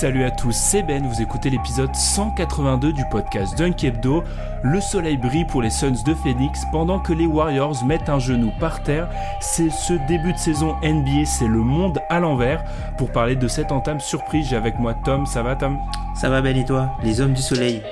Salut 0.00 0.24
à 0.24 0.30
tous, 0.30 0.56
c'est 0.56 0.82
Ben, 0.82 1.06
vous 1.06 1.20
écoutez 1.20 1.50
l'épisode 1.50 1.94
182 1.94 2.94
du 2.94 3.04
podcast 3.10 3.58
Dunk 3.58 3.84
Hebdo. 3.84 4.24
Le 4.62 4.80
soleil 4.80 5.18
brille 5.18 5.44
pour 5.44 5.60
les 5.60 5.68
Suns 5.68 6.02
de 6.06 6.14
Phoenix 6.14 6.64
pendant 6.72 6.98
que 6.98 7.12
les 7.12 7.26
Warriors 7.26 7.84
mettent 7.84 8.08
un 8.08 8.18
genou 8.18 8.50
par 8.58 8.82
terre. 8.82 9.10
C'est 9.42 9.68
ce 9.68 9.92
début 10.08 10.32
de 10.32 10.38
saison 10.38 10.74
NBA, 10.82 11.26
c'est 11.26 11.46
le 11.46 11.58
monde 11.58 12.00
à 12.08 12.18
l'envers. 12.18 12.64
Pour 12.96 13.12
parler 13.12 13.36
de 13.36 13.46
cette 13.46 13.72
entame 13.72 14.00
surprise, 14.00 14.48
j'ai 14.48 14.56
avec 14.56 14.78
moi 14.78 14.94
Tom, 14.94 15.26
ça 15.26 15.42
va 15.42 15.54
Tom? 15.54 15.78
Ça 16.14 16.30
va 16.30 16.40
Ben 16.40 16.56
et 16.56 16.64
toi? 16.64 16.96
Les 17.02 17.20
hommes 17.20 17.34
du 17.34 17.42
soleil. 17.42 17.82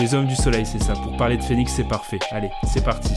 Les 0.00 0.12
hommes 0.14 0.26
du 0.26 0.34
soleil, 0.34 0.66
c'est 0.66 0.82
ça. 0.82 0.94
Pour 0.94 1.16
parler 1.16 1.36
de 1.36 1.44
Phoenix, 1.44 1.72
c'est 1.72 1.84
parfait. 1.84 2.18
Allez, 2.32 2.50
c'est 2.64 2.84
parti. 2.84 3.14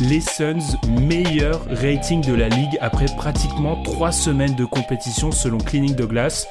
Les 0.00 0.20
Suns, 0.20 0.78
meilleur 0.88 1.64
rating 1.70 2.24
de 2.24 2.32
la 2.32 2.48
ligue 2.48 2.78
après 2.80 3.06
pratiquement 3.16 3.82
3 3.82 4.12
semaines 4.12 4.54
de 4.54 4.64
compétition 4.64 5.30
selon 5.30 5.58
Cleaning 5.58 5.94
the 5.94 6.06
Glass. 6.06 6.46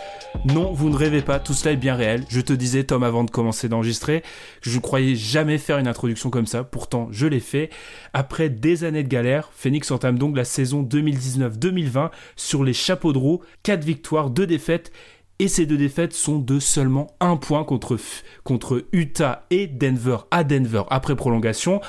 Non, 0.45 0.71
vous 0.71 0.89
ne 0.89 0.95
rêvez 0.95 1.21
pas, 1.21 1.39
tout 1.39 1.53
cela 1.53 1.71
est 1.71 1.77
bien 1.77 1.95
réel. 1.95 2.25
Je 2.29 2.41
te 2.41 2.53
disais, 2.53 2.83
Tom, 2.83 3.03
avant 3.03 3.23
de 3.23 3.31
commencer 3.31 3.67
d'enregistrer, 3.67 4.23
je 4.61 4.75
ne 4.75 4.81
croyais 4.81 5.15
jamais 5.15 5.57
faire 5.57 5.79
une 5.79 5.87
introduction 5.87 6.29
comme 6.29 6.45
ça. 6.45 6.63
Pourtant, 6.63 7.07
je 7.11 7.25
l'ai 7.25 7.39
fait. 7.39 7.69
Après 8.13 8.49
des 8.49 8.83
années 8.83 9.03
de 9.03 9.07
galère, 9.07 9.49
Phoenix 9.53 9.89
entame 9.89 10.19
donc 10.19 10.37
la 10.37 10.45
saison 10.45 10.83
2019-2020 10.83 12.11
sur 12.35 12.63
les 12.63 12.73
chapeaux 12.73 13.13
de 13.13 13.17
roue. 13.17 13.41
4 13.63 13.83
victoires, 13.83 14.29
2 14.29 14.45
défaites 14.45 14.91
et 15.39 15.47
ces 15.47 15.65
deux 15.65 15.77
défaites 15.77 16.13
sont 16.13 16.37
de 16.37 16.59
seulement 16.59 17.07
un 17.21 17.37
point 17.37 17.63
contre, 17.63 17.97
contre 18.43 18.85
Utah 18.91 19.45
et 19.49 19.67
Denver 19.67 20.17
à 20.31 20.43
Denver 20.43 20.83
après 20.89 21.15
prolongation. 21.15 21.79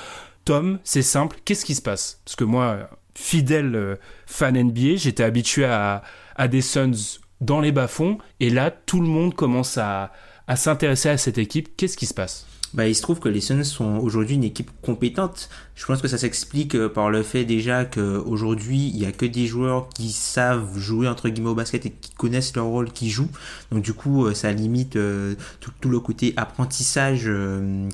C'est 0.85 1.03
simple, 1.03 1.37
qu'est-ce 1.45 1.65
qui 1.65 1.75
se 1.75 1.83
passe? 1.83 2.21
Parce 2.25 2.37
que 2.37 2.45
moi, 2.45 2.91
fidèle 3.15 3.75
euh, 3.75 3.97
fan 4.27 4.61
NBA, 4.61 4.97
j'étais 4.97 5.23
habitué 5.23 5.65
à, 5.65 6.03
des 6.49 6.63
Suns 6.63 7.19
dans 7.41 7.61
les 7.61 7.73
bas-fonds, 7.73 8.19
et 8.41 8.51
là, 8.51 8.71
tout 8.71 9.01
le 9.01 9.07
monde 9.07 9.35
commence 9.35 9.79
à 9.79 10.11
s'intéresser 10.55 11.11
à 11.11 11.19
cette 11.19 11.39
équipe. 11.39 11.77
Qu'est-ce 11.77 11.97
qui 11.97 12.07
se 12.07 12.15
passe? 12.15 12.47
Bah, 12.73 12.87
il 12.87 12.95
se 12.95 13.03
trouve 13.03 13.19
que 13.19 13.29
les 13.29 13.41
Suns 13.41 13.65
sont 13.65 13.99
aujourd'hui 13.99 14.37
une 14.37 14.45
équipe 14.45 14.71
compétente. 14.81 15.49
Je 15.75 15.85
pense 15.87 16.01
que 16.01 16.07
ça 16.07 16.19
s'explique 16.19 16.77
euh, 16.77 16.89
par 16.89 17.11
le 17.11 17.23
fait 17.25 17.45
déjà 17.45 17.85
qu'aujourd'hui, 17.85 18.93
il 18.95 18.99
y 18.99 19.07
a 19.07 19.13
que 19.13 19.27
des 19.27 19.47
joueurs 19.47 19.89
qui 19.89 20.13
savent 20.13 20.79
jouer 20.79 21.09
entre 21.09 21.29
guillemets 21.29 21.51
au 21.51 21.55
basket 21.55 21.87
et 21.87 21.91
qui 21.91 22.13
connaissent 22.13 22.55
leur 22.55 22.67
rôle, 22.67 22.93
qui 22.93 23.11
jouent. 23.11 23.31
Donc 23.73 23.83
du 23.83 23.93
coup, 23.93 24.27
euh, 24.27 24.35
ça 24.35 24.53
limite 24.53 24.95
euh, 24.95 25.35
tout, 25.59 25.89
le 25.89 25.99
côté 25.99 26.33
apprentissage 26.37 27.31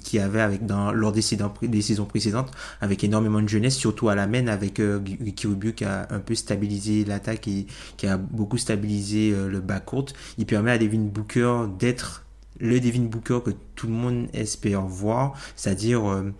qu'il 0.02 0.18
y 0.18 0.22
avait 0.22 0.40
avec 0.42 0.66
dans, 0.66 0.92
lors 0.92 1.12
des, 1.12 1.22
des, 1.62 1.82
saisons 1.82 2.04
précédentes, 2.04 2.50
avec 2.82 3.02
énormément 3.02 3.40
de 3.40 3.48
jeunesse, 3.48 3.76
surtout 3.76 4.10
à 4.10 4.14
la 4.14 4.26
main 4.26 4.46
avec 4.48 4.78
Rubio 4.78 5.72
qui 5.72 5.84
a 5.84 6.06
un 6.10 6.18
peu 6.18 6.34
stabilisé 6.34 7.04
l'attaque 7.04 7.48
et 7.48 7.66
qui 7.96 8.06
a 8.06 8.18
beaucoup 8.18 8.58
stabilisé 8.58 9.30
le 9.30 9.60
backcourt. 9.60 10.06
Il 10.36 10.46
permet 10.46 10.72
à 10.72 10.78
Devin 10.78 10.98
Booker 10.98 11.66
d'être 11.78 12.25
le 12.60 12.80
Devin 12.80 13.02
Booker 13.02 13.38
que 13.44 13.50
tout 13.74 13.86
le 13.86 13.92
monde 13.92 14.28
espère 14.32 14.82
voir, 14.82 15.34
c'est-à-dire 15.56 16.08
euh, 16.10 16.32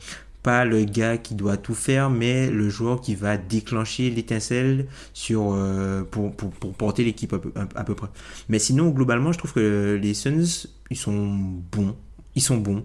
pas 0.47 0.65
le 0.65 0.85
gars 0.85 1.19
qui 1.19 1.35
doit 1.35 1.57
tout 1.57 1.75
faire, 1.75 2.09
mais 2.09 2.49
le 2.51 2.69
joueur 2.69 3.01
qui 3.01 3.17
va 3.17 3.37
déclencher 3.37 4.11
l'étincelle 4.11 4.87
sur 5.13 5.53
euh, 5.53 6.05
pour, 6.05 6.33
pour, 6.37 6.51
pour, 6.51 6.73
porter 6.75 7.03
l'équipe 7.03 7.35
à, 7.75 7.83
peu 7.83 7.95
près. 7.97 8.07
Mais 8.49 8.61
sinon, 8.61 8.91
globalement, 8.91 9.33
je 9.33 9.39
trouve 9.39 9.53
que 9.53 9.99
les 10.01 10.15
Suns, 10.15 10.69
ils 10.89 10.97
sont 10.97 11.37
bons. 11.73 11.97
Ils 12.37 12.43
sont 12.43 12.59
bons. 12.59 12.85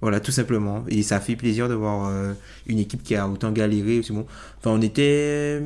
Voilà, 0.00 0.18
tout 0.18 0.32
simplement. 0.32 0.84
Et 0.88 1.04
ça 1.04 1.20
fait 1.20 1.36
plaisir 1.36 1.68
de 1.68 1.74
voir 1.74 2.08
euh, 2.08 2.32
une 2.66 2.80
équipe 2.80 3.04
qui 3.04 3.14
a 3.14 3.28
autant 3.28 3.52
galéré. 3.52 4.00
Bon. 4.10 4.26
Enfin, 4.58 4.70
on 4.70 4.82
était. 4.82 5.62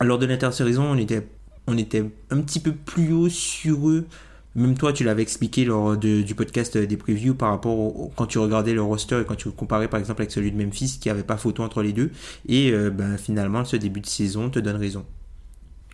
Lors 0.00 0.18
de 0.18 0.24
l'intersaison, 0.24 0.84
on 0.84 0.96
était, 0.96 1.28
on 1.66 1.76
était 1.76 2.04
un 2.30 2.40
petit 2.40 2.58
peu 2.58 2.72
plus 2.72 3.12
haut 3.12 3.28
sur 3.28 3.90
eux 3.90 4.06
même 4.56 4.76
toi, 4.76 4.92
tu 4.92 5.02
l'avais 5.02 5.22
expliqué 5.22 5.64
lors 5.64 5.96
du 5.96 6.34
podcast 6.34 6.78
des 6.78 6.96
previews 6.96 7.34
par 7.34 7.50
rapport 7.50 7.76
au, 7.76 8.12
quand 8.14 8.26
tu 8.26 8.38
regardais 8.38 8.72
le 8.72 8.82
roster 8.82 9.20
et 9.20 9.24
quand 9.24 9.34
tu 9.34 9.50
comparais 9.50 9.88
par 9.88 9.98
exemple 9.98 10.22
avec 10.22 10.30
celui 10.30 10.52
de 10.52 10.62
Memphis 10.62 10.98
qui 11.00 11.10
avait 11.10 11.24
pas 11.24 11.36
photo 11.36 11.62
entre 11.62 11.82
les 11.82 11.92
deux. 11.92 12.10
Et 12.48 12.70
euh, 12.70 12.90
ben, 12.90 13.18
finalement, 13.18 13.64
ce 13.64 13.76
début 13.76 14.00
de 14.00 14.06
saison 14.06 14.50
te 14.50 14.60
donne 14.60 14.76
raison. 14.76 15.04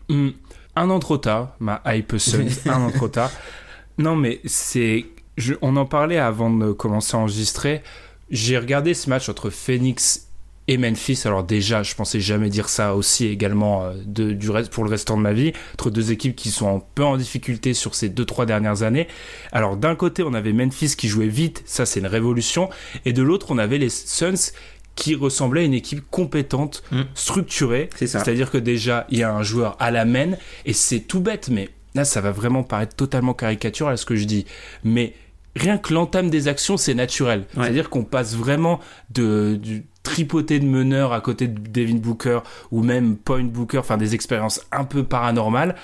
Hmm. 0.09 0.31
un 0.75 0.91
an 0.91 0.99
trop 0.99 1.19
tard, 1.19 1.54
ma 1.60 1.81
hype 1.87 2.15
un 2.66 2.82
an 2.82 2.91
trop 2.91 3.09
tard. 3.09 3.31
Non, 3.99 4.16
mais 4.16 4.41
c'est. 4.44 5.06
on 5.62 5.76
en 5.76 5.87
parlait 5.87 6.19
avant 6.19 6.50
de 6.50 6.72
commencer 6.72 7.16
à 7.16 7.20
enregistrer. 7.20 7.82
J'ai 8.31 8.59
regardé 8.59 8.94
ce 8.94 9.09
match 9.09 9.28
entre 9.28 9.50
Phoenix 9.50 10.29
et 10.70 10.78
Memphis. 10.78 11.22
Alors 11.25 11.42
déjà, 11.42 11.82
je 11.82 11.97
pensais 11.97 12.20
jamais 12.20 12.48
dire 12.48 12.69
ça 12.69 12.94
aussi 12.94 13.26
également 13.26 13.82
euh, 13.82 13.94
de, 14.06 14.31
du 14.31 14.50
reste, 14.50 14.72
pour 14.72 14.84
le 14.84 14.91
restant 14.91 15.16
de 15.16 15.22
ma 15.22 15.32
vie, 15.32 15.53
entre 15.75 15.91
deux 15.91 16.12
équipes 16.12 16.36
qui 16.36 16.50
sont 16.50 16.76
un 16.76 16.81
peu 16.94 17.04
en 17.04 17.16
difficulté 17.16 17.75
sur 17.75 17.97
ces 17.97 18.08
deux 18.08 18.25
trois 18.25 18.47
dernières 18.47 18.84
années. 18.84 19.08
Alors 19.50 19.76
d'un 19.76 19.97
côté, 19.97 20.22
on 20.22 20.32
avait 20.32 20.53
Memphis 20.53 20.94
qui 20.97 21.08
jouait 21.08 21.26
vite, 21.26 21.64
ça 21.66 21.86
c'est 21.86 21.98
une 21.98 22.06
révolution, 22.06 22.70
et 23.04 23.12
de 23.12 23.20
l'autre, 23.20 23.47
on 23.50 23.58
avait 23.58 23.78
les 23.78 23.88
Suns 23.88 24.53
qui 24.94 25.16
ressemblaient 25.16 25.62
à 25.62 25.64
une 25.64 25.75
équipe 25.75 26.04
compétente, 26.08 26.84
hmm. 26.92 27.02
structurée. 27.14 27.91
C'est-à-dire 27.97 28.50
que 28.50 28.58
déjà, 28.58 29.06
il 29.10 29.19
y 29.19 29.22
a 29.25 29.32
un 29.32 29.42
joueur 29.42 29.76
à 29.81 29.91
la 29.91 30.04
main, 30.04 30.32
et 30.66 30.72
c'est 30.72 31.00
tout 31.00 31.20
bête, 31.20 31.48
mais 31.50 31.69
là, 31.97 32.04
ça 32.04 32.20
va 32.20 32.31
vraiment 32.31 32.62
paraître 32.62 32.94
totalement 32.94 33.34
caricatural 33.34 33.94
à 33.94 33.97
ce 33.97 34.06
que 34.06 34.14
je 34.14 34.25
dis. 34.25 34.47
Mais 34.84 35.14
rien 35.56 35.78
que 35.78 35.92
l'entame 35.94 36.31
des 36.31 36.48
actions, 36.48 36.76
c'est 36.76 36.94
naturel. 36.94 37.47
C'est-à-dire 37.54 37.91
qu'on 37.91 38.04
passe 38.04 38.37
vraiment 38.37 38.78
de, 39.10 39.58
du, 39.60 39.84
tripoté 40.03 40.59
de 40.59 40.66
meneurs 40.66 41.12
à 41.12 41.21
côté 41.21 41.49
de 41.49 41.59
Devin 41.59 41.97
Booker 41.97 42.41
ou 42.71 42.83
même 42.83 43.16
Point 43.16 43.44
Booker, 43.44 43.78
enfin 43.78 43.97
des 43.97 44.15
expériences 44.15 44.66
un 44.72 44.84
peu 44.84 45.05
paranormales, 45.05 45.75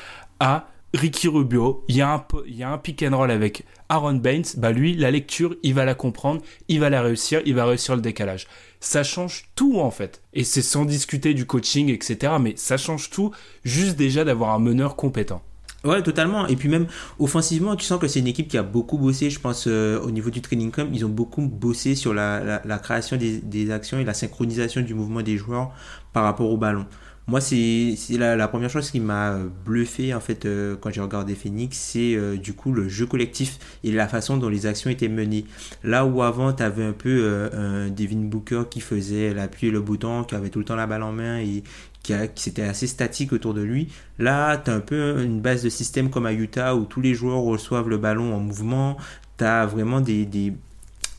à 0.40 0.68
Ricky 0.94 1.28
Rubio, 1.28 1.84
il 1.88 1.96
y, 1.96 2.02
a 2.02 2.08
un, 2.12 2.78
pick 2.78 3.02
and 3.02 3.16
roll 3.16 3.30
avec 3.30 3.64
Aaron 3.88 4.14
Baines, 4.14 4.44
bah 4.56 4.72
lui, 4.72 4.94
la 4.94 5.10
lecture, 5.10 5.54
il 5.62 5.74
va 5.74 5.84
la 5.84 5.94
comprendre, 5.94 6.40
il 6.68 6.80
va 6.80 6.90
la 6.90 7.02
réussir, 7.02 7.42
il 7.44 7.54
va 7.54 7.66
réussir 7.66 7.96
le 7.96 8.00
décalage. 8.00 8.46
Ça 8.80 9.02
change 9.02 9.50
tout 9.54 9.78
en 9.78 9.90
fait. 9.90 10.22
Et 10.32 10.44
c'est 10.44 10.62
sans 10.62 10.84
discuter 10.84 11.34
du 11.34 11.44
coaching, 11.44 11.90
etc. 11.90 12.34
Mais 12.40 12.54
ça 12.56 12.76
change 12.76 13.10
tout, 13.10 13.30
juste 13.64 13.96
déjà 13.96 14.24
d'avoir 14.24 14.54
un 14.54 14.58
meneur 14.58 14.96
compétent. 14.96 15.42
Ouais, 15.86 16.02
totalement. 16.02 16.46
Et 16.48 16.56
puis 16.56 16.68
même 16.68 16.86
offensivement, 17.18 17.76
tu 17.76 17.84
sens 17.84 18.00
que 18.00 18.08
c'est 18.08 18.18
une 18.18 18.26
équipe 18.26 18.48
qui 18.48 18.58
a 18.58 18.64
beaucoup 18.64 18.98
bossé, 18.98 19.30
je 19.30 19.38
pense, 19.38 19.66
euh, 19.68 20.00
au 20.00 20.10
niveau 20.10 20.30
du 20.30 20.40
training 20.40 20.72
camp. 20.72 20.88
Ils 20.92 21.04
ont 21.04 21.10
beaucoup 21.10 21.42
bossé 21.46 21.94
sur 21.94 22.12
la, 22.12 22.60
la, 22.64 22.78
création 22.78 23.16
des, 23.16 23.38
des, 23.38 23.70
actions 23.70 23.98
et 23.98 24.04
la 24.04 24.14
synchronisation 24.14 24.80
du 24.80 24.94
mouvement 24.94 25.22
des 25.22 25.36
joueurs 25.36 25.72
par 26.12 26.24
rapport 26.24 26.50
au 26.50 26.56
ballon. 26.56 26.86
Moi, 27.28 27.40
c'est 27.40 27.96
la, 28.10 28.36
la, 28.36 28.48
première 28.48 28.70
chose 28.70 28.90
qui 28.90 29.00
m'a 29.00 29.36
bluffé 29.64 30.14
en 30.14 30.20
fait 30.20 30.44
euh, 30.44 30.76
quand 30.80 30.90
j'ai 30.90 31.00
regardé 31.00 31.34
Phoenix, 31.34 31.76
c'est 31.76 32.14
euh, 32.14 32.36
du 32.36 32.52
coup 32.52 32.72
le 32.72 32.88
jeu 32.88 33.04
collectif 33.04 33.58
et 33.82 33.90
la 33.90 34.06
façon 34.06 34.36
dont 34.36 34.48
les 34.48 34.66
actions 34.66 34.90
étaient 34.90 35.08
menées. 35.08 35.44
Là 35.82 36.06
où 36.06 36.22
avant, 36.22 36.52
tu 36.52 36.62
avais 36.62 36.84
un 36.84 36.92
peu 36.92 37.48
un 37.52 37.90
Devin 37.90 38.28
Booker 38.28 38.62
qui 38.70 38.80
faisait 38.80 39.34
l'appui 39.34 39.68
et 39.68 39.70
le 39.72 39.80
bouton, 39.80 40.22
qui 40.22 40.36
avait 40.36 40.50
tout 40.50 40.60
le 40.60 40.64
temps 40.64 40.76
la 40.76 40.86
balle 40.86 41.02
en 41.02 41.10
main 41.12 41.38
et 41.40 41.64
qui, 42.06 42.50
qui 42.52 42.62
assez 42.62 42.86
statique 42.86 43.32
autour 43.32 43.54
de 43.54 43.62
lui. 43.62 43.88
Là, 44.18 44.56
tu 44.56 44.70
as 44.70 44.74
un 44.74 44.80
peu 44.80 45.22
une 45.22 45.40
base 45.40 45.62
de 45.62 45.68
système 45.68 46.10
comme 46.10 46.26
à 46.26 46.32
Utah 46.32 46.76
où 46.76 46.84
tous 46.84 47.00
les 47.00 47.14
joueurs 47.14 47.40
reçoivent 47.40 47.88
le 47.88 47.98
ballon 47.98 48.34
en 48.34 48.40
mouvement. 48.40 48.96
Tu 49.38 49.44
as 49.44 49.66
vraiment 49.66 50.00
des, 50.00 50.24
des, 50.24 50.52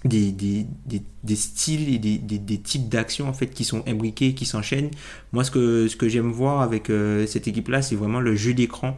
des, 0.05 0.31
des, 0.31 0.65
des, 1.23 1.35
styles 1.35 1.93
et 1.93 1.99
des, 1.99 2.17
des 2.17 2.57
types 2.57 2.87
d'actions 2.89 3.27
en 3.27 3.33
fait 3.33 3.47
qui 3.47 3.65
sont 3.65 3.83
imbriqués, 3.87 4.33
qui 4.33 4.45
s'enchaînent. 4.45 4.91
Moi, 5.33 5.43
ce 5.43 5.51
que, 5.51 5.87
ce 5.87 5.95
que 5.95 6.07
j'aime 6.07 6.31
voir 6.31 6.61
avec 6.61 6.89
euh, 6.89 7.25
cette 7.27 7.47
équipe-là, 7.47 7.81
c'est 7.81 7.95
vraiment 7.95 8.19
le 8.19 8.35
jeu 8.35 8.53
d'écran. 8.53 8.97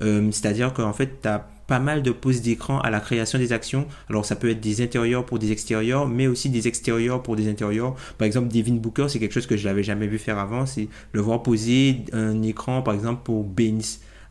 Euh, 0.00 0.30
c'est-à-dire 0.30 0.72
qu'en 0.72 0.92
fait, 0.92 1.20
tu 1.22 1.28
as 1.28 1.48
pas 1.70 1.78
mal 1.78 2.02
de 2.02 2.10
poses 2.10 2.42
d'écran 2.42 2.80
à 2.80 2.90
la 2.90 2.98
création 2.98 3.38
des 3.38 3.52
actions. 3.52 3.86
Alors 4.08 4.26
ça 4.26 4.34
peut 4.34 4.50
être 4.50 4.60
des 4.60 4.82
intérieurs 4.82 5.24
pour 5.24 5.38
des 5.38 5.52
extérieurs, 5.52 6.08
mais 6.08 6.26
aussi 6.26 6.50
des 6.50 6.66
extérieurs 6.66 7.22
pour 7.22 7.36
des 7.36 7.48
intérieurs. 7.48 7.94
Par 8.18 8.26
exemple, 8.26 8.48
Devin 8.48 8.74
Booker, 8.74 9.06
c'est 9.08 9.20
quelque 9.20 9.34
chose 9.34 9.46
que 9.46 9.56
je 9.56 9.68
n'avais 9.68 9.84
jamais 9.84 10.08
vu 10.08 10.18
faire 10.18 10.38
avant, 10.38 10.66
c'est 10.66 10.88
le 11.12 11.20
voir 11.20 11.44
poser 11.44 11.98
un 12.12 12.42
écran, 12.42 12.82
par 12.82 12.94
exemple, 12.94 13.20
pour 13.22 13.44
Baines 13.44 13.82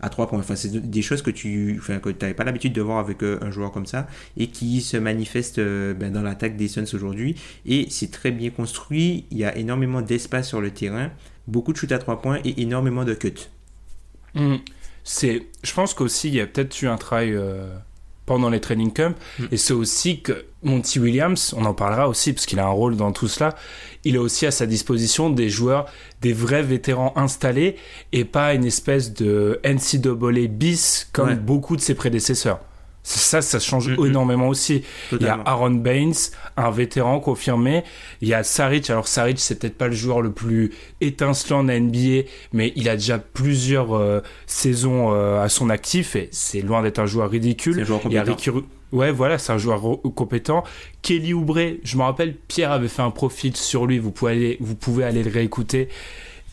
à 0.02 0.10
trois 0.10 0.28
points. 0.28 0.40
Enfin, 0.40 0.58
c'est 0.58 0.90
des 0.90 1.02
choses 1.02 1.22
que 1.22 1.32
tu 1.32 1.78
enfin, 1.80 2.02
n'avais 2.22 2.34
pas 2.34 2.44
l'habitude 2.44 2.74
de 2.74 2.82
voir 2.82 3.00
avec 3.00 3.24
euh, 3.24 3.40
un 3.42 3.52
joueur 3.52 3.72
comme 3.72 3.86
ça 3.86 4.08
et 4.36 4.48
qui 4.48 4.82
se 4.82 4.98
manifestent 4.98 5.60
euh, 5.60 5.94
ben, 5.94 6.12
dans 6.12 6.22
l'attaque 6.22 6.58
des 6.58 6.68
Suns 6.68 6.94
aujourd'hui. 6.94 7.36
Et 7.66 7.88
c'est 7.90 8.12
très 8.12 8.32
bien 8.32 8.50
construit. 8.50 9.26
Il 9.32 9.38
y 9.38 9.46
a 9.46 9.56
énormément 9.58 10.02
d'espace 10.02 10.50
sur 10.50 10.60
le 10.60 10.72
terrain, 10.72 11.10
beaucoup 11.48 11.72
de 11.72 11.78
shoot 11.78 11.92
à 11.94 12.00
trois 12.00 12.22
points 12.22 12.40
et 12.44 12.62
énormément 12.62 13.06
de 13.06 13.14
cuts. 13.14 13.50
Mmh. 14.36 14.58
C'est, 15.12 15.48
je 15.64 15.74
pense 15.74 15.96
qu'aussi 15.96 16.28
il 16.28 16.36
y 16.36 16.40
a 16.40 16.46
peut-être 16.46 16.80
eu 16.84 16.88
un 16.88 16.96
travail 16.96 17.34
euh, 17.34 17.68
pendant 18.28 18.52
les 18.52 18.60
training 18.60 18.94
camps 18.94 19.16
mm. 19.40 19.46
et 19.52 19.58
c'est 19.58 19.74
aussi 19.74 20.22
que 20.22 20.46
Monty 20.62 21.00
Williams, 21.00 21.56
on 21.58 21.66
en 21.66 21.74
parlera 21.74 22.08
aussi 22.08 22.32
parce 22.32 22.46
qu'il 22.46 22.60
a 22.60 22.66
un 22.68 22.70
rôle 22.70 22.96
dans 22.96 23.12
tout 23.12 23.28
cela. 23.28 23.56
Il 24.04 24.18
a 24.18 24.22
aussi 24.22 24.46
à 24.46 24.52
sa 24.52 24.68
disposition 24.68 25.32
des 25.32 25.50
joueurs, 25.50 25.88
des 26.22 26.32
vrais 26.32 26.62
vétérans 26.62 27.12
installés 27.16 27.76
et 28.12 28.24
pas 28.24 28.54
une 28.54 28.66
espèce 28.66 29.12
de 29.16 29.60
NCAA 29.64 30.48
bis 30.48 31.10
comme 31.12 31.34
beaucoup 31.38 31.76
de 31.76 31.82
ses 31.82 31.96
prédécesseurs. 31.96 32.60
Ça, 33.10 33.42
ça 33.42 33.60
change 33.60 33.90
mm-hmm. 33.90 34.08
énormément 34.08 34.48
aussi. 34.48 34.84
Il 35.12 35.22
y 35.22 35.28
a 35.28 35.40
Aaron 35.46 35.72
Baines, 35.72 36.14
un 36.58 36.70
vétéran 36.70 37.20
confirmé. 37.20 37.84
Il 38.22 38.28
y 38.28 38.34
a 38.36 38.44
Saric. 38.44 38.90
Alors 38.90 39.08
Saric, 39.08 39.40
c'est 39.40 39.58
peut-être 39.58 39.78
pas 39.78 39.88
le 39.88 39.96
joueur 39.96 40.22
le 40.22 40.32
plus 40.32 40.72
étincelant 41.02 41.64
de 41.64 41.70
la 41.70 41.80
NBA, 41.80 42.30
mais 42.54 42.72
il 42.76 42.88
a 42.88 42.96
déjà 42.96 43.18
plusieurs 43.18 43.96
euh, 43.96 44.22
saisons 44.46 45.12
euh, 45.12 45.42
à 45.42 45.50
son 45.50 45.70
actif 45.70 46.16
et 46.16 46.30
c'est 46.32 46.62
loin 46.62 46.84
d'être 46.84 47.00
un 47.00 47.08
joueur 47.08 47.32
ridicule. 47.32 47.84
il 48.06 48.12
y 48.12 48.18
a 48.18 48.24
Ricky... 48.24 48.52
Ouais, 48.92 49.12
voilà, 49.12 49.38
c'est 49.38 49.52
un 49.52 49.58
joueur 49.58 49.82
compétent. 50.16 50.64
Kelly 51.04 51.34
Oubre, 51.34 51.60
je 51.84 51.98
me 51.98 52.04
rappelle, 52.04 52.36
Pierre 52.36 52.72
avait 52.72 52.88
fait 52.88 53.04
un 53.04 53.12
profil 53.12 53.56
sur 53.56 53.86
lui. 53.86 54.00
Vous 54.00 54.12
pouvez 54.12 54.32
aller, 54.32 54.58
vous 54.60 54.76
pouvez 54.76 55.04
aller 55.04 55.24
le 55.24 55.32
réécouter. 55.32 55.90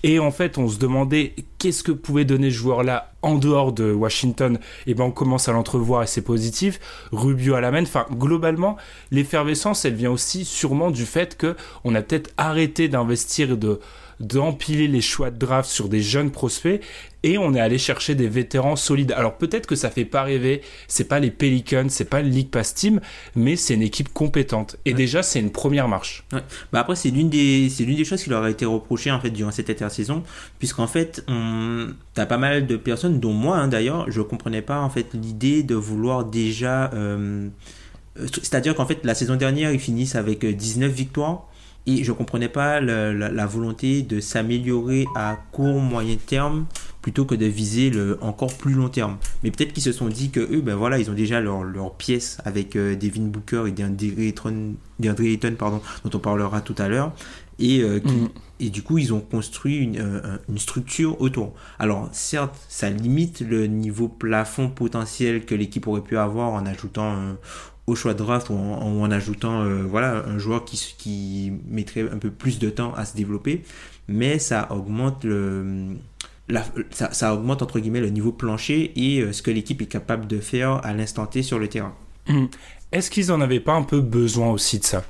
Et 0.02 0.18
en 0.18 0.30
fait, 0.30 0.58
on 0.58 0.68
se 0.68 0.78
demandait 0.78 1.34
qu'est-ce 1.58 1.82
que 1.82 1.92
pouvait 1.92 2.24
donner 2.24 2.50
ce 2.50 2.56
joueur-là 2.56 3.12
en 3.22 3.34
dehors 3.36 3.72
de 3.72 3.92
Washington? 3.92 4.58
Et 4.86 4.94
ben, 4.94 5.04
on 5.04 5.10
commence 5.10 5.48
à 5.48 5.52
l'entrevoir 5.52 6.02
et 6.02 6.06
c'est 6.06 6.22
positif. 6.22 6.80
Rubio 7.12 7.54
à 7.54 7.60
la 7.60 7.70
main. 7.70 7.82
Enfin, 7.82 8.06
globalement, 8.10 8.76
l'effervescence, 9.10 9.84
elle 9.84 9.94
vient 9.94 10.10
aussi 10.10 10.44
sûrement 10.44 10.90
du 10.90 11.06
fait 11.06 11.36
que 11.36 11.56
on 11.84 11.94
a 11.94 12.02
peut-être 12.02 12.30
arrêté 12.36 12.88
d'investir 12.88 13.56
de 13.56 13.80
d'empiler 14.20 14.88
les 14.88 15.00
choix 15.00 15.30
de 15.30 15.38
draft 15.38 15.68
sur 15.68 15.88
des 15.88 16.00
jeunes 16.00 16.30
prospects 16.30 16.80
et 17.22 17.38
on 17.38 17.54
est 17.54 17.60
allé 17.60 17.76
chercher 17.76 18.14
des 18.14 18.28
vétérans 18.28 18.76
solides. 18.76 19.12
Alors 19.12 19.36
peut-être 19.36 19.66
que 19.66 19.74
ça 19.74 19.90
fait 19.90 20.04
pas 20.04 20.22
rêver, 20.22 20.62
c'est 20.86 21.08
pas 21.08 21.18
les 21.18 21.32
Pelicans, 21.32 21.88
c'est 21.88 22.04
pas 22.04 22.22
le 22.22 22.28
League 22.28 22.50
Pass 22.50 22.72
Team, 22.72 23.00
mais 23.34 23.56
c'est 23.56 23.74
une 23.74 23.82
équipe 23.82 24.12
compétente. 24.12 24.76
Et 24.84 24.94
déjà, 24.94 25.24
c'est 25.24 25.40
une 25.40 25.50
première 25.50 25.88
marche. 25.88 26.24
Ouais. 26.32 26.40
Bah 26.72 26.80
après, 26.80 26.94
c'est 26.94 27.10
l'une 27.10 27.28
des, 27.28 27.68
c'est 27.68 27.84
l'une 27.84 27.96
des 27.96 28.04
choses 28.04 28.22
qui 28.22 28.30
leur 28.30 28.44
a 28.44 28.50
été 28.50 28.64
reprochée 28.64 29.10
en 29.10 29.20
fait 29.20 29.30
durant 29.30 29.50
cette 29.50 29.70
intersaison, 29.70 30.22
puisqu'en 30.60 30.86
fait, 30.86 31.24
on, 31.26 31.88
t'as 32.14 32.26
pas 32.26 32.38
mal 32.38 32.66
de 32.66 32.76
personnes, 32.76 33.18
dont 33.18 33.32
moi 33.32 33.56
hein, 33.56 33.68
d'ailleurs, 33.68 34.08
je 34.08 34.22
comprenais 34.22 34.62
pas 34.62 34.80
en 34.80 34.90
fait 34.90 35.08
l'idée 35.14 35.64
de 35.64 35.74
vouloir 35.74 36.24
déjà, 36.24 36.92
euh, 36.94 37.48
c'est-à-dire 38.14 38.74
qu'en 38.76 38.86
fait, 38.86 39.04
la 39.04 39.14
saison 39.16 39.34
dernière, 39.34 39.72
ils 39.72 39.80
finissent 39.80 40.14
avec 40.14 40.46
19 40.46 40.88
euh, 40.88 40.92
victoires. 40.92 41.48
Et 41.86 42.02
je 42.02 42.12
comprenais 42.12 42.48
pas 42.48 42.80
la, 42.80 43.12
la, 43.12 43.46
volonté 43.46 44.02
de 44.02 44.20
s'améliorer 44.20 45.06
à 45.14 45.38
court, 45.52 45.80
moyen 45.80 46.16
terme 46.16 46.66
plutôt 47.06 47.24
que 47.24 47.36
de 47.36 47.46
viser 47.46 47.88
le 47.88 48.18
encore 48.20 48.52
plus 48.56 48.74
long 48.74 48.88
terme. 48.88 49.18
Mais 49.44 49.52
peut-être 49.52 49.72
qu'ils 49.72 49.84
se 49.84 49.92
sont 49.92 50.08
dit 50.08 50.30
que 50.30 50.40
eux, 50.40 50.60
ben 50.60 50.74
voilà, 50.74 50.98
ils 50.98 51.08
ont 51.08 51.14
déjà 51.14 51.40
leur, 51.40 51.62
leur 51.62 51.94
pièce 51.94 52.38
avec 52.44 52.74
euh, 52.74 52.96
Devin 52.96 53.26
Booker 53.26 53.66
et 53.68 53.70
DeAndre 53.70 55.22
Ayton, 55.22 55.54
pardon, 55.56 55.80
dont 56.02 56.10
on 56.14 56.18
parlera 56.18 56.60
tout 56.62 56.74
à 56.78 56.88
l'heure. 56.88 57.12
Et, 57.60 57.80
euh, 57.80 58.00
mm. 58.00 58.28
et 58.58 58.70
du 58.70 58.82
coup, 58.82 58.98
ils 58.98 59.14
ont 59.14 59.20
construit 59.20 59.76
une, 59.76 60.00
euh, 60.00 60.36
une, 60.48 60.58
structure 60.58 61.20
autour. 61.20 61.54
Alors, 61.78 62.08
certes, 62.10 62.56
ça 62.68 62.90
limite 62.90 63.38
le 63.38 63.68
niveau 63.68 64.08
plafond 64.08 64.68
potentiel 64.68 65.44
que 65.44 65.54
l'équipe 65.54 65.86
aurait 65.86 66.00
pu 66.00 66.18
avoir 66.18 66.48
en 66.54 66.66
ajoutant 66.66 67.36
au 67.86 67.94
choix 67.94 68.14
de 68.14 68.18
draft 68.18 68.50
ou 68.50 68.54
en, 68.54 69.10
ajoutant 69.10 69.62
euh, 69.62 69.82
voilà, 69.82 70.24
un 70.26 70.38
joueur 70.38 70.64
qui, 70.64 70.94
qui 70.98 71.52
mettrait 71.68 72.02
un 72.10 72.18
peu 72.18 72.30
plus 72.30 72.58
de 72.58 72.70
temps 72.70 72.92
à 72.94 73.04
se 73.04 73.16
développer. 73.16 73.62
Mais 74.08 74.38
ça 74.38 74.68
augmente 74.70 75.24
le. 75.24 75.96
Ça, 76.90 77.12
ça, 77.12 77.34
augmente 77.34 77.62
entre 77.62 77.80
guillemets 77.80 78.00
le 78.00 78.10
niveau 78.10 78.30
plancher 78.30 78.92
et 78.94 79.20
euh, 79.20 79.32
ce 79.32 79.42
que 79.42 79.50
l'équipe 79.50 79.82
est 79.82 79.86
capable 79.86 80.28
de 80.28 80.38
faire 80.38 80.84
à 80.84 80.92
l'instant 80.92 81.26
T 81.26 81.42
sur 81.42 81.58
le 81.58 81.66
terrain. 81.66 81.92
Hum. 82.28 82.48
Est-ce 82.92 83.10
qu'ils 83.10 83.32
en 83.32 83.40
avaient 83.40 83.60
pas 83.60 83.72
un 83.72 83.82
peu 83.82 84.00
besoin 84.00 84.50
aussi 84.50 84.78
de 84.78 84.84
ça? 84.84 85.02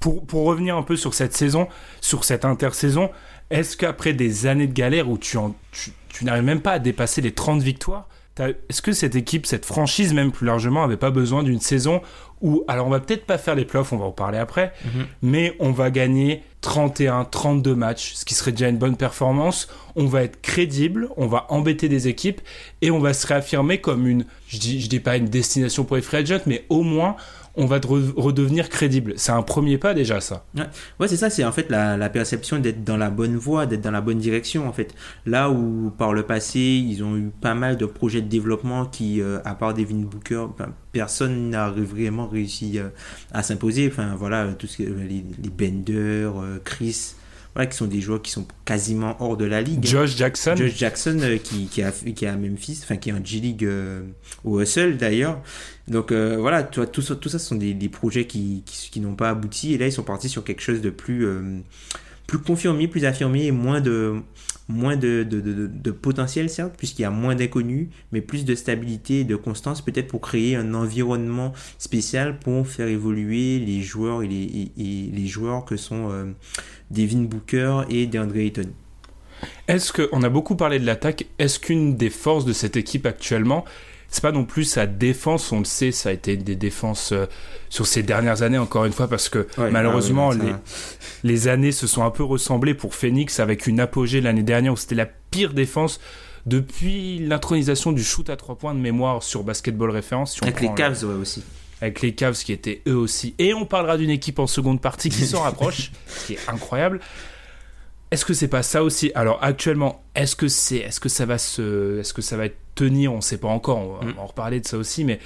Pour, 0.00 0.26
pour, 0.26 0.44
revenir 0.44 0.76
un 0.76 0.82
peu 0.82 0.96
sur 0.96 1.14
cette 1.14 1.34
saison, 1.34 1.66
sur 2.02 2.24
cette 2.24 2.44
intersaison, 2.44 3.10
est-ce 3.50 3.76
qu'après 3.76 4.12
des 4.12 4.46
années 4.46 4.66
de 4.66 4.72
galère 4.74 5.08
où 5.08 5.16
tu, 5.16 5.38
tu, 5.70 5.92
tu 6.08 6.24
n'arrives 6.26 6.44
même 6.44 6.60
pas 6.60 6.72
à 6.72 6.78
dépasser 6.78 7.22
les 7.22 7.32
30 7.32 7.62
victoires, 7.62 8.06
est-ce 8.38 8.82
que 8.82 8.92
cette 8.92 9.14
équipe, 9.14 9.46
cette 9.46 9.66
franchise 9.66 10.14
même 10.14 10.32
plus 10.32 10.46
largement, 10.46 10.82
avait 10.82 10.96
pas 10.96 11.10
besoin 11.10 11.42
d'une 11.42 11.60
saison 11.60 12.00
où, 12.40 12.64
alors 12.66 12.86
on 12.86 12.90
va 12.90 13.00
peut-être 13.00 13.24
pas 13.24 13.38
faire 13.38 13.54
les 13.54 13.64
playoffs, 13.64 13.92
on 13.92 13.98
va 13.98 14.06
en 14.06 14.12
parler 14.12 14.38
après, 14.38 14.72
mhm. 14.84 15.06
mais 15.22 15.54
on 15.60 15.70
va 15.70 15.90
gagner 15.90 16.42
31, 16.62 17.24
32 17.24 17.74
matchs, 17.74 18.14
ce 18.14 18.24
qui 18.24 18.34
serait 18.34 18.52
déjà 18.52 18.68
une 18.68 18.78
bonne 18.78 18.96
performance. 18.96 19.68
On 19.94 20.06
va 20.06 20.22
être 20.22 20.40
crédible, 20.40 21.08
on 21.16 21.26
va 21.26 21.46
embêter 21.50 21.88
des 21.88 22.08
équipes 22.08 22.40
et 22.80 22.90
on 22.90 22.98
va 22.98 23.14
se 23.14 23.26
réaffirmer 23.26 23.80
comme 23.80 24.06
une, 24.06 24.24
je 24.48 24.58
dis, 24.58 24.80
je 24.80 24.88
dis 24.88 25.00
pas 25.00 25.16
une 25.16 25.26
destination 25.26 25.84
pour 25.84 25.96
les 25.96 26.02
free 26.02 26.18
agents, 26.18 26.40
mais 26.46 26.64
au 26.68 26.82
moins 26.82 27.16
on 27.54 27.66
va 27.66 27.80
redevenir 27.86 28.68
crédible. 28.68 29.14
C'est 29.16 29.32
un 29.32 29.42
premier 29.42 29.76
pas 29.76 29.92
déjà, 29.92 30.20
ça. 30.20 30.44
Ouais, 30.98 31.08
c'est 31.08 31.16
ça, 31.16 31.28
c'est 31.28 31.44
en 31.44 31.52
fait 31.52 31.70
la, 31.70 32.08
perception 32.08 32.58
d'être 32.58 32.82
dans 32.84 32.96
la 32.96 33.10
bonne 33.10 33.36
voie, 33.36 33.66
d'être 33.66 33.82
dans 33.82 33.90
la 33.90 34.00
bonne 34.00 34.18
direction, 34.18 34.66
en 34.66 34.72
fait. 34.72 34.94
Là 35.26 35.50
où 35.50 35.92
par 35.96 36.12
le 36.12 36.22
passé, 36.22 36.60
ils 36.60 37.02
ont 37.02 37.16
eu 37.16 37.30
pas 37.40 37.54
mal 37.54 37.76
de 37.76 37.86
projets 37.86 38.22
de 38.22 38.28
développement 38.28 38.86
qui, 38.86 39.20
euh, 39.20 39.38
à 39.44 39.54
part 39.54 39.74
Devin 39.74 40.02
Booker, 40.02 40.46
personne 40.92 41.50
n'a 41.50 41.70
vraiment 41.70 42.26
réussi 42.26 42.78
euh, 42.78 42.88
à 43.32 43.42
s'imposer. 43.42 43.88
Enfin, 43.88 44.14
voilà, 44.16 44.52
tout 44.54 44.66
ce 44.66 44.82
les, 44.82 45.24
les 45.42 45.50
Bender, 45.50 46.30
euh, 46.34 46.58
Chris 46.64 47.14
voilà, 47.54 47.66
qui 47.66 47.76
sont 47.76 47.86
des 47.86 48.00
joueurs 48.00 48.22
qui 48.22 48.30
sont 48.30 48.46
quasiment 48.64 49.16
hors 49.20 49.36
de 49.36 49.44
la 49.44 49.60
ligue. 49.60 49.84
Josh 49.84 50.16
Jackson. 50.16 50.54
Josh 50.56 50.74
Jackson 50.76 51.18
euh, 51.20 51.36
qui, 51.36 51.66
qui, 51.66 51.82
a, 51.82 51.92
qui 51.92 52.24
est 52.24 52.28
à 52.28 52.36
Memphis, 52.36 52.80
enfin 52.82 52.96
qui 52.96 53.10
est 53.10 53.12
en 53.12 53.22
G-League 53.22 53.64
euh, 53.64 54.02
au 54.44 54.60
Hustle 54.60 54.96
d'ailleurs. 54.96 55.40
Donc 55.92 56.10
euh, 56.10 56.36
voilà, 56.38 56.62
tout, 56.62 56.84
tout, 56.86 57.02
ça, 57.02 57.16
ce 57.20 57.38
sont 57.38 57.54
des, 57.54 57.88
projets 57.88 58.26
qui, 58.26 58.62
qui, 58.64 59.00
n'ont 59.00 59.14
pas 59.14 59.30
abouti 59.30 59.74
et 59.74 59.78
là 59.78 59.86
ils 59.86 59.92
sont 59.92 60.02
partis 60.02 60.28
sur 60.28 60.42
quelque 60.42 60.62
chose 60.62 60.80
de 60.80 60.90
plus, 60.90 61.26
plus 62.26 62.38
confirmé, 62.38 62.88
plus 62.88 63.04
affirmé 63.04 63.46
et 63.46 63.52
moins 63.52 63.80
de, 63.80 64.16
moins 64.68 64.96
de, 64.96 65.22
de, 65.22 65.40
de, 65.40 65.90
potentiel 65.90 66.48
certes, 66.48 66.74
puisqu'il 66.76 67.02
y 67.02 67.04
a 67.04 67.10
moins 67.10 67.34
d'inconnus, 67.34 67.88
mais 68.10 68.20
plus 68.22 68.44
de 68.44 68.54
stabilité 68.54 69.20
et 69.20 69.24
de 69.24 69.36
constance 69.36 69.82
peut-être 69.82 70.08
pour 70.08 70.20
créer 70.20 70.56
un 70.56 70.74
environnement 70.74 71.52
spécial 71.78 72.38
pour 72.38 72.66
faire 72.66 72.88
évoluer 72.88 73.58
les 73.58 73.82
joueurs 73.82 74.22
et 74.22 74.28
les, 74.28 74.72
les 74.76 75.26
joueurs 75.26 75.64
que 75.64 75.76
sont 75.76 76.10
Devin 76.90 77.22
Booker 77.22 77.82
et 77.90 78.06
DeAndre 78.06 78.36
Ayton. 78.36 78.70
Est-ce 79.68 79.92
que, 79.92 80.08
on 80.12 80.22
a 80.22 80.28
beaucoup 80.28 80.56
parlé 80.56 80.78
de 80.78 80.86
l'attaque, 80.86 81.26
est-ce 81.38 81.58
qu'une 81.58 81.96
des 81.96 82.10
forces 82.10 82.44
de 82.44 82.52
cette 82.52 82.76
équipe 82.76 83.06
actuellement, 83.06 83.64
c'est 84.12 84.20
pas 84.20 84.30
non 84.30 84.44
plus 84.44 84.64
sa 84.64 84.86
défense, 84.86 85.50
on 85.52 85.58
le 85.58 85.64
sait, 85.64 85.90
ça 85.90 86.10
a 86.10 86.12
été 86.12 86.36
des 86.36 86.54
défenses 86.54 87.12
euh, 87.12 87.26
sur 87.70 87.86
ces 87.86 88.02
dernières 88.02 88.42
années, 88.42 88.58
encore 88.58 88.84
une 88.84 88.92
fois, 88.92 89.08
parce 89.08 89.30
que 89.30 89.46
malheureusement, 89.56 90.30
ah 90.30 90.34
les, 90.34 90.52
les, 91.30 91.48
années 91.48 91.72
se 91.72 91.86
sont 91.86 92.04
un 92.04 92.10
peu 92.10 92.22
ressemblées 92.22 92.74
pour 92.74 92.94
Phoenix 92.94 93.40
avec 93.40 93.66
une 93.66 93.80
apogée 93.80 94.20
l'année 94.20 94.42
dernière 94.42 94.74
où 94.74 94.76
c'était 94.76 94.94
la 94.94 95.06
pire 95.06 95.54
défense 95.54 95.98
depuis 96.44 97.20
l'intronisation 97.20 97.90
du 97.90 98.04
shoot 98.04 98.28
à 98.28 98.36
trois 98.36 98.56
points 98.56 98.74
de 98.74 98.80
mémoire 98.80 99.22
sur 99.22 99.44
Basketball 99.44 99.90
Référence. 99.90 100.38
avec 100.42 100.60
les 100.60 100.74
Cavs, 100.74 101.04
ouais, 101.04 101.14
aussi 101.14 101.42
avec 101.80 102.00
les 102.00 102.14
Cavs 102.14 102.36
qui 102.36 102.52
étaient 102.52 102.80
eux 102.86 102.96
aussi. 102.96 103.34
Et 103.40 103.54
on 103.54 103.66
parlera 103.66 103.98
d'une 103.98 104.10
équipe 104.10 104.38
en 104.38 104.46
seconde 104.46 104.80
partie 104.80 105.08
qui 105.08 105.26
s'en 105.26 105.40
rapproche, 105.40 105.90
ce 106.06 106.26
qui 106.26 106.32
est 106.34 106.48
incroyable. 106.48 107.00
Est-ce 108.12 108.26
que 108.26 108.34
c'est 108.34 108.48
pas 108.48 108.62
ça 108.62 108.84
aussi? 108.84 109.10
Alors 109.14 109.38
actuellement, 109.40 110.04
est-ce 110.14 110.36
que 110.36 110.46
c'est, 110.46 110.76
est-ce 110.76 111.00
que 111.00 111.08
ça 111.08 111.24
va 111.24 111.38
se, 111.38 111.98
est-ce 111.98 112.12
que 112.12 112.20
ça 112.20 112.36
va 112.36 112.44
tenir? 112.74 113.10
On 113.10 113.22
sait 113.22 113.38
pas 113.38 113.48
encore. 113.48 113.78
On 113.78 113.94
va, 113.94 114.04
mm. 114.04 114.18
en 114.18 114.26
reparler 114.26 114.60
de 114.60 114.66
ça 114.66 114.76
aussi, 114.76 115.02
mais 115.02 115.18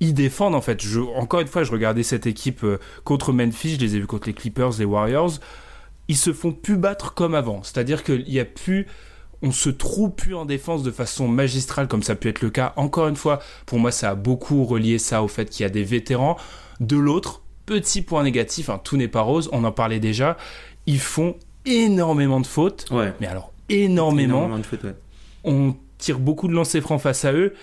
ils 0.00 0.14
défendent 0.14 0.56
en 0.56 0.60
fait. 0.60 0.82
Je, 0.82 0.98
encore 0.98 1.38
une 1.38 1.46
fois, 1.46 1.62
je 1.62 1.70
regardais 1.70 2.02
cette 2.02 2.26
équipe 2.26 2.64
euh, 2.64 2.80
contre 3.04 3.32
Memphis, 3.32 3.76
je 3.76 3.80
les 3.80 3.94
ai 3.94 4.00
vus 4.00 4.08
contre 4.08 4.26
les 4.26 4.34
Clippers, 4.34 4.72
les 4.80 4.84
Warriors. 4.84 5.34
Ils 6.08 6.16
se 6.16 6.32
font 6.32 6.50
plus 6.50 6.76
battre 6.76 7.14
comme 7.14 7.36
avant. 7.36 7.62
C'est-à-dire 7.62 8.02
qu'il 8.02 8.28
y 8.28 8.40
a 8.40 8.44
plus 8.44 8.88
on 9.40 9.52
se 9.52 9.70
trouve 9.70 10.10
plus 10.10 10.34
en 10.34 10.44
défense 10.44 10.82
de 10.82 10.90
façon 10.90 11.28
magistrale 11.28 11.86
comme 11.86 12.02
ça 12.02 12.16
peut 12.16 12.30
être 12.30 12.40
le 12.40 12.50
cas. 12.50 12.72
Encore 12.74 13.06
une 13.06 13.16
fois, 13.16 13.38
pour 13.64 13.78
moi, 13.78 13.92
ça 13.92 14.10
a 14.10 14.14
beaucoup 14.16 14.64
relié 14.64 14.98
ça 14.98 15.22
au 15.22 15.28
fait 15.28 15.48
qu'il 15.50 15.62
y 15.62 15.66
a 15.66 15.70
des 15.70 15.84
vétérans. 15.84 16.36
De 16.80 16.96
l'autre, 16.96 17.42
petit 17.66 18.02
point 18.02 18.24
négatif, 18.24 18.70
hein, 18.70 18.80
tout 18.82 18.96
n'est 18.96 19.06
pas 19.06 19.20
rose, 19.20 19.50
on 19.52 19.62
en 19.62 19.70
parlait 19.70 20.00
déjà, 20.00 20.36
ils 20.86 20.98
font 20.98 21.36
énormément 21.64 22.40
de 22.40 22.46
fautes. 22.46 22.86
Ouais. 22.90 23.12
Mais 23.20 23.26
alors, 23.26 23.52
énormément. 23.68 24.58
de 24.58 24.62
fautes, 24.62 24.86
On 25.44 25.74
tire 25.98 26.18
beaucoup 26.18 26.48
de 26.48 26.52
lancers 26.52 26.82
francs 26.82 27.00
face 27.00 27.24
à 27.24 27.32
eux. 27.32 27.54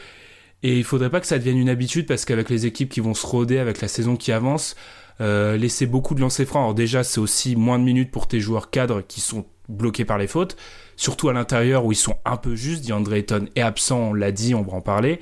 Et 0.63 0.77
il 0.77 0.84
faudrait 0.84 1.10
pas 1.10 1.20
que 1.20 1.27
ça 1.27 1.39
devienne 1.39 1.58
une 1.58 1.70
habitude 1.70 2.05
parce 2.05 2.25
qu'avec 2.25 2.50
les 2.50 2.65
équipes 2.65 2.89
qui 2.89 3.00
vont 3.00 3.15
se 3.15 3.25
roder, 3.25 3.58
avec 3.58 3.81
la 3.81 3.88
saison 3.88 4.15
qui 4.15 4.31
avance, 4.31 4.75
euh, 5.20 5.58
laisser 5.58 5.88
beaucoup 5.88 6.13
de 6.13 6.22
lancers 6.22 6.46
francs. 6.46 6.62
Alors 6.62 6.74
déjà, 6.75 7.03
c'est 7.03 7.20
aussi 7.20 7.55
moins 7.55 7.79
de 7.79 7.84
minutes 7.84 8.12
pour 8.12 8.27
tes 8.27 8.39
joueurs 8.39 8.70
cadres 8.70 9.01
qui 9.01 9.22
sont 9.22 9.46
bloqués 9.70 10.05
par 10.05 10.17
les 10.17 10.27
fautes, 10.27 10.58
surtout 10.98 11.29
à 11.29 11.34
l'intérieur 11.34 11.86
où 11.86 11.91
ils 11.91 11.96
sont 11.96 12.15
un 12.25 12.38
peu 12.38 12.55
justes. 12.55 12.86
DeAndre 12.86 13.13
Ayton 13.13 13.48
est 13.55 13.62
absent, 13.62 13.98
on 13.98 14.13
l'a 14.13 14.31
dit, 14.31 14.53
on 14.53 14.62
va 14.62 14.74
en 14.74 14.81
parler. 14.81 15.20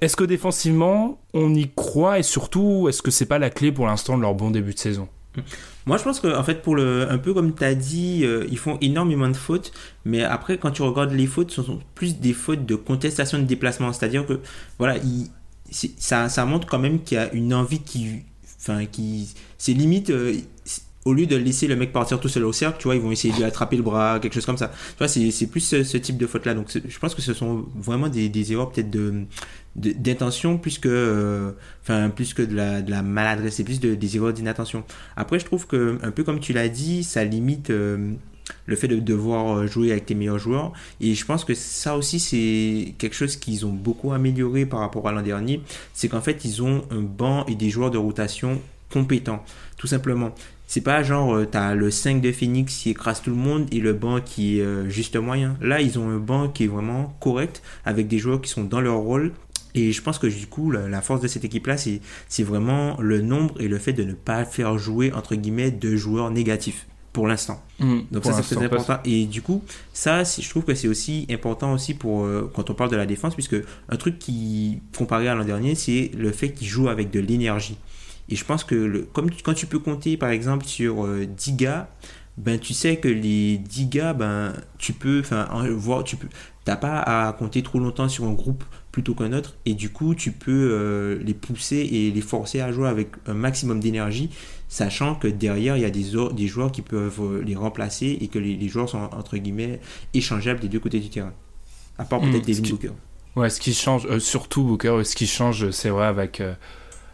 Est-ce 0.00 0.16
que 0.16 0.24
défensivement, 0.24 1.20
on 1.32 1.54
y 1.54 1.70
croit? 1.70 2.18
Et 2.18 2.22
surtout, 2.22 2.88
est-ce 2.88 3.02
que 3.02 3.10
c'est 3.10 3.26
pas 3.26 3.38
la 3.38 3.50
clé 3.50 3.70
pour 3.70 3.86
l'instant 3.86 4.16
de 4.16 4.22
leur 4.22 4.34
bon 4.34 4.50
début 4.50 4.74
de 4.74 4.78
saison? 4.78 5.08
Moi, 5.86 5.98
je 5.98 6.04
pense 6.04 6.20
que, 6.20 6.28
en 6.28 6.44
fait, 6.44 6.62
pour 6.62 6.76
le, 6.76 7.10
un 7.10 7.18
peu 7.18 7.34
comme 7.34 7.54
tu 7.54 7.64
as 7.64 7.74
dit, 7.74 8.24
euh, 8.24 8.46
ils 8.50 8.58
font 8.58 8.78
énormément 8.80 9.28
de 9.28 9.36
fautes, 9.36 9.72
mais 10.04 10.22
après, 10.22 10.58
quand 10.58 10.70
tu 10.70 10.82
regardes 10.82 11.12
les 11.12 11.26
fautes, 11.26 11.50
ce 11.50 11.62
sont 11.62 11.80
plus 11.94 12.18
des 12.18 12.32
fautes 12.32 12.66
de 12.66 12.76
contestation 12.76 13.38
de 13.38 13.44
déplacement. 13.44 13.92
C'est-à-dire 13.92 14.26
que, 14.26 14.40
voilà, 14.78 14.96
ça, 15.98 16.28
ça 16.28 16.44
montre 16.44 16.66
quand 16.66 16.78
même 16.78 17.02
qu'il 17.02 17.16
y 17.16 17.20
a 17.20 17.32
une 17.32 17.52
envie 17.54 17.80
qui. 17.80 18.22
Enfin, 18.60 18.86
qui. 18.86 19.34
C'est 19.58 19.72
limite. 19.72 20.10
Euh, 20.10 20.34
au 21.04 21.14
lieu 21.14 21.26
de 21.26 21.34
laisser 21.36 21.66
le 21.66 21.74
mec 21.74 21.92
partir 21.92 22.20
tout 22.20 22.28
seul 22.28 22.44
au 22.44 22.52
cercle, 22.52 22.76
tu 22.78 22.84
vois, 22.84 22.94
ils 22.94 23.00
vont 23.00 23.10
essayer 23.10 23.32
de 23.32 23.38
lui 23.38 23.44
attraper 23.44 23.76
le 23.76 23.82
bras, 23.82 24.20
quelque 24.20 24.34
chose 24.34 24.46
comme 24.46 24.56
ça. 24.56 24.68
Tu 24.68 24.98
vois, 24.98 25.08
c'est 25.08 25.46
plus 25.48 25.60
ce, 25.60 25.96
type 25.96 26.16
de 26.16 26.26
faute-là. 26.26 26.54
Donc, 26.54 26.68
je 26.72 26.98
pense 27.00 27.14
que 27.14 27.22
ce 27.22 27.34
sont 27.34 27.66
vraiment 27.74 28.08
des, 28.08 28.28
des 28.28 28.52
erreurs 28.52 28.70
peut-être 28.70 28.90
de 28.90 29.24
d'intention 29.74 30.58
plus 30.58 30.78
que 30.78 30.88
euh, 30.88 31.52
enfin 31.82 32.10
plus 32.10 32.34
que 32.34 32.42
de 32.42 32.54
la, 32.54 33.02
maladresse 33.02 33.54
c'est 33.54 33.64
plus 33.64 33.80
de, 33.80 33.94
des 33.94 34.16
erreurs 34.16 34.34
d'inattention 34.34 34.84
après 35.16 35.38
je 35.38 35.46
trouve 35.46 35.66
que 35.66 35.98
un 36.02 36.10
peu 36.10 36.24
comme 36.24 36.40
tu 36.40 36.52
l'as 36.52 36.68
dit 36.68 37.02
ça 37.04 37.24
limite 37.24 37.70
euh, 37.70 38.12
le 38.66 38.76
fait 38.76 38.88
de 38.88 38.98
devoir 38.98 39.66
jouer 39.66 39.92
avec 39.92 40.04
tes 40.04 40.14
meilleurs 40.14 40.38
joueurs 40.38 40.72
et 41.00 41.14
je 41.14 41.24
pense 41.24 41.46
que 41.46 41.54
ça 41.54 41.96
aussi 41.96 42.20
c'est 42.20 42.92
quelque 42.98 43.14
chose 43.14 43.36
qu'ils 43.36 43.64
ont 43.64 43.72
beaucoup 43.72 44.12
amélioré 44.12 44.66
par 44.66 44.80
rapport 44.80 45.08
à 45.08 45.12
l'an 45.12 45.22
dernier 45.22 45.62
c'est 45.94 46.08
qu'en 46.08 46.20
fait 46.20 46.44
ils 46.44 46.62
ont 46.62 46.84
un 46.90 47.00
banc 47.00 47.46
et 47.46 47.54
des 47.54 47.70
joueurs 47.70 47.90
de 47.90 47.98
rotation 47.98 48.60
compétents 48.90 49.42
tout 49.78 49.86
simplement 49.86 50.34
c'est 50.72 50.80
pas 50.80 51.02
genre, 51.02 51.34
euh, 51.34 51.44
t'as 51.44 51.74
le 51.74 51.90
5 51.90 52.22
de 52.22 52.32
Phoenix 52.32 52.78
qui 52.78 52.88
écrase 52.88 53.20
tout 53.20 53.28
le 53.28 53.36
monde 53.36 53.66
et 53.70 53.78
le 53.78 53.92
banc 53.92 54.22
qui 54.24 54.58
est 54.58 54.62
euh, 54.62 54.88
juste 54.88 55.16
moyen. 55.16 55.54
Là, 55.60 55.82
ils 55.82 55.98
ont 55.98 56.08
un 56.08 56.16
banc 56.16 56.48
qui 56.48 56.64
est 56.64 56.66
vraiment 56.66 57.14
correct 57.20 57.62
avec 57.84 58.08
des 58.08 58.16
joueurs 58.18 58.40
qui 58.40 58.48
sont 58.48 58.64
dans 58.64 58.80
leur 58.80 58.96
rôle. 58.96 59.32
Et 59.74 59.92
je 59.92 60.02
pense 60.02 60.18
que 60.18 60.26
du 60.26 60.46
coup, 60.46 60.70
la, 60.70 61.00
force 61.00 61.20
de 61.20 61.28
cette 61.28 61.44
équipe-là, 61.44 61.76
c'est 61.76 62.42
vraiment 62.42 63.00
le 63.00 63.22
nombre 63.22 63.60
et 63.60 63.68
le 63.68 63.78
fait 63.78 63.92
de 63.92 64.04
ne 64.04 64.12
pas 64.12 64.44
faire 64.44 64.78
jouer, 64.78 65.12
entre 65.12 65.34
guillemets, 65.34 65.70
de 65.70 65.96
joueurs 65.96 66.30
négatifs 66.30 66.86
pour 67.12 67.26
l'instant. 67.26 67.62
Mmh, 67.78 67.98
Donc 68.10 68.24
ça 68.24 68.32
c'est 68.32 68.54
très 68.54 68.64
important. 68.64 68.98
Et 69.04 69.26
du 69.26 69.42
coup, 69.42 69.62
ça 69.92 70.24
je 70.24 70.48
trouve 70.48 70.64
que 70.64 70.74
c'est 70.74 70.88
aussi 70.88 71.26
important 71.30 71.72
aussi 71.72 71.94
pour 71.94 72.24
euh, 72.24 72.50
quand 72.54 72.70
on 72.70 72.74
parle 72.74 72.90
de 72.90 72.96
la 72.96 73.06
défense, 73.06 73.34
puisque 73.34 73.56
un 73.88 73.96
truc 73.96 74.18
qui 74.18 74.80
comparé 74.96 75.28
à 75.28 75.34
l'an 75.34 75.44
dernier, 75.44 75.74
c'est 75.74 76.10
le 76.16 76.32
fait 76.32 76.52
qu'ils 76.52 76.68
jouent 76.68 76.88
avec 76.88 77.10
de 77.10 77.20
l'énergie. 77.20 77.76
Et 78.28 78.36
je 78.36 78.44
pense 78.44 78.64
que 78.64 78.74
le, 78.74 79.02
comme 79.02 79.30
quand 79.42 79.54
tu 79.54 79.66
peux 79.66 79.78
compter 79.78 80.16
par 80.16 80.30
exemple 80.30 80.64
sur 80.64 81.06
10 81.06 81.50
euh, 81.50 81.54
gars, 81.56 81.90
ben 82.38 82.58
tu 82.58 82.72
sais 82.72 82.96
que 82.96 83.08
les 83.08 83.58
10 83.58 83.86
gars, 83.88 84.12
ben 84.14 84.54
tu 84.78 84.94
peux, 84.94 85.20
enfin 85.20 85.48
voir, 85.70 86.04
tu 86.04 86.16
peux, 86.16 86.28
t'as 86.64 86.76
pas 86.76 87.00
à 87.00 87.32
compter 87.34 87.62
trop 87.62 87.78
longtemps 87.78 88.08
sur 88.08 88.24
un 88.24 88.32
groupe 88.32 88.64
plutôt 88.92 89.14
qu'un 89.14 89.32
autre, 89.32 89.56
et 89.66 89.74
du 89.74 89.90
coup 89.90 90.14
tu 90.14 90.30
peux 90.30 90.70
euh, 90.72 91.18
les 91.24 91.34
pousser 91.34 91.76
et 91.78 92.10
les 92.10 92.20
forcer 92.20 92.60
à 92.60 92.70
jouer 92.70 92.88
avec 92.88 93.08
un 93.26 93.34
maximum 93.34 93.80
d'énergie, 93.80 94.30
sachant 94.68 95.14
que 95.14 95.28
derrière 95.28 95.76
il 95.76 95.82
y 95.82 95.86
a 95.86 95.90
des, 95.90 96.04
des 96.34 96.46
joueurs 96.46 96.70
qui 96.70 96.82
peuvent 96.82 97.20
euh, 97.20 97.42
les 97.42 97.56
remplacer 97.56 98.18
et 98.20 98.28
que 98.28 98.38
les, 98.38 98.68
joueurs 98.68 98.88
sont 98.88 99.08
entre 99.12 99.38
guillemets 99.38 99.80
échangeables 100.14 100.60
des 100.60 100.68
deux 100.68 100.80
côtés 100.80 101.00
du 101.00 101.08
terrain, 101.08 101.32
à 101.98 102.04
part 102.04 102.20
peut-être 102.20 102.46
mmh, 102.46 102.52
Devin 102.52 102.70
Booker. 102.70 102.90
Ouais, 103.34 103.48
ce 103.48 103.60
qui 103.60 103.72
change, 103.72 104.18
surtout 104.18 104.62
Booker, 104.62 105.00
ce 105.04 105.16
qui 105.16 105.26
change, 105.26 105.70
c'est 105.70 105.88
vrai 105.88 106.06
avec 106.06 106.42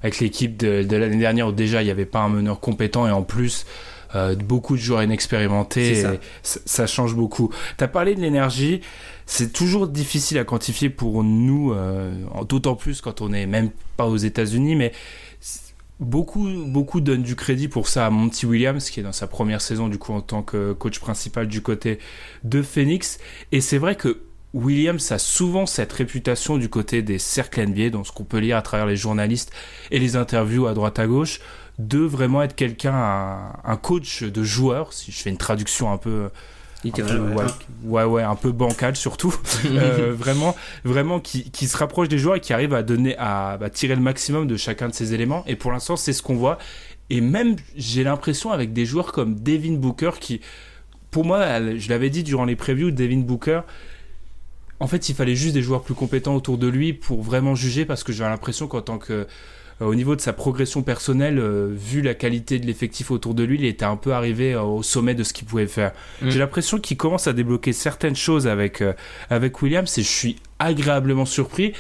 avec 0.03 0.21
l'équipe 0.21 0.57
de, 0.57 0.97
l'année 0.97 1.17
dernière 1.17 1.49
où 1.49 1.53
déjà 1.53 1.83
il 1.83 1.87
n'y 1.87 1.91
avait 1.91 2.07
pas 2.07 2.21
un 2.21 2.29
meneur 2.29 2.61
compétent 2.61 3.07
et 3.07 3.11
en 3.11 3.23
plus 3.23 3.67
euh, 4.15 4.35
beaucoup 4.35 4.77
de 4.77 4.81
joueurs 4.81 5.03
inexpérimentés. 5.03 6.05
Ça. 6.43 6.87
change 6.87 7.15
beaucoup. 7.15 7.53
Tu 7.77 7.85
as 7.85 7.89
parlé 7.89 8.15
de 8.15 8.21
l'énergie. 8.21 8.81
C'est 9.31 9.53
toujours 9.53 9.89
difficile 9.89 10.39
à 10.39 10.45
quantifier 10.45 10.89
pour 10.89 11.23
nous, 11.23 11.75
euh, 11.75 12.11
d'autant 12.49 12.77
plus 12.77 13.03
quand 13.03 13.21
on 13.21 13.29
n'est 13.29 13.45
même 13.45 13.71
pas 13.99 14.07
aux 14.07 14.17
États-Unis, 14.17 14.75
mais 14.75 14.91
beaucoup, 16.01 16.49
beaucoup 16.67 17.03
donnent 17.03 17.23
du 17.23 17.37
crédit 17.37 17.69
pour 17.69 17.89
ça 17.89 18.07
à 18.07 18.11
Monty 18.11 18.47
Williams, 18.47 18.89
qui 18.89 19.01
est 19.01 19.03
dans 19.03 19.13
sa 19.13 19.27
première 19.27 19.61
saison 19.61 19.89
du 19.89 19.99
coup 19.99 20.15
en 20.15 20.23
tant 20.23 20.43
que 20.43 20.73
coach 20.73 20.99
principal 20.99 21.47
du 21.47 21.61
côté 21.61 21.99
de 22.43 22.63
Phoenix. 22.63 23.19
Et 23.53 23.61
c'est 23.61 23.77
vrai 23.77 23.97
que 23.97 24.23
Williams 24.55 25.13
a 25.13 25.19
souvent 25.19 25.67
cette 25.67 25.93
réputation 25.93 26.57
du 26.57 26.71
côté 26.71 27.03
des 27.03 27.19
cercles 27.19 27.67
NBA, 27.67 27.91
dans 27.91 28.05
ce 28.05 28.13
qu'on 28.13 28.25
peut 28.25 28.39
lire 28.39 28.57
à 28.57 28.63
travers 28.63 28.87
les 28.87 28.97
journalistes 28.97 29.53
et 29.91 29.99
les 29.99 30.17
interviews 30.17 30.67
à 30.67 30.73
droite 30.73 30.99
à 30.99 31.07
gauche, 31.07 31.41
de 31.79 31.99
vraiment 31.99 32.43
être 32.43 32.57
quelqu'un, 32.57 33.53
un, 33.63 33.77
coach 33.77 34.23
de 34.23 34.43
joueurs, 34.43 34.95
si 34.95 35.13
je 35.13 35.21
fais 35.21 35.29
une 35.29 35.37
traduction 35.37 35.93
un 35.93 35.99
peu... 35.99 36.31
Peu 36.83 37.03
ouais, 37.85 38.05
ouais, 38.05 38.23
un 38.23 38.37
peu 38.37 38.53
bancal 38.53 38.97
surtout. 38.97 39.35
Euh, 39.67 40.15
vraiment, 40.17 40.55
vraiment 40.85 41.21
qui, 41.21 41.51
qui, 41.51 41.67
se 41.67 41.77
rapproche 41.77 42.09
des 42.09 42.19
joueurs 42.19 42.37
et 42.37 42.41
qui 42.41 42.53
arrive 42.53 42.73
à 42.75 42.83
donner, 42.83 43.17
à, 43.19 43.53
à 43.61 43.71
tirer 43.71 43.95
le 43.97 44.01
maximum 44.01 44.47
de 44.47 44.57
chacun 44.57 44.89
de 44.89 44.95
ces 44.95 45.15
éléments. 45.15 45.45
Et 45.47 45.57
pour 45.57 45.73
l'instant, 45.73 45.97
c'est 45.97 46.13
ce 46.13 46.23
qu'on 46.23 46.37
voit. 46.37 46.59
Et 47.11 47.21
même, 47.21 47.57
j'ai 47.77 48.05
l'impression 48.05 48.53
avec 48.53 48.73
des 48.73 48.87
joueurs 48.87 49.13
comme 49.13 49.35
Devin 49.41 49.75
Booker 49.75 50.13
qui, 50.21 50.41
pour 51.11 51.25
moi, 51.25 51.45
je 51.77 51.89
l'avais 51.89 52.11
dit 52.11 52.23
durant 52.23 52.45
les 52.45 52.57
previews, 52.57 52.91
Devin 52.91 53.19
Booker, 53.19 53.61
en 54.81 54.87
fait, 54.87 55.09
il 55.09 55.15
fallait 55.15 55.35
juste 55.35 55.55
des 55.55 55.63
joueurs 55.63 55.83
plus 55.83 55.95
compétents 55.95 56.35
autour 56.37 56.59
de 56.59 56.69
lui 56.69 56.93
pour 56.93 57.23
vraiment 57.23 57.55
juger, 57.55 57.85
parce 57.85 58.05
que 58.05 58.13
j'ai 58.13 58.25
l'impression 58.25 58.69
qu'en 58.69 58.83
tant 58.83 58.99
que 58.99 59.27
au 59.81 59.95
niveau 59.95 60.17
de 60.17 60.21
sa 60.21 60.33
progression 60.33 60.83
personnelle, 60.83 61.39
euh, 61.39 61.69
vu 61.73 62.03
la 62.03 62.15
qualité 62.15 62.59
de 62.59 62.67
l'effectif 62.67 63.11
autour 63.11 63.35
de 63.35 63.45
lui, 63.45 63.59
il 63.59 63.65
était 63.65 63.85
un 63.85 63.97
peu 63.97 64.13
arrivé 64.13 64.55
euh, 64.55 64.63
au 64.63 64.83
sommet 64.83 65.15
de 65.15 65.23
ce 65.23 65.33
qu'il 65.33 65.47
pouvait 65.47 65.67
faire. 65.67 65.93
Mm. 66.21 66.31
J'ai 66.31 66.39
l'impression 66.39 66.79
qu'il 66.79 66.97
commence 66.97 67.27
à 67.27 67.33
débloquer 67.33 67.73
certaines 67.73 68.17
choses 68.17 68.47
avec, 68.47 68.83
avec 69.31 69.63
Williams 69.63 69.99
et 69.99 70.03
je 70.03 70.09
suis 70.09 70.37
agréablement 70.59 71.27
surpris. 71.27 71.75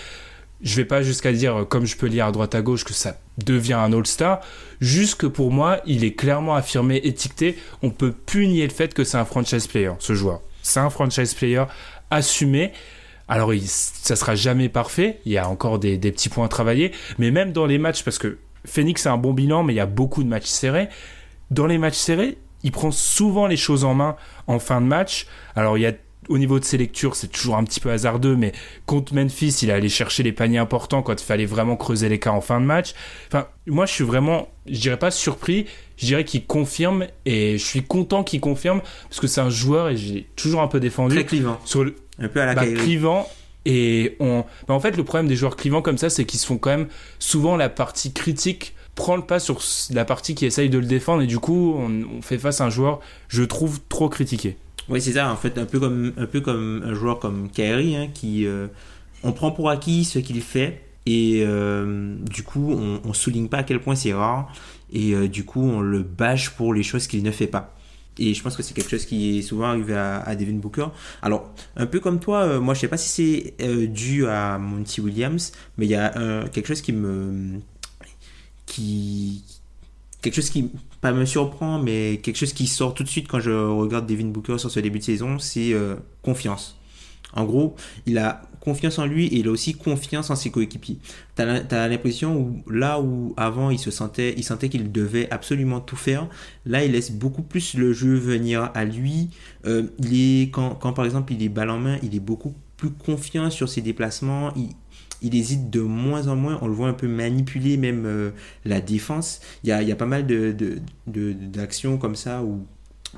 Je 0.60 0.76
vais 0.76 0.84
pas 0.84 1.02
jusqu'à 1.02 1.32
dire, 1.32 1.66
comme 1.68 1.86
je 1.86 1.96
peux 1.96 2.06
lire 2.06 2.26
à 2.26 2.32
droite 2.32 2.54
à 2.54 2.62
gauche, 2.62 2.84
que 2.84 2.92
ça 2.92 3.16
devient 3.44 3.74
un 3.74 3.92
All-Star. 3.92 4.40
Juste 4.80 5.14
que 5.14 5.26
pour 5.26 5.52
moi, 5.52 5.80
il 5.86 6.04
est 6.04 6.14
clairement 6.14 6.56
affirmé, 6.56 6.96
étiqueté. 6.96 7.56
On 7.82 7.90
peut 7.90 8.12
punir 8.12 8.66
le 8.66 8.74
fait 8.74 8.92
que 8.92 9.04
c'est 9.04 9.18
un 9.18 9.24
franchise 9.24 9.68
player, 9.68 9.92
ce 10.00 10.14
joueur. 10.14 10.40
C'est 10.62 10.80
un 10.80 10.90
franchise 10.90 11.34
player 11.34 11.64
assumé. 12.10 12.72
Alors, 13.28 13.52
il, 13.52 13.66
ça 13.66 14.16
sera 14.16 14.34
jamais 14.34 14.68
parfait. 14.68 15.20
Il 15.26 15.32
y 15.32 15.38
a 15.38 15.48
encore 15.48 15.78
des, 15.78 15.98
petits 15.98 16.28
points 16.28 16.46
à 16.46 16.48
travailler. 16.48 16.92
Mais 17.18 17.30
même 17.30 17.52
dans 17.52 17.66
les 17.66 17.78
matchs, 17.78 18.02
parce 18.02 18.18
que 18.18 18.38
Phoenix 18.64 19.06
a 19.06 19.12
un 19.12 19.18
bon 19.18 19.32
bilan, 19.32 19.62
mais 19.62 19.74
il 19.74 19.76
y 19.76 19.80
a 19.80 19.86
beaucoup 19.86 20.22
de 20.22 20.28
matchs 20.28 20.46
serrés. 20.46 20.88
Dans 21.50 21.66
les 21.66 21.78
matchs 21.78 21.96
serrés, 21.96 22.38
il 22.62 22.72
prend 22.72 22.90
souvent 22.90 23.46
les 23.46 23.56
choses 23.56 23.84
en 23.84 23.94
main 23.94 24.16
en 24.46 24.58
fin 24.58 24.80
de 24.80 24.86
match. 24.86 25.26
Alors, 25.54 25.78
il 25.78 25.82
y 25.82 25.86
a 25.86 25.92
au 26.28 26.38
niveau 26.38 26.58
de 26.58 26.64
ses 26.64 26.76
lectures, 26.76 27.16
c'est 27.16 27.28
toujours 27.28 27.56
un 27.56 27.64
petit 27.64 27.80
peu 27.80 27.90
hasardeux, 27.90 28.36
mais 28.36 28.52
contre 28.86 29.14
Memphis, 29.14 29.60
il 29.62 29.70
est 29.70 29.72
allé 29.72 29.88
chercher 29.88 30.22
les 30.22 30.32
paniers 30.32 30.58
importants 30.58 31.02
quand 31.02 31.20
il 31.20 31.24
fallait 31.24 31.46
vraiment 31.46 31.76
creuser 31.76 32.08
les 32.08 32.18
cas 32.18 32.30
en 32.30 32.40
fin 32.40 32.60
de 32.60 32.66
match. 32.66 32.92
Enfin, 33.28 33.46
moi, 33.66 33.86
je 33.86 33.92
suis 33.92 34.04
vraiment, 34.04 34.48
je 34.66 34.78
dirais 34.78 34.98
pas 34.98 35.10
surpris, 35.10 35.66
je 35.96 36.06
dirais 36.06 36.24
qu'il 36.24 36.44
confirme 36.44 37.06
et 37.24 37.56
je 37.56 37.64
suis 37.64 37.82
content 37.82 38.24
qu'il 38.24 38.40
confirme 38.40 38.82
parce 39.08 39.20
que 39.20 39.26
c'est 39.26 39.40
un 39.40 39.50
joueur 39.50 39.88
et 39.88 39.96
j'ai 39.96 40.28
toujours 40.36 40.60
un 40.60 40.68
peu 40.68 40.80
défendu. 40.80 41.14
Très 41.14 41.24
clivant. 41.24 41.58
Sur 41.64 41.84
le, 41.84 41.94
un 42.18 42.28
peu 42.28 42.40
à 42.40 42.46
la 42.46 42.54
bah, 42.54 42.66
clivant. 42.66 43.28
Et 43.64 44.16
on, 44.20 44.44
bah, 44.66 44.74
en 44.74 44.80
fait, 44.80 44.96
le 44.96 45.04
problème 45.04 45.28
des 45.28 45.36
joueurs 45.36 45.56
clivants 45.56 45.82
comme 45.82 45.98
ça, 45.98 46.10
c'est 46.10 46.24
qu'ils 46.24 46.40
se 46.40 46.46
font 46.46 46.58
quand 46.58 46.70
même 46.70 46.88
souvent 47.18 47.56
la 47.56 47.68
partie 47.68 48.12
critique 48.12 48.74
prend 48.94 49.14
le 49.14 49.22
pas 49.22 49.38
sur 49.38 49.60
la 49.92 50.04
partie 50.04 50.34
qui 50.34 50.44
essaye 50.44 50.68
de 50.68 50.78
le 50.78 50.84
défendre 50.86 51.22
et 51.22 51.26
du 51.26 51.38
coup, 51.38 51.76
on 51.78 52.20
fait 52.20 52.36
face 52.36 52.60
à 52.60 52.64
un 52.64 52.70
joueur, 52.70 52.98
je 53.28 53.44
trouve, 53.44 53.78
trop 53.88 54.08
critiqué. 54.08 54.56
Oui, 54.88 55.00
c'est 55.00 55.12
ça, 55.12 55.30
en 55.30 55.36
fait, 55.36 55.56
un 55.58 55.66
peu 55.66 55.78
comme 55.78 56.12
un, 56.16 56.26
peu 56.26 56.40
comme 56.40 56.82
un 56.84 56.94
joueur 56.94 57.18
comme 57.18 57.48
Kyrie, 57.50 57.94
hein, 57.94 58.08
qui 58.12 58.46
euh, 58.46 58.66
on 59.22 59.32
prend 59.32 59.50
pour 59.50 59.70
acquis 59.70 60.04
ce 60.04 60.18
qu'il 60.18 60.40
fait, 60.40 60.82
et 61.06 61.44
euh, 61.46 62.16
du 62.30 62.42
coup, 62.42 62.72
on, 62.72 63.00
on 63.04 63.12
souligne 63.12 63.48
pas 63.48 63.58
à 63.58 63.62
quel 63.62 63.80
point 63.80 63.94
c'est 63.94 64.14
rare, 64.14 64.52
et 64.92 65.14
euh, 65.14 65.28
du 65.28 65.44
coup, 65.44 65.62
on 65.62 65.80
le 65.80 66.02
bâche 66.02 66.50
pour 66.50 66.72
les 66.72 66.82
choses 66.82 67.06
qu'il 67.06 67.22
ne 67.22 67.30
fait 67.30 67.46
pas. 67.46 67.77
Et 68.18 68.34
je 68.34 68.42
pense 68.42 68.56
que 68.56 68.62
c'est 68.62 68.74
quelque 68.74 68.90
chose 68.90 69.06
qui 69.06 69.38
est 69.38 69.42
souvent 69.42 69.66
arrivé 69.66 69.94
à, 69.94 70.34
Devin 70.36 70.54
Booker. 70.54 70.86
Alors, 71.22 71.52
un 71.76 71.86
peu 71.86 72.00
comme 72.00 72.20
toi, 72.20 72.60
moi 72.60 72.74
je 72.74 72.80
sais 72.80 72.88
pas 72.88 72.96
si 72.96 73.52
c'est 73.58 73.86
dû 73.88 74.26
à 74.26 74.58
Monty 74.58 75.00
Williams, 75.00 75.52
mais 75.76 75.86
il 75.86 75.90
y 75.90 75.94
a 75.94 76.44
quelque 76.52 76.66
chose 76.66 76.80
qui 76.80 76.92
me. 76.92 77.60
qui. 78.66 79.44
quelque 80.20 80.34
chose 80.34 80.50
qui 80.50 80.70
pas 81.00 81.12
me 81.12 81.24
surprend, 81.24 81.78
mais 81.78 82.20
quelque 82.22 82.36
chose 82.36 82.52
qui 82.52 82.66
sort 82.66 82.94
tout 82.94 83.04
de 83.04 83.08
suite 83.08 83.28
quand 83.28 83.40
je 83.40 83.50
regarde 83.50 84.06
Devin 84.06 84.26
Booker 84.26 84.58
sur 84.58 84.70
ce 84.70 84.80
début 84.80 84.98
de 84.98 85.04
saison, 85.04 85.38
c'est 85.38 85.72
euh, 85.72 85.96
confiance. 86.22 86.76
En 87.34 87.44
gros, 87.44 87.76
il 88.06 88.18
a 88.18 88.42
confiance 88.60 88.98
en 88.98 89.06
lui 89.06 89.26
et 89.26 89.38
il 89.38 89.48
a 89.48 89.50
aussi 89.50 89.74
confiance 89.74 90.30
en 90.30 90.36
ses 90.36 90.50
coéquipiers. 90.50 90.98
Tu 91.36 91.42
as, 91.42 91.88
l'impression 91.88 92.36
où 92.36 92.62
là 92.70 93.00
où 93.00 93.34
avant 93.36 93.70
il 93.70 93.78
se 93.78 93.90
sentait, 93.90 94.34
il 94.36 94.44
sentait 94.44 94.68
qu'il 94.68 94.92
devait 94.92 95.30
absolument 95.30 95.80
tout 95.80 95.96
faire, 95.96 96.28
là 96.66 96.84
il 96.84 96.92
laisse 96.92 97.10
beaucoup 97.12 97.42
plus 97.42 97.74
le 97.74 97.92
jeu 97.92 98.14
venir 98.14 98.70
à 98.74 98.84
lui. 98.84 99.30
Euh, 99.66 99.84
il 99.98 100.42
est 100.42 100.50
quand, 100.50 100.74
par 100.92 101.04
exemple 101.04 101.32
il 101.32 101.42
est 101.42 101.48
balle 101.48 101.70
en 101.70 101.78
main, 101.78 101.98
il 102.02 102.14
est 102.14 102.20
beaucoup 102.20 102.54
plus 102.76 102.90
confiant 102.90 103.50
sur 103.50 103.68
ses 103.68 103.82
déplacements. 103.82 104.52
Il, 105.20 105.34
hésite 105.34 105.68
de 105.68 105.80
moins 105.80 106.28
en 106.28 106.36
moins. 106.36 106.58
On 106.62 106.68
le 106.68 106.74
voit 106.74 106.88
un 106.88 106.92
peu 106.92 107.08
manipuler 107.08 107.76
même 107.76 108.06
euh, 108.06 108.30
la 108.64 108.80
défense. 108.80 109.40
Il 109.64 109.68
y 109.68 109.72
a, 109.72 109.96
pas 109.96 110.06
mal 110.06 110.26
de, 110.26 110.52
de, 110.52 110.78
de- 111.08 111.32
d'actions 111.32 111.98
comme 111.98 112.14
ça 112.14 112.42
où 112.44 112.64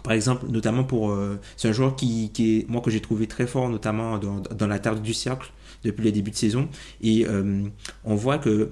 par 0.03 0.13
exemple, 0.13 0.47
notamment 0.49 0.85
pour. 0.85 1.11
euh, 1.11 1.39
c'est 1.57 1.69
un 1.69 1.73
joueur 1.73 1.97
qui, 1.97 2.31
qui 2.33 2.59
est, 2.59 2.69
moi, 2.69 2.81
que 2.81 2.91
j'ai 2.91 3.01
trouvé 3.01 3.27
très 3.27 3.47
fort, 3.47 3.69
notamment 3.69 4.19
dans, 4.19 4.41
dans 4.41 4.67
la 4.67 4.79
tarte 4.79 5.03
du 5.03 5.15
cercle 5.15 5.53
depuis 5.85 6.05
le 6.05 6.13
début 6.13 6.31
de 6.31 6.37
saison. 6.37 6.69
Et 7.03 7.27
euh, 7.27 7.63
on 8.05 8.15
voit 8.15 8.39
que 8.39 8.71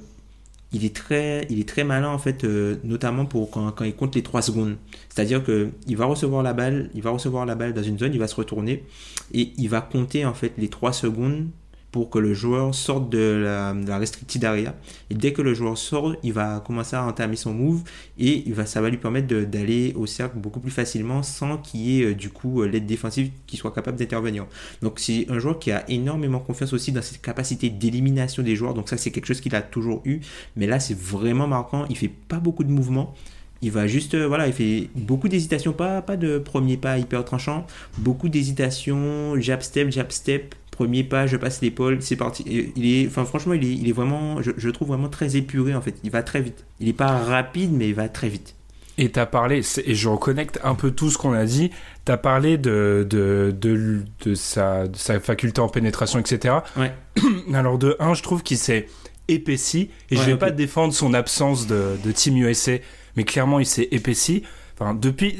il 0.72 0.84
est 0.84 0.94
très, 0.94 1.46
il 1.50 1.58
est 1.60 1.68
très 1.68 1.82
malin, 1.84 2.08
en 2.10 2.18
fait, 2.18 2.44
euh, 2.44 2.76
notamment 2.84 3.24
pour 3.24 3.50
quand, 3.50 3.70
quand 3.72 3.84
il 3.84 3.94
compte 3.94 4.14
les 4.14 4.22
3 4.22 4.42
secondes. 4.42 4.76
C'est-à-dire 5.08 5.42
que 5.42 5.70
il 5.86 5.96
va 5.96 6.04
recevoir 6.06 6.42
la 6.42 6.52
balle, 6.52 6.90
il 6.94 7.02
va 7.02 7.10
recevoir 7.10 7.46
la 7.46 7.54
balle 7.54 7.72
dans 7.72 7.82
une 7.82 7.98
zone, 7.98 8.12
il 8.12 8.18
va 8.18 8.28
se 8.28 8.34
retourner 8.36 8.84
et 9.32 9.52
il 9.56 9.68
va 9.68 9.80
compter, 9.80 10.24
en 10.26 10.34
fait, 10.34 10.52
les 10.58 10.68
3 10.68 10.92
secondes 10.92 11.46
pour 11.90 12.10
que 12.10 12.18
le 12.18 12.34
joueur 12.34 12.74
sorte 12.74 13.08
de 13.10 13.40
la, 13.44 13.72
de 13.72 13.90
restricted 13.92 14.44
area. 14.44 14.74
Et 15.10 15.14
dès 15.14 15.32
que 15.32 15.42
le 15.42 15.54
joueur 15.54 15.78
sort, 15.78 16.14
il 16.22 16.32
va 16.32 16.60
commencer 16.60 16.96
à 16.96 17.04
entamer 17.04 17.36
son 17.36 17.54
move 17.54 17.82
et 18.18 18.42
il 18.46 18.54
va, 18.54 18.66
ça 18.66 18.80
va 18.80 18.90
lui 18.90 18.98
permettre 18.98 19.28
d'aller 19.28 19.94
au 19.96 20.06
cercle 20.06 20.38
beaucoup 20.38 20.60
plus 20.60 20.70
facilement 20.70 21.22
sans 21.22 21.56
qu'il 21.56 21.80
y 21.80 22.00
ait 22.00 22.04
euh, 22.06 22.14
du 22.14 22.30
coup 22.30 22.62
euh, 22.62 22.68
l'aide 22.68 22.86
défensive 22.86 23.30
qui 23.46 23.56
soit 23.56 23.72
capable 23.72 23.96
d'intervenir. 23.96 24.46
Donc 24.82 24.98
c'est 24.98 25.26
un 25.30 25.38
joueur 25.38 25.58
qui 25.58 25.70
a 25.70 25.88
énormément 25.90 26.40
confiance 26.40 26.72
aussi 26.72 26.92
dans 26.92 27.02
cette 27.02 27.22
capacité 27.22 27.70
d'élimination 27.70 28.42
des 28.42 28.56
joueurs. 28.56 28.74
Donc 28.74 28.88
ça 28.88 28.96
c'est 28.96 29.10
quelque 29.10 29.26
chose 29.26 29.40
qu'il 29.40 29.54
a 29.54 29.62
toujours 29.62 30.02
eu. 30.04 30.20
Mais 30.56 30.66
là 30.66 30.80
c'est 30.80 30.98
vraiment 30.98 31.46
marquant. 31.46 31.86
Il 31.88 31.96
fait 31.96 32.08
pas 32.08 32.38
beaucoup 32.38 32.64
de 32.64 32.70
mouvements. 32.70 33.14
Il 33.60 33.72
va 33.72 33.88
juste, 33.88 34.14
euh, 34.14 34.28
voilà, 34.28 34.46
il 34.46 34.52
fait 34.52 34.88
beaucoup 34.94 35.28
d'hésitations, 35.28 35.72
pas, 35.72 36.00
pas 36.00 36.16
de 36.16 36.38
premier 36.38 36.76
pas 36.76 36.96
hyper 36.96 37.24
tranchant, 37.24 37.66
beaucoup 37.98 38.28
d'hésitations, 38.28 39.34
jab 39.40 39.62
step, 39.62 39.90
jab 39.90 40.12
step, 40.12 40.54
premier 40.78 41.02
pas, 41.02 41.26
je 41.26 41.36
passe 41.36 41.60
l'épaule, 41.60 41.98
c'est 42.00 42.14
parti. 42.16 42.44
Il 42.76 42.86
est, 42.86 43.06
enfin 43.08 43.24
franchement, 43.24 43.54
il 43.54 43.64
est, 43.64 43.72
il 43.74 43.88
est 43.88 43.92
vraiment, 43.92 44.40
je, 44.42 44.52
je 44.56 44.68
trouve 44.70 44.88
vraiment 44.88 45.08
très 45.08 45.36
épuré 45.36 45.74
en 45.74 45.80
fait. 45.80 45.96
Il 46.04 46.10
va 46.10 46.22
très 46.22 46.40
vite. 46.40 46.64
Il 46.78 46.88
est 46.88 46.92
pas 46.92 47.16
rapide, 47.18 47.72
mais 47.72 47.88
il 47.88 47.94
va 47.94 48.08
très 48.08 48.28
vite. 48.28 48.54
Et 48.96 49.10
t'as 49.10 49.26
parlé, 49.26 49.62
c'est- 49.62 49.82
et 49.88 49.94
je 49.96 50.08
reconnecte 50.08 50.60
un 50.62 50.74
peu 50.76 50.90
tout 50.92 51.10
ce 51.10 51.18
qu'on 51.18 51.32
a 51.32 51.44
dit, 51.44 51.70
t'as 52.04 52.16
parlé 52.16 52.58
de, 52.58 53.04
de, 53.10 53.52
de, 53.60 54.02
de 54.24 54.34
sa, 54.34 54.86
de 54.86 54.96
sa 54.96 55.18
faculté 55.20 55.60
en 55.60 55.68
pénétration, 55.68 56.18
etc. 56.20 56.54
Ouais. 56.76 56.92
Alors 57.54 57.78
de 57.78 57.96
1, 57.98 58.14
je 58.14 58.22
trouve 58.22 58.42
qu'il 58.44 58.58
s'est 58.58 58.86
épaissi, 59.28 59.90
et 60.10 60.16
je 60.16 60.20
Ouais, 60.20 60.26
vais 60.26 60.32
ok. 60.34 60.38
pas 60.40 60.50
défendre 60.52 60.94
son 60.94 61.12
absence 61.14 61.66
de, 61.66 61.96
de 62.04 62.12
Team 62.12 62.36
USA, 62.38 62.72
mais 63.16 63.24
clairement 63.24 63.58
il 63.60 63.66
s'est 63.66 63.88
épaissi. 63.90 64.42
Enfin, 64.78 64.94
depuis, 64.94 65.36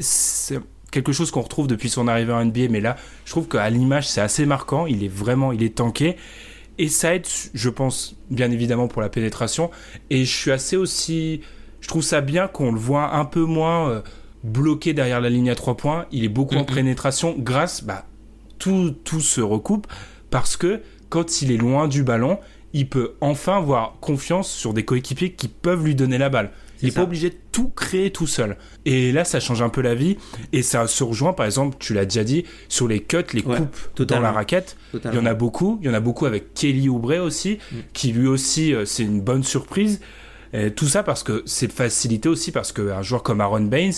quelque 0.91 1.11
chose 1.11 1.31
qu'on 1.31 1.41
retrouve 1.41 1.67
depuis 1.67 1.89
son 1.89 2.07
arrivée 2.07 2.33
en 2.33 2.43
NBA, 2.43 2.69
mais 2.69 2.81
là, 2.81 2.95
je 3.25 3.31
trouve 3.31 3.47
qu'à 3.47 3.69
l'image, 3.69 4.07
c'est 4.07 4.21
assez 4.21 4.45
marquant, 4.45 4.85
il 4.85 5.03
est 5.03 5.11
vraiment, 5.11 5.51
il 5.51 5.63
est 5.63 5.75
tanké. 5.75 6.15
Et 6.77 6.87
ça 6.87 7.13
aide, 7.13 7.27
je 7.53 7.69
pense, 7.69 8.15
bien 8.29 8.51
évidemment 8.51 8.87
pour 8.87 9.01
la 9.01 9.09
pénétration. 9.09 9.69
Et 10.09 10.23
je 10.23 10.33
suis 10.33 10.51
assez 10.51 10.77
aussi. 10.77 11.41
Je 11.81 11.87
trouve 11.89 12.03
ça 12.03 12.21
bien 12.21 12.47
qu'on 12.47 12.71
le 12.71 12.79
voit 12.79 13.15
un 13.15 13.25
peu 13.25 13.43
moins 13.43 13.89
euh, 13.89 14.01
bloqué 14.43 14.93
derrière 14.93 15.19
la 15.19 15.29
ligne 15.29 15.49
à 15.49 15.55
trois 15.55 15.75
points. 15.75 16.05
Il 16.11 16.23
est 16.23 16.29
beaucoup 16.29 16.55
en 16.55 16.63
pénétration 16.63 17.35
grâce. 17.37 17.83
Bah, 17.83 18.05
tout, 18.59 18.95
tout 19.03 19.19
se 19.19 19.41
recoupe 19.41 19.87
parce 20.29 20.55
que 20.55 20.81
quand 21.09 21.41
il 21.41 21.51
est 21.51 21.57
loin 21.57 21.89
du 21.89 22.03
ballon, 22.03 22.39
il 22.71 22.87
peut 22.87 23.15
enfin 23.19 23.57
avoir 23.57 23.95
confiance 23.99 24.49
sur 24.49 24.73
des 24.73 24.85
coéquipiers 24.85 25.33
qui 25.33 25.49
peuvent 25.49 25.83
lui 25.83 25.95
donner 25.95 26.17
la 26.17 26.29
balle. 26.29 26.51
Il 26.81 26.85
n'est 26.87 26.91
pas 26.93 27.03
obligé 27.03 27.29
de 27.29 27.35
tout 27.51 27.69
créer 27.69 28.11
tout 28.11 28.27
seul. 28.27 28.55
Et 28.85 29.11
là, 29.11 29.23
ça 29.25 29.39
change 29.39 29.61
un 29.61 29.69
peu 29.69 29.81
la 29.81 29.95
vie. 29.95 30.17
Et 30.53 30.61
ça 30.63 30.87
se 30.87 31.03
rejoint, 31.03 31.33
par 31.33 31.45
exemple, 31.45 31.75
tu 31.79 31.93
l'as 31.93 32.05
déjà 32.05 32.23
dit, 32.23 32.45
sur 32.69 32.87
les 32.87 33.01
cuts, 33.01 33.17
les 33.33 33.41
Ouais, 33.43 33.57
coupes 33.57 34.03
dans 34.07 34.19
la 34.21 34.31
raquette. 34.31 34.77
Il 34.93 35.13
y 35.13 35.17
en 35.17 35.25
a 35.25 35.33
beaucoup. 35.33 35.77
Il 35.81 35.87
y 35.87 35.89
en 35.89 35.93
a 35.93 35.99
beaucoup 35.99 36.25
avec 36.25 36.53
Kelly 36.53 36.87
Oubre 36.89 37.17
aussi, 37.17 37.59
Mm. 37.71 37.75
qui 37.93 38.11
lui 38.13 38.27
aussi, 38.27 38.73
euh, 38.73 38.85
c'est 38.85 39.03
une 39.03 39.21
bonne 39.21 39.43
surprise. 39.43 39.99
Et 40.53 40.71
tout 40.71 40.87
ça 40.87 41.03
parce 41.03 41.21
que 41.23 41.43
c'est 41.45 41.71
facilité 41.71 42.27
aussi 42.29 42.51
parce 42.51 42.71
qu'un 42.71 43.01
joueur 43.03 43.21
comme 43.23 43.39
Aaron 43.41 43.61
Baines, 43.61 43.93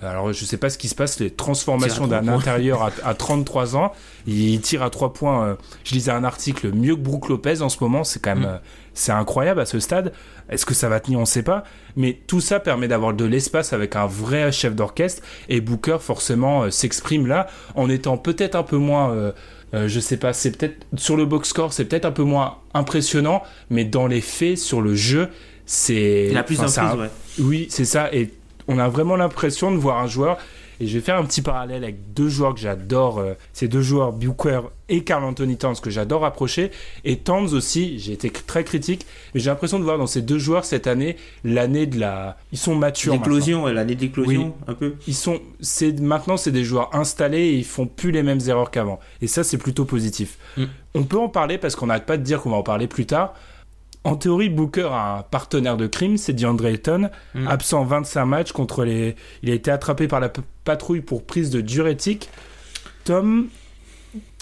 alors 0.00 0.32
je 0.32 0.44
sais 0.44 0.58
pas 0.58 0.70
ce 0.70 0.78
qui 0.78 0.86
se 0.86 0.94
passe, 0.94 1.18
les 1.18 1.30
transformations 1.30 2.06
d'un 2.06 2.28
intérieur 2.28 2.82
à, 3.02 3.08
à 3.08 3.14
33 3.14 3.74
ans, 3.74 3.90
il 4.26 4.60
tire 4.60 4.84
à 4.84 4.90
3 4.90 5.12
points. 5.12 5.44
euh, 5.48 5.54
je 5.82 5.94
lisais 5.94 6.12
un 6.12 6.22
article 6.22 6.72
mieux 6.72 6.94
que 6.94 7.00
Brook 7.00 7.28
Lopez 7.28 7.62
en 7.62 7.68
ce 7.68 7.78
moment, 7.80 8.04
c'est 8.04 8.20
quand 8.22 8.36
même 8.36 8.44
Mm. 8.48 8.60
C'est 8.98 9.12
incroyable 9.12 9.60
à 9.60 9.66
ce 9.66 9.78
stade. 9.80 10.12
Est-ce 10.50 10.66
que 10.66 10.74
ça 10.74 10.88
va 10.88 10.98
tenir, 11.00 11.20
on 11.20 11.24
sait 11.24 11.42
pas. 11.42 11.64
Mais 11.96 12.18
tout 12.26 12.40
ça 12.40 12.58
permet 12.58 12.88
d'avoir 12.88 13.14
de 13.14 13.24
l'espace 13.24 13.72
avec 13.72 13.96
un 13.96 14.06
vrai 14.06 14.50
chef 14.50 14.74
d'orchestre 14.74 15.22
et 15.48 15.60
Booker 15.60 15.98
forcément 16.00 16.64
euh, 16.64 16.70
s'exprime 16.70 17.26
là 17.26 17.46
en 17.74 17.88
étant 17.88 18.18
peut-être 18.18 18.56
un 18.56 18.62
peu 18.62 18.76
moins 18.76 19.10
euh, 19.12 19.32
euh, 19.74 19.86
je 19.86 20.00
sais 20.00 20.16
pas, 20.16 20.32
c'est 20.32 20.56
peut-être 20.56 20.86
sur 20.96 21.16
le 21.16 21.26
box 21.26 21.50
score, 21.50 21.72
c'est 21.72 21.84
peut-être 21.84 22.06
un 22.06 22.10
peu 22.10 22.22
moins 22.22 22.56
impressionnant, 22.72 23.42
mais 23.68 23.84
dans 23.84 24.06
les 24.06 24.22
faits, 24.22 24.56
sur 24.56 24.80
le 24.80 24.94
jeu, 24.94 25.28
c'est. 25.66 26.28
Il 26.30 26.38
a 26.38 26.42
plus 26.42 26.58
enfin, 26.60 26.84
d'emprise, 26.84 27.00
ouais. 27.00 27.44
Oui, 27.44 27.66
c'est 27.68 27.84
ça. 27.84 28.08
Et 28.14 28.30
on 28.66 28.78
a 28.78 28.88
vraiment 28.88 29.16
l'impression 29.16 29.70
de 29.70 29.76
voir 29.76 29.98
un 29.98 30.06
joueur. 30.06 30.38
Et 30.80 30.86
je 30.86 30.94
vais 30.96 31.04
faire 31.04 31.16
un 31.16 31.24
petit 31.24 31.42
parallèle 31.42 31.82
avec 31.82 32.12
deux 32.14 32.28
joueurs 32.28 32.54
que 32.54 32.60
j'adore. 32.60 33.18
euh, 33.18 33.34
ces 33.52 33.66
deux 33.68 33.82
joueurs, 33.82 34.12
Booker 34.12 34.60
et 34.88 35.02
Carl 35.04 35.24
Anthony 35.24 35.56
Towns, 35.56 35.74
que 35.82 35.90
j'adore 35.90 36.24
approcher. 36.24 36.70
Et 37.04 37.16
Towns 37.16 37.52
aussi, 37.52 37.98
j'ai 37.98 38.12
été 38.12 38.30
très 38.30 38.64
critique. 38.64 39.04
Mais 39.34 39.40
j'ai 39.40 39.50
l'impression 39.50 39.78
de 39.78 39.84
voir 39.84 39.98
dans 39.98 40.06
ces 40.06 40.22
deux 40.22 40.38
joueurs 40.38 40.64
cette 40.64 40.86
année 40.86 41.16
l'année 41.44 41.86
de 41.86 41.98
la. 41.98 42.36
Ils 42.52 42.58
sont 42.58 42.74
matures. 42.74 43.12
L'éclosion, 43.12 43.66
l'année 43.66 43.96
d'éclosion, 43.96 44.54
Oui. 44.56 44.64
un 44.68 44.74
peu. 44.74 44.94
Ils 45.06 45.14
sont. 45.14 45.40
Maintenant, 46.00 46.36
c'est 46.36 46.52
des 46.52 46.64
joueurs 46.64 46.94
installés 46.94 47.38
et 47.40 47.54
ils 47.54 47.64
font 47.64 47.86
plus 47.86 48.10
les 48.12 48.22
mêmes 48.22 48.40
erreurs 48.46 48.70
qu'avant. 48.70 49.00
Et 49.20 49.26
ça, 49.26 49.44
c'est 49.44 49.58
plutôt 49.58 49.84
positif. 49.84 50.38
Mm. 50.56 50.64
On 50.94 51.04
peut 51.04 51.18
en 51.18 51.28
parler 51.28 51.58
parce 51.58 51.76
qu'on 51.76 51.86
n'arrête 51.86 52.06
pas 52.06 52.16
de 52.16 52.22
dire 52.22 52.40
qu'on 52.40 52.50
va 52.50 52.56
en 52.56 52.62
parler 52.62 52.86
plus 52.86 53.06
tard. 53.06 53.34
En 54.04 54.16
théorie, 54.16 54.48
Booker 54.48 54.88
a 54.92 55.18
un 55.18 55.22
partenaire 55.22 55.76
de 55.76 55.86
crime, 55.86 56.16
c'est 56.16 56.32
DeAndre 56.32 56.66
Ayton, 56.66 57.10
Mm. 57.34 57.46
absent 57.48 57.84
25 57.84 58.24
matchs 58.26 58.52
contre 58.52 58.84
les. 58.84 59.16
Il 59.42 59.50
a 59.50 59.54
été 59.54 59.70
attrapé 59.70 60.08
par 60.08 60.20
la 60.20 60.30
patrouille 60.64 61.00
pour 61.02 61.24
prise 61.26 61.50
de 61.50 61.60
diurétique. 61.60 62.30
Tom, 63.04 63.48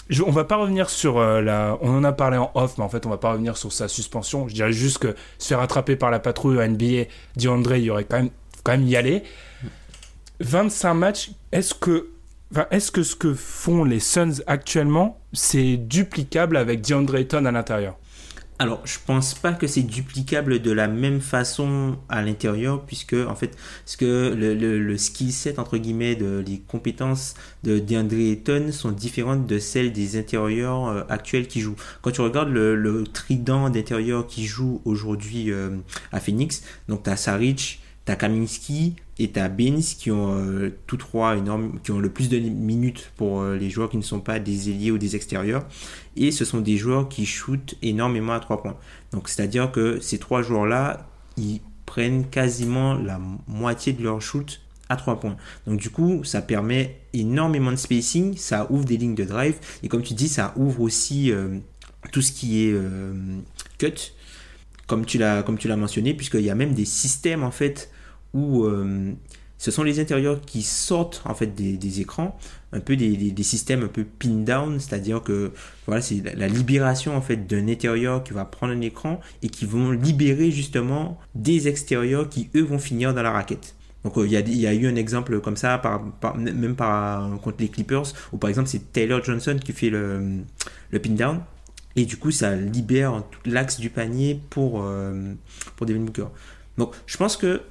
je- 0.09 0.23
on 0.23 0.31
va 0.31 0.43
pas 0.45 0.55
revenir 0.57 0.89
sur 0.89 1.17
euh, 1.17 1.41
la. 1.41 1.77
On 1.81 1.89
en 1.97 2.03
a 2.03 2.13
parlé 2.13 2.37
en 2.37 2.51
off, 2.55 2.77
mais 2.77 2.83
en 2.83 2.89
fait, 2.89 3.05
on 3.05 3.09
va 3.09 3.17
pas 3.17 3.31
revenir 3.31 3.57
sur 3.57 3.73
sa 3.73 3.87
suspension. 3.87 4.47
Je 4.47 4.53
dirais 4.53 4.71
juste 4.71 4.99
que 4.99 5.15
se 5.37 5.47
faire 5.47 5.59
attraper 5.59 5.95
par 5.95 6.11
la 6.11 6.19
patrouille 6.19 6.59
à 6.61 6.67
NBA, 6.67 7.05
DeAndre, 7.35 7.75
il 7.75 7.83
y 7.83 7.89
aurait 7.89 8.05
quand 8.05 8.17
même, 8.17 8.29
quand 8.63 8.71
même 8.73 8.87
y 8.87 8.95
aller. 8.95 9.23
25 10.39 10.93
matchs, 10.93 11.31
est-ce 11.51 11.73
que. 11.73 12.09
enfin, 12.51 12.67
est-ce 12.71 12.91
que 12.91 13.03
ce 13.03 13.15
que 13.15 13.33
font 13.33 13.83
les 13.83 13.99
Suns 13.99 14.41
actuellement, 14.45 15.19
c'est 15.33 15.77
duplicable 15.77 16.55
avec 16.57 16.81
DeAndre 16.81 17.15
Ayton 17.15 17.45
à 17.45 17.51
l'intérieur? 17.51 17.97
Alors, 18.59 18.81
je 18.85 18.97
pense 19.05 19.35
pas 19.35 19.53
que 19.53 19.67
c'est 19.67 19.83
duplicable 19.83 20.59
de 20.59 20.71
la 20.71 20.87
même 20.87 21.21
façon 21.21 21.97
à 22.09 22.23
l'intérieur, 22.23 22.83
puisque 22.85 23.13
en 23.13 23.35
fait, 23.35 23.55
ce 23.85 23.97
que 23.97 24.33
le, 24.35 24.55
le, 24.55 24.97
skill 24.97 25.31
set 25.31 25.59
entre 25.59 25.77
guillemets 25.77 26.15
de 26.15 26.43
les 26.45 26.59
compétences 26.59 27.35
de 27.63 27.77
DeAndre 27.77 28.15
Ayton 28.15 28.71
sont 28.71 28.91
différentes 28.91 29.45
de 29.45 29.59
celles 29.59 29.93
des 29.93 30.17
intérieurs 30.17 30.87
euh, 30.87 31.03
actuels 31.07 31.47
qui 31.47 31.61
jouent. 31.61 31.75
Quand 32.01 32.09
tu 32.09 32.21
regardes 32.21 32.49
le, 32.49 32.75
le 32.75 33.03
trident 33.03 33.69
d'intérieur 33.69 34.25
qui 34.25 34.47
joue 34.47 34.81
aujourd'hui 34.85 35.51
euh, 35.51 35.69
à 36.11 36.19
Phoenix, 36.19 36.63
donc 36.89 37.03
t'as 37.03 37.15
Saric, 37.15 37.79
t'as 38.05 38.15
Kaminski 38.15 38.95
et 39.19 39.31
t'as 39.31 39.47
Baines 39.47 39.81
qui 39.81 40.11
ont 40.11 40.35
euh, 40.35 40.77
tous 40.85 40.97
trois 40.97 41.37
énormes, 41.37 41.79
qui 41.83 41.91
ont 41.91 41.99
le 41.99 42.09
plus 42.09 42.29
de 42.29 42.37
minutes 42.37 43.11
pour 43.17 43.41
euh, 43.41 43.57
les 43.57 43.69
joueurs 43.69 43.89
qui 43.89 43.97
ne 43.97 44.03
sont 44.03 44.19
pas 44.19 44.39
des 44.39 44.69
ailiers 44.69 44.91
ou 44.91 44.97
des 44.97 45.15
extérieurs. 45.15 45.65
Et 46.15 46.31
ce 46.31 46.45
sont 46.45 46.61
des 46.61 46.77
joueurs 46.77 47.09
qui 47.09 47.25
shootent 47.25 47.75
énormément 47.81 48.33
à 48.33 48.39
trois 48.39 48.61
points. 48.61 48.77
Donc 49.11 49.29
c'est-à-dire 49.29 49.71
que 49.71 49.99
ces 49.99 50.19
trois 50.19 50.41
joueurs-là, 50.41 51.07
ils 51.37 51.61
prennent 51.85 52.27
quasiment 52.29 52.93
la 52.93 53.19
moitié 53.47 53.93
de 53.93 54.03
leur 54.03 54.21
shoot 54.21 54.61
à 54.89 54.95
trois 54.95 55.19
points. 55.19 55.35
Donc 55.65 55.79
du 55.79 55.89
coup, 55.89 56.23
ça 56.23 56.41
permet 56.41 56.99
énormément 57.13 57.71
de 57.71 57.77
spacing, 57.77 58.37
ça 58.37 58.71
ouvre 58.71 58.85
des 58.85 58.97
lignes 58.97 59.15
de 59.15 59.23
drive, 59.23 59.55
et 59.83 59.87
comme 59.87 60.01
tu 60.01 60.13
dis, 60.13 60.29
ça 60.29 60.53
ouvre 60.55 60.81
aussi 60.81 61.31
euh, 61.31 61.57
tout 62.11 62.21
ce 62.21 62.31
qui 62.31 62.63
est 62.63 62.75
cut, 63.77 63.91
tu 63.91 64.11
comme 64.87 65.05
tu 65.05 65.17
l'as 65.67 65.75
mentionné, 65.75 66.13
puisqu'il 66.13 66.41
y 66.41 66.49
a 66.49 66.55
même 66.55 66.73
des 66.73 66.85
systèmes 66.85 67.43
en 67.43 67.51
fait 67.51 67.91
où 68.37 68.65
euh, 68.65 69.11
ce 69.57 69.71
sont 69.71 69.81
les 69.81 69.99
intérieurs 69.99 70.41
qui 70.41 70.61
sortent 70.61 71.23
en 71.25 71.33
fait 71.33 71.47
des, 71.47 72.01
écrans, 72.01 72.37
un 72.71 72.79
peu 72.79 72.95
des, 72.95 73.43
systèmes 73.43 73.83
un 73.83 73.87
peu 73.87 74.03
pin 74.03 74.43
down, 74.43 74.79
c'est-à-dire 74.79 75.23
que 75.23 75.51
voilà, 75.87 76.01
c'est 76.01 76.21
la, 76.35 76.47
libération 76.47 77.17
en 77.17 77.21
fait 77.21 77.47
d'un 77.47 77.67
intérieur 77.67 78.23
qui 78.23 78.33
va 78.33 78.45
prendre 78.45 78.73
un 78.73 78.81
écran 78.81 79.19
et 79.41 79.49
qui 79.49 79.65
vont 79.65 79.91
libérer 79.91 80.51
justement 80.51 81.19
des 81.33 81.67
extérieurs 81.67 82.29
qui 82.29 82.49
eux 82.55 82.61
vont 82.61 82.79
finir 82.79 83.15
dans 83.15 83.23
la 83.23 83.31
raquette. 83.31 83.75
Donc 84.03 84.17
euh, 84.17 84.27
il 84.27 84.31
y, 84.31 84.67
a, 84.67 84.73
eu 84.73 84.87
un 84.87 84.95
exemple 84.95 85.41
comme 85.41 85.57
ça, 85.57 85.81
même 86.37 86.75
par, 86.75 87.39
contre 87.41 87.57
les 87.59 87.69
Clippers, 87.69 88.13
où 88.31 88.37
par 88.37 88.49
exemple 88.51 88.69
c'est 88.69 88.93
Taylor 88.93 89.23
Johnson 89.23 89.57
qui 89.63 89.73
fait 89.73 89.89
le, 89.89 90.43
le 90.91 90.99
pin 90.99 91.09
down. 91.09 91.41
Et 91.95 92.05
du 92.05 92.15
coup, 92.15 92.29
ça 92.29 92.55
libère 92.55 93.23
tout 93.31 93.39
l'axe 93.49 93.79
du 93.79 93.89
panier 93.89 94.39
pour, 94.51 94.83
euh, 94.83 95.33
pour 95.75 95.87
Devin 95.87 96.01
Booker. 96.01 96.27
Donc, 96.77 96.93
je 97.07 97.17
pense 97.17 97.35
que 97.35 97.61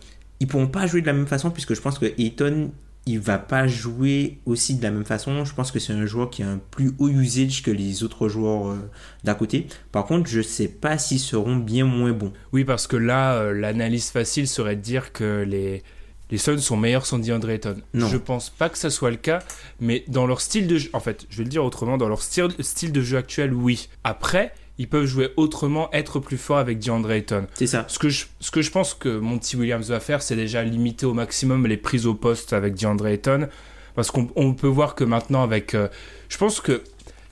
ils 0.40 0.46
pourront 0.46 0.68
pas 0.68 0.86
jouer 0.86 1.00
de 1.00 1.06
la 1.06 1.12
même 1.12 1.26
façon 1.26 1.50
puisque 1.50 1.74
je 1.74 1.80
pense 1.80 1.98
que 1.98 2.06
Ayton 2.18 2.70
il 3.06 3.20
va 3.20 3.38
pas 3.38 3.68
jouer 3.68 4.40
aussi 4.46 4.74
de 4.74 4.82
la 4.82 4.90
même 4.90 5.04
façon. 5.04 5.44
Je 5.44 5.54
pense 5.54 5.70
que 5.70 5.78
c'est 5.78 5.92
un 5.92 6.06
joueur 6.06 6.28
qui 6.28 6.42
a 6.42 6.48
un 6.48 6.58
plus 6.58 6.92
haut 6.98 7.08
usage 7.08 7.62
que 7.62 7.70
les 7.70 8.02
autres 8.02 8.28
joueurs 8.28 8.72
euh, 8.72 8.90
d'à 9.22 9.34
côté. 9.34 9.68
Par 9.92 10.06
contre, 10.06 10.28
je 10.28 10.40
sais 10.40 10.66
pas 10.66 10.98
s'ils 10.98 11.20
seront 11.20 11.54
bien 11.54 11.84
moins 11.84 12.10
bons. 12.10 12.32
Oui, 12.52 12.64
parce 12.64 12.88
que 12.88 12.96
là, 12.96 13.34
euh, 13.34 13.52
l'analyse 13.52 14.10
facile 14.10 14.48
serait 14.48 14.74
de 14.74 14.80
dire 14.80 15.12
que 15.12 15.44
les, 15.46 15.84
les 16.32 16.38
Suns 16.38 16.58
sont 16.58 16.76
meilleurs 16.76 17.06
sans 17.06 17.20
DeAndre 17.20 17.50
Ayton. 17.50 17.76
Non. 17.94 18.08
Je 18.08 18.16
pense 18.16 18.50
pas 18.50 18.68
que 18.68 18.76
ça 18.76 18.90
soit 18.90 19.10
le 19.10 19.16
cas, 19.16 19.38
mais 19.78 20.04
dans 20.08 20.26
leur 20.26 20.40
style 20.40 20.66
de 20.66 20.76
jeu, 20.76 20.90
en 20.92 21.00
fait, 21.00 21.26
je 21.30 21.38
vais 21.38 21.44
le 21.44 21.50
dire 21.50 21.64
autrement, 21.64 21.98
dans 21.98 22.08
leur 22.08 22.22
style, 22.22 22.48
style 22.58 22.90
de 22.90 23.02
jeu 23.02 23.18
actuel, 23.18 23.54
oui. 23.54 23.88
Après, 24.02 24.52
ils 24.78 24.88
peuvent 24.88 25.06
jouer 25.06 25.30
autrement, 25.36 25.88
être 25.92 26.20
plus 26.20 26.36
forts 26.36 26.58
avec 26.58 26.78
DeAndre 26.78 27.10
Ayton. 27.12 27.46
C'est 27.54 27.66
ça. 27.66 27.84
Ce 27.88 27.98
que, 27.98 28.08
je, 28.08 28.26
ce 28.40 28.50
que 28.50 28.60
je 28.62 28.70
pense 28.70 28.92
que 28.94 29.08
Monty 29.18 29.56
Williams 29.56 29.88
va 29.88 30.00
faire, 30.00 30.20
c'est 30.22 30.36
déjà 30.36 30.62
limiter 30.62 31.06
au 31.06 31.14
maximum 31.14 31.66
les 31.66 31.76
prises 31.78 32.06
au 32.06 32.14
poste 32.14 32.52
avec 32.52 32.74
DeAndre 32.74 33.06
Ayton. 33.06 33.48
Parce 33.94 34.10
qu'on 34.10 34.28
on 34.36 34.52
peut 34.52 34.66
voir 34.66 34.94
que 34.94 35.04
maintenant, 35.04 35.42
avec. 35.42 35.74
euh, 35.74 35.88
je 36.28 36.36
pense 36.36 36.60
que 36.60 36.82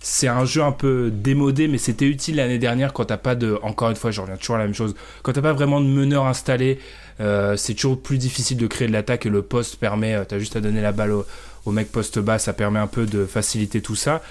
c'est 0.00 0.28
un 0.28 0.46
jeu 0.46 0.62
un 0.62 0.72
peu 0.72 1.10
démodé, 1.12 1.68
mais 1.68 1.76
c'était 1.78 2.06
utile 2.06 2.36
l'année 2.36 2.58
dernière 2.58 2.94
quand 2.94 3.04
t'as 3.04 3.18
pas 3.18 3.34
de. 3.34 3.58
Encore 3.62 3.90
une 3.90 3.96
fois, 3.96 4.10
je 4.10 4.22
reviens 4.22 4.36
toujours 4.38 4.56
à 4.56 4.60
la 4.60 4.64
même 4.64 4.74
chose. 4.74 4.94
Quand 5.22 5.32
t'as 5.34 5.42
pas 5.42 5.52
vraiment 5.52 5.82
de 5.82 5.86
meneur 5.86 6.24
installé, 6.24 6.78
euh, 7.20 7.56
c'est 7.56 7.74
toujours 7.74 8.00
plus 8.00 8.16
difficile 8.16 8.56
de 8.56 8.66
créer 8.66 8.88
de 8.88 8.92
l'attaque 8.94 9.26
et 9.26 9.28
le 9.30 9.42
poste 9.42 9.76
permet. 9.76 10.14
euh, 10.14 10.24
T'as 10.26 10.38
juste 10.38 10.56
à 10.56 10.60
donner 10.62 10.80
la 10.80 10.92
balle 10.92 11.12
au, 11.12 11.26
au 11.66 11.70
mec 11.70 11.92
poste 11.92 12.18
bas, 12.18 12.38
ça 12.38 12.54
permet 12.54 12.78
un 12.78 12.86
peu 12.86 13.04
de 13.04 13.26
faciliter 13.26 13.82
tout 13.82 13.96
ça. 13.96 14.22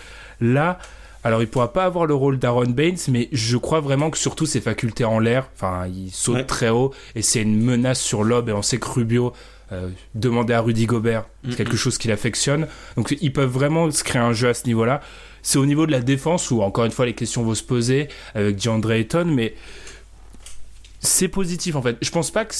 Là. 0.41 0.79
Alors, 1.23 1.41
il 1.41 1.47
pourra 1.47 1.71
pas 1.71 1.85
avoir 1.85 2.05
le 2.05 2.13
rôle 2.13 2.37
d'Aaron 2.37 2.65
Baines, 2.65 2.97
mais 3.09 3.29
je 3.31 3.55
crois 3.57 3.79
vraiment 3.79 4.09
que 4.09 4.17
surtout 4.17 4.45
ses 4.45 4.59
facultés 4.61 5.05
en 5.05 5.19
l'air, 5.19 5.49
enfin, 5.55 5.87
il 5.87 6.11
saute 6.11 6.35
Ouais. 6.35 6.43
très 6.45 6.69
haut 6.69 6.91
et 7.15 7.21
c'est 7.21 7.41
une 7.41 7.61
menace 7.63 8.01
sur 8.01 8.23
l'aube. 8.23 8.49
Et 8.49 8.53
on 8.53 8.61
sait 8.61 8.77
que 8.77 8.87
Rubio 8.89 9.31
euh, 9.71 9.89
demandait 10.13 10.53
à 10.53 10.61
Rudy 10.61 10.85
Gobert, 10.85 11.23
c'est 11.43 11.49
Mhm. 11.51 11.55
quelque 11.55 11.77
chose 11.77 11.97
qu'il 11.97 12.11
affectionne. 12.11 12.67
Donc, 12.97 13.15
ils 13.21 13.33
peuvent 13.33 13.49
vraiment 13.49 13.89
se 13.89 14.03
créer 14.03 14.21
un 14.21 14.33
jeu 14.33 14.49
à 14.49 14.53
ce 14.53 14.65
niveau-là. 14.67 15.01
C'est 15.41 15.57
au 15.57 15.65
niveau 15.65 15.85
de 15.87 15.91
la 15.91 16.01
défense 16.01 16.51
où, 16.51 16.61
encore 16.61 16.85
une 16.85 16.91
fois, 16.91 17.05
les 17.05 17.13
questions 17.13 17.41
vont 17.43 17.55
se 17.55 17.63
poser 17.63 18.07
avec 18.35 18.57
DeAndre 18.57 18.91
Ayton, 18.91 19.25
mais 19.25 19.55
c'est 21.03 21.27
positif 21.27 21.75
en 21.75 21.81
fait. 21.81 21.97
Je 22.01 22.09
pense 22.09 22.31
pas 22.31 22.45
que 22.45 22.53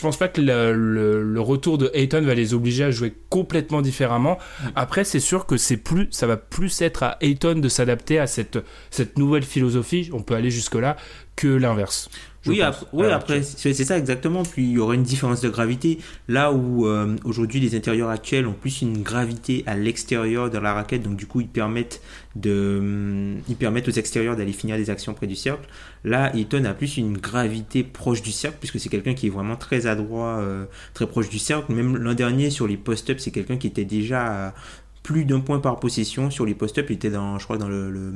pense 0.00 0.18
pas 0.18 0.28
que 0.28 0.40
le, 0.42 1.40
retour 1.40 1.78
de 1.78 1.90
Ayton 1.94 2.20
va 2.22 2.34
les 2.34 2.52
obliger 2.52 2.84
à 2.84 2.90
jouer 2.90 3.14
complètement 3.30 3.80
différemment. 3.80 4.38
Après, 4.76 5.04
c'est 5.04 5.20
sûr 5.20 5.46
que 5.46 5.56
c'est 5.56 5.78
plus, 5.78 6.08
ça 6.10 6.26
va 6.26 6.36
plus 6.36 6.82
être 6.82 7.02
à 7.02 7.16
Ayton 7.22 7.58
de 7.58 7.68
s'adapter 7.68 8.18
à 8.18 8.26
cette 8.26 8.58
cette 8.90 9.18
nouvelle 9.18 9.42
philosophie. 9.42 10.10
On 10.12 10.22
peut 10.22 10.34
aller 10.34 10.50
jusque 10.50 10.74
là 10.74 10.96
que 11.38 11.46
l'inverse. 11.46 12.10
Oui, 12.46 12.60
oui, 12.92 13.06
après 13.06 13.42
c'est 13.42 13.72
ça 13.72 13.96
exactement. 13.96 14.42
Puis 14.42 14.64
il 14.64 14.72
y 14.72 14.78
aura 14.78 14.94
une 14.94 15.04
différence 15.04 15.40
de 15.40 15.48
gravité. 15.48 15.98
Là 16.26 16.52
où 16.52 16.86
euh, 16.86 17.16
aujourd'hui 17.24 17.60
les 17.60 17.76
intérieurs 17.76 18.08
actuels 18.08 18.46
ont 18.46 18.54
plus 18.54 18.82
une 18.82 19.02
gravité 19.02 19.62
à 19.66 19.76
l'extérieur 19.76 20.50
de 20.50 20.58
la 20.58 20.72
raquette, 20.72 21.02
donc 21.02 21.16
du 21.16 21.26
coup 21.26 21.40
ils 21.40 21.48
permettent 21.48 22.00
de, 22.34 22.78
hum, 22.80 23.40
ils 23.48 23.54
permettent 23.54 23.86
aux 23.86 23.92
extérieurs 23.92 24.34
d'aller 24.34 24.52
finir 24.52 24.76
des 24.76 24.90
actions 24.90 25.14
près 25.14 25.28
du 25.28 25.36
cercle. 25.36 25.68
Là, 26.02 26.34
Eton 26.34 26.64
a 26.64 26.74
plus 26.74 26.96
une 26.96 27.16
gravité 27.18 27.84
proche 27.84 28.20
du 28.22 28.32
cercle 28.32 28.56
puisque 28.58 28.80
c'est 28.80 28.88
quelqu'un 28.88 29.14
qui 29.14 29.28
est 29.28 29.30
vraiment 29.30 29.56
très 29.56 29.86
adroit, 29.86 30.38
euh, 30.38 30.64
très 30.94 31.06
proche 31.06 31.28
du 31.28 31.38
cercle. 31.38 31.72
Même 31.72 31.96
l'an 31.96 32.14
dernier 32.14 32.50
sur 32.50 32.66
les 32.66 32.76
post-ups, 32.76 33.22
c'est 33.22 33.30
quelqu'un 33.30 33.58
qui 33.58 33.68
était 33.68 33.84
déjà 33.84 34.48
à 34.48 34.54
plus 35.04 35.24
d'un 35.24 35.40
point 35.40 35.60
par 35.60 35.78
possession 35.78 36.30
sur 36.30 36.44
les 36.44 36.54
post-ups. 36.54 36.88
Il 36.90 36.94
était 36.94 37.10
dans, 37.10 37.38
je 37.38 37.44
crois, 37.44 37.58
dans 37.58 37.68
le, 37.68 37.90
le, 37.90 38.12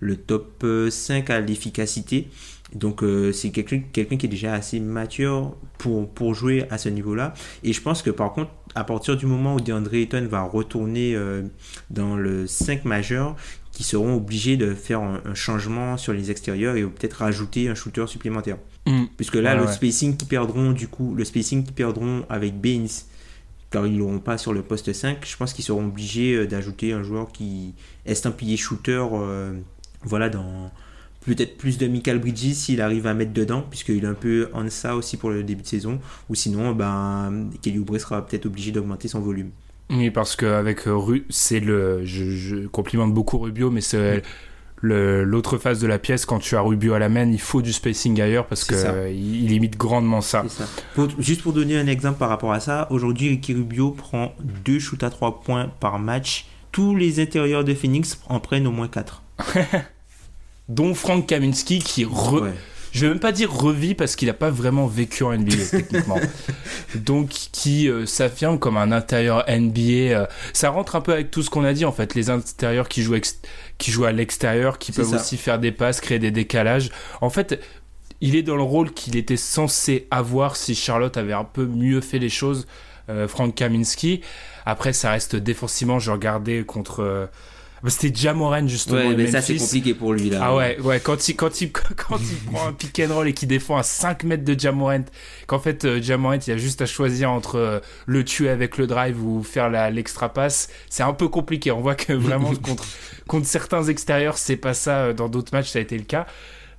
le 0.00 0.16
top 0.16 0.62
euh, 0.64 0.90
5 0.90 1.30
à 1.30 1.40
l'efficacité. 1.40 2.28
Donc 2.74 3.02
euh, 3.02 3.32
c'est 3.32 3.50
quelqu'un 3.50 3.82
quelqu'un 3.92 4.16
qui 4.16 4.26
est 4.26 4.30
déjà 4.30 4.54
assez 4.54 4.78
mature 4.78 5.56
pour, 5.78 6.08
pour 6.08 6.34
jouer 6.34 6.66
à 6.70 6.78
ce 6.78 6.88
niveau-là. 6.88 7.34
Et 7.62 7.72
je 7.72 7.80
pense 7.80 8.02
que 8.02 8.10
par 8.10 8.32
contre, 8.32 8.50
à 8.74 8.84
partir 8.84 9.16
du 9.16 9.26
moment 9.26 9.56
où 9.56 9.60
DeAndre 9.60 9.94
Ayton 9.94 10.26
va 10.30 10.42
retourner 10.42 11.14
euh, 11.14 11.42
dans 11.90 12.16
le 12.16 12.46
5 12.46 12.84
majeur, 12.84 13.36
qui 13.72 13.82
seront 13.82 14.16
obligés 14.16 14.56
de 14.56 14.74
faire 14.74 15.00
un, 15.00 15.20
un 15.24 15.34
changement 15.34 15.96
sur 15.96 16.12
les 16.12 16.30
extérieurs 16.30 16.76
et 16.76 16.82
peut-être 16.82 17.14
rajouter 17.14 17.68
un 17.68 17.74
shooter 17.74 18.06
supplémentaire. 18.06 18.58
Mm. 18.86 19.04
Puisque 19.16 19.36
là, 19.36 19.54
le 19.54 19.64
ouais. 19.64 19.72
spacing 19.72 20.16
qu'ils 20.16 20.28
perdront, 20.28 20.72
du 20.72 20.88
coup, 20.88 21.14
le 21.14 21.24
spacing 21.24 21.64
qu'ils 21.64 21.74
perdront 21.74 22.24
avec 22.28 22.60
Baines, 22.60 22.88
car 23.70 23.86
ils 23.86 23.98
l'auront 23.98 24.18
pas 24.18 24.38
sur 24.38 24.52
le 24.52 24.62
poste 24.62 24.92
5, 24.92 25.18
je 25.24 25.36
pense 25.36 25.52
qu'ils 25.52 25.64
seront 25.64 25.86
obligés 25.86 26.34
euh, 26.34 26.46
d'ajouter 26.46 26.92
un 26.92 27.02
joueur 27.02 27.30
qui 27.30 27.74
est 28.04 28.26
un 28.26 28.30
pilier 28.30 28.56
shooter, 28.56 29.04
euh, 29.12 29.54
voilà, 30.02 30.28
dans 30.28 30.70
peut-être 31.26 31.58
plus 31.58 31.76
de 31.78 31.86
Michael 31.86 32.18
Bridges 32.18 32.54
s'il 32.54 32.80
arrive 32.80 33.06
à 33.06 33.12
mettre 33.14 33.32
dedans, 33.32 33.62
puisqu'il 33.68 34.04
est 34.04 34.06
un 34.06 34.14
peu 34.14 34.48
en 34.54 34.68
ça 34.70 34.96
aussi 34.96 35.16
pour 35.18 35.30
le 35.30 35.42
début 35.42 35.62
de 35.62 35.66
saison, 35.66 36.00
ou 36.28 36.34
sinon, 36.34 36.72
ben, 36.72 37.50
Kelly 37.62 37.78
Oubre 37.78 37.98
sera 37.98 38.26
peut-être 38.26 38.46
obligé 38.46 38.72
d'augmenter 38.72 39.08
son 39.08 39.20
volume. 39.20 39.50
Oui, 39.90 40.10
parce 40.10 40.36
qu'avec 40.36 40.82
Ru, 40.86 41.26
c'est 41.30 41.60
le. 41.60 42.04
Je, 42.04 42.30
je 42.30 42.66
complimente 42.68 43.12
beaucoup 43.12 43.38
Rubio, 43.38 43.70
mais 43.70 43.80
c'est 43.80 44.22
le- 44.82 45.24
l'autre 45.24 45.58
face 45.58 45.78
de 45.80 45.86
la 45.86 45.98
pièce. 45.98 46.24
Quand 46.24 46.38
tu 46.38 46.56
as 46.56 46.60
Rubio 46.62 46.94
à 46.94 46.98
la 46.98 47.08
main, 47.08 47.28
il 47.30 47.40
faut 47.40 47.60
du 47.60 47.72
spacing 47.72 48.18
ailleurs 48.20 48.46
parce 48.46 48.64
ça. 48.64 48.92
euh, 48.92 49.10
il, 49.12 49.48
limite 49.48 49.76
grandement 49.76 50.20
ça. 50.20 50.44
C'est 50.48 50.62
ça. 50.62 50.68
Pour- 50.94 51.08
juste 51.18 51.42
pour 51.42 51.52
donner 51.52 51.76
un 51.78 51.86
exemple 51.88 52.18
par 52.18 52.28
rapport 52.28 52.52
à 52.52 52.60
ça, 52.60 52.86
aujourd'hui, 52.90 53.28
Ricky 53.28 53.52
Rubio 53.52 53.90
prend 53.90 54.32
deux 54.64 54.78
shoots 54.78 55.02
à 55.02 55.10
3 55.10 55.40
points 55.40 55.70
par 55.80 55.98
match. 55.98 56.46
Tous 56.72 56.94
les 56.94 57.20
intérieurs 57.20 57.64
de 57.64 57.74
Phoenix 57.74 58.20
en 58.28 58.38
prennent 58.40 58.66
au 58.68 58.70
moins 58.72 58.88
4. 58.88 59.22
Dont 60.68 60.94
Frank 60.94 61.26
Kaminski 61.26 61.80
qui 61.80 62.04
re- 62.04 62.42
Ouais. 62.42 62.52
je 62.92 63.00
vais 63.06 63.08
même 63.08 63.18
pas 63.20 63.32
dire 63.32 63.52
revit 63.52 63.94
parce 63.94 64.14
qu'il 64.14 64.30
a 64.30 64.34
pas 64.34 64.50
vraiment 64.50 64.86
vécu 64.86 65.24
en 65.24 65.32
NBA 65.32 65.56
techniquement. 65.70 66.18
Donc 66.94 67.28
qui 67.28 67.88
euh, 67.88 68.06
s'affirme 68.06 68.58
comme 68.58 68.76
un 68.76 68.92
intérieur 68.92 69.44
NBA. 69.48 69.80
euh, 69.82 70.26
ça 70.52 70.70
rentre 70.70 70.94
un 70.96 71.00
peu 71.00 71.12
avec 71.12 71.30
tout 71.30 71.42
ce 71.42 71.50
qu'on 71.50 71.64
a 71.64 71.72
dit 71.72 71.84
en 71.84 71.92
fait. 71.92 72.14
Les 72.14 72.30
intérieurs 72.30 72.88
qui 72.88 73.02
jouent 73.02 73.16
ex- 73.16 73.40
qui 73.78 73.90
jouent 73.90 74.04
à 74.04 74.12
l'extérieur, 74.12 74.78
qui 74.78 74.92
peuvent 74.92 75.08
ça. 75.10 75.16
aussi 75.16 75.36
faire 75.36 75.58
des 75.58 75.72
passes, 75.72 76.00
créer 76.00 76.18
des 76.20 76.30
décalages. 76.30 76.90
En 77.20 77.30
fait, 77.30 77.60
il 78.20 78.36
est 78.36 78.42
dans 78.42 78.56
le 78.56 78.62
rôle 78.62 78.92
qu'il 78.92 79.16
était 79.16 79.36
censé 79.36 80.06
avoir 80.12 80.54
si 80.54 80.74
Charlotte 80.74 81.16
avait 81.16 81.32
un 81.32 81.44
peu 81.44 81.64
mieux 81.66 82.00
fait 82.00 82.18
les 82.18 82.28
choses. 82.28 82.66
euh, 83.08 83.26
Frank 83.26 83.54
Kaminski. 83.56 84.20
Après, 84.66 84.92
ça 84.92 85.10
reste 85.10 85.34
défensivement. 85.34 85.98
Je 85.98 86.12
regardais 86.12 86.62
contre. 86.64 87.28
Bah, 87.82 87.90
C'était 87.90 88.14
Jamoran 88.14 88.66
justement. 88.68 88.98
Ouais, 88.98 89.14
mais 89.16 89.30
ça 89.30 89.40
c'est 89.42 89.56
compliqué 89.56 89.94
pour 89.94 90.12
lui 90.12 90.30
là. 90.30 90.40
Ah 90.42 90.54
ouais, 90.56 90.78
ouais, 90.80 91.00
quand 91.00 91.28
il, 91.28 91.36
quand 91.36 91.60
il, 91.60 91.72
quand 91.72 92.18
il 92.18 92.50
prend 92.52 92.68
un 92.68 92.72
pick 92.72 93.00
and 93.00 93.14
roll 93.14 93.28
et 93.28 93.32
qu'il 93.34 93.48
défend 93.48 93.76
à 93.76 93.82
5 93.82 94.24
mètres 94.24 94.44
de 94.44 94.58
Jamorant, 94.58 95.04
qu'en 95.46 95.58
fait, 95.58 95.84
euh, 95.84 96.00
Jamorant, 96.02 96.38
il 96.46 96.52
a 96.52 96.56
juste 96.56 96.82
à 96.82 96.86
choisir 96.86 97.30
entre 97.30 97.56
euh, 97.56 97.80
le 98.06 98.24
tuer 98.24 98.48
avec 98.50 98.76
le 98.78 98.86
drive 98.86 99.22
ou 99.24 99.42
faire 99.42 99.70
la, 99.70 99.90
l'extra 99.90 100.32
passe, 100.32 100.68
c'est 100.88 101.02
un 101.02 101.12
peu 101.14 101.28
compliqué. 101.28 101.70
On 101.70 101.80
voit 101.80 101.94
que 101.94 102.12
vraiment, 102.12 102.52
contre, 102.62 102.84
contre 103.26 103.46
certains 103.46 103.84
extérieurs, 103.84 104.38
c'est 104.38 104.56
pas 104.56 104.74
ça. 104.74 104.98
euh, 105.06 105.12
Dans 105.12 105.28
d'autres 105.28 105.52
matchs, 105.54 105.70
ça 105.70 105.78
a 105.78 105.82
été 105.82 105.96
le 105.96 106.04
cas. 106.04 106.26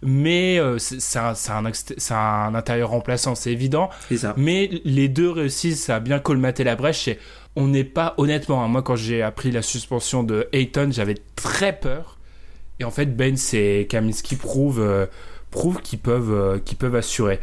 Mais 0.04 0.58
euh, 0.58 0.80
c'est 0.80 1.20
un, 1.20 1.36
c'est 1.36 1.52
un, 1.52 2.16
un 2.16 2.56
intérieur 2.56 2.90
remplaçant, 2.90 3.36
c'est 3.36 3.52
évident. 3.52 3.92
C'est 4.10 4.18
ça. 4.18 4.34
Mais 4.36 4.82
les 4.84 5.08
deux 5.10 5.30
réussissent 5.30 5.92
à 5.92 6.00
bien 6.00 6.18
colmater 6.18 6.64
la 6.64 6.76
brèche. 6.76 7.08
Et 7.08 7.20
on 7.56 7.68
n'est 7.68 7.84
pas, 7.84 8.14
honnêtement, 8.18 8.64
hein, 8.64 8.68
moi 8.68 8.82
quand 8.82 8.96
j'ai 8.96 9.22
appris 9.22 9.52
la 9.52 9.62
suspension 9.62 10.24
de 10.24 10.48
Ayton, 10.54 10.90
j'avais 10.92 11.18
très 11.36 11.78
peur. 11.78 12.18
Et 12.80 12.84
en 12.84 12.92
fait, 12.92 13.16
Ben 13.16 13.36
et 13.54 13.88
Kaminski 13.88 14.36
prouvent, 14.36 14.80
euh, 14.80 15.06
prouvent 15.52 15.82
qu'ils 15.82 16.00
peuvent, 16.00 16.32
euh, 16.32 16.60
qu'ils 16.60 16.78
peuvent 16.78 16.96
assurer. 16.96 17.40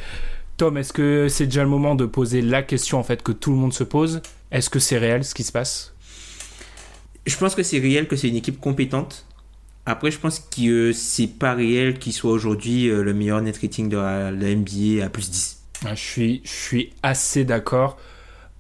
Tom, 0.57 0.77
est-ce 0.77 0.93
que 0.93 1.29
c'est 1.29 1.47
déjà 1.47 1.63
le 1.63 1.69
moment 1.69 1.95
de 1.95 2.05
poser 2.05 2.43
la 2.43 2.63
question 2.63 2.99
en 2.99 3.05
fait 3.05 3.23
que 3.23 3.31
tout 3.31 3.53
le 3.53 3.57
monde 3.57 3.73
se 3.73 3.85
pose? 3.85 4.21
Est-ce 4.51 4.71
que 4.71 4.81
c'est 4.81 4.99
réel 4.99 5.25
ce 5.25 5.35
qui 5.35 5.45
se 5.45 5.53
passe? 5.53 5.95
Je 7.27 7.37
pense 7.37 7.55
que 7.55 7.63
c'est 7.63 7.79
réel 7.79 8.09
que 8.09 8.17
c'est 8.17 8.29
une 8.29 8.37
équipe 8.37 8.59
compétente. 8.59 9.27
Après, 9.87 10.11
je 10.11 10.19
pense 10.19 10.41
que 10.41 10.91
euh, 10.91 10.93
c'est 10.93 11.29
pas 11.29 11.55
réel 11.55 11.99
qu'il 11.99 12.13
soit 12.13 12.31
aujourd'hui 12.31 12.89
euh, 12.89 13.03
le 13.03 13.15
meilleur 13.15 13.41
net 13.41 13.57
rating 13.59 13.89
de 13.89 13.97
la, 13.97 14.31
la 14.31 14.55
NBA 14.55 15.05
à 15.05 15.09
plus 15.09 15.31
10. 15.31 15.63
Ah, 15.87 15.95
Je 15.95 16.01
suis, 16.01 16.41
je 16.45 16.51
suis 16.51 16.93
assez 17.03 17.45
d'accord. 17.45 17.97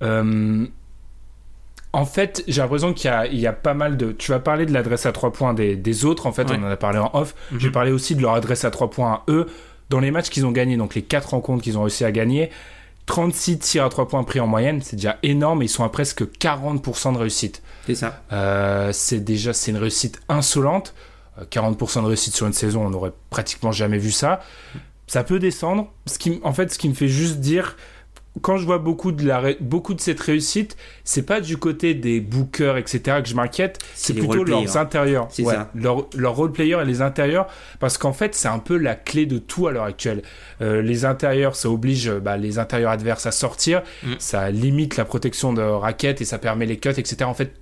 Euh, 0.02 0.66
en 1.92 2.04
fait, 2.04 2.44
j'ai 2.48 2.60
l'impression 2.60 2.92
qu'il 2.92 3.10
y 3.10 3.14
a, 3.14 3.26
il 3.26 3.38
y 3.38 3.46
a 3.46 3.52
pas 3.52 3.74
mal 3.74 3.96
de. 3.96 4.12
Tu 4.12 4.30
vas 4.30 4.38
parler 4.40 4.66
de 4.66 4.72
l'adresse 4.72 5.06
à 5.06 5.12
3 5.12 5.32
points 5.32 5.54
des, 5.54 5.74
des 5.76 6.04
autres, 6.04 6.26
en 6.26 6.32
fait, 6.32 6.50
Ouais. 6.50 6.56
on 6.60 6.64
en 6.66 6.70
a 6.70 6.76
parlé 6.76 6.98
en 6.98 7.10
off. 7.14 7.34
Mhm. 7.52 7.60
J'ai 7.60 7.70
parlé 7.70 7.90
aussi 7.92 8.14
de 8.14 8.22
leur 8.22 8.34
adresse 8.34 8.64
à 8.64 8.70
3 8.70 8.90
points 8.90 9.12
à 9.12 9.22
eux. 9.28 9.46
Dans 9.90 10.00
les 10.00 10.10
matchs 10.10 10.28
qu'ils 10.28 10.44
ont 10.44 10.52
gagnés, 10.52 10.76
donc 10.76 10.94
les 10.94 11.02
4 11.02 11.30
rencontres 11.30 11.62
qu'ils 11.64 11.78
ont 11.78 11.82
réussi 11.82 12.04
à 12.04 12.12
gagner, 12.12 12.50
36 13.06 13.58
tirs 13.58 13.84
à 13.84 13.88
3 13.88 14.06
points 14.08 14.22
pris 14.24 14.38
en 14.40 14.46
moyenne, 14.46 14.80
c'est 14.82 14.96
déjà 14.96 15.16
énorme. 15.22 15.62
et 15.62 15.64
Ils 15.64 15.68
sont 15.70 15.84
à 15.84 15.88
presque 15.88 16.24
40% 16.38 17.12
de 17.14 17.18
réussite. 17.18 17.62
C'est 17.86 17.94
ça. 17.94 18.22
Euh, 18.32 18.90
c'est 18.92 19.20
déjà 19.20 19.54
c'est 19.54 19.70
une 19.70 19.78
réussite 19.78 20.20
insolente. 20.28 20.94
Euh, 21.40 21.44
40% 21.50 22.02
de 22.02 22.06
réussite 22.08 22.34
sur 22.34 22.46
une 22.46 22.52
saison, 22.52 22.84
on 22.86 22.90
n'aurait 22.90 23.12
pratiquement 23.30 23.72
jamais 23.72 23.96
vu 23.98 24.10
ça. 24.10 24.40
Ça 25.06 25.24
peut 25.24 25.38
descendre. 25.38 25.90
Ce 26.04 26.18
qui, 26.18 26.28
m- 26.34 26.40
en 26.42 26.52
fait, 26.52 26.70
ce 26.70 26.78
qui 26.78 26.86
me 26.88 26.94
fait 26.94 27.08
juste 27.08 27.38
dire, 27.40 27.76
quand 28.38 28.56
je 28.56 28.64
vois 28.64 28.78
beaucoup 28.78 29.12
de, 29.12 29.26
la, 29.26 29.54
beaucoup 29.60 29.94
de 29.94 30.00
cette 30.00 30.20
réussite, 30.20 30.76
c'est 31.04 31.22
pas 31.22 31.40
du 31.40 31.56
côté 31.56 31.94
des 31.94 32.20
bookers, 32.20 32.76
etc., 32.76 33.20
que 33.22 33.28
je 33.28 33.34
m'inquiète, 33.34 33.78
c'est 33.94 34.14
plutôt 34.14 34.44
leurs 34.44 34.76
intérieurs. 34.76 35.28
C'est 35.30 35.44
ça. 35.44 35.70
Leur, 35.74 36.06
leur 36.16 36.36
role 36.36 36.52
player 36.52 36.78
et 36.82 36.84
les 36.84 37.02
intérieurs, 37.02 37.46
parce 37.80 37.98
qu'en 37.98 38.12
fait, 38.12 38.34
c'est 38.34 38.48
un 38.48 38.58
peu 38.58 38.76
la 38.76 38.94
clé 38.94 39.26
de 39.26 39.38
tout 39.38 39.66
à 39.66 39.72
l'heure 39.72 39.84
actuelle. 39.84 40.22
Euh, 40.60 40.82
les 40.82 41.04
intérieurs, 41.04 41.56
ça 41.56 41.70
oblige 41.70 42.10
bah, 42.10 42.36
les 42.36 42.58
intérieurs 42.58 42.90
adverses 42.90 43.26
à 43.26 43.32
sortir, 43.32 43.82
Mm. 44.02 44.14
ça 44.18 44.50
limite 44.50 44.96
la 44.96 45.04
protection 45.04 45.52
de 45.52 45.62
raquettes 45.62 46.20
et 46.20 46.24
ça 46.24 46.38
permet 46.38 46.66
les 46.66 46.78
cuts, 46.78 46.88
etc. 46.90 47.16
En 47.24 47.34
fait, 47.34 47.52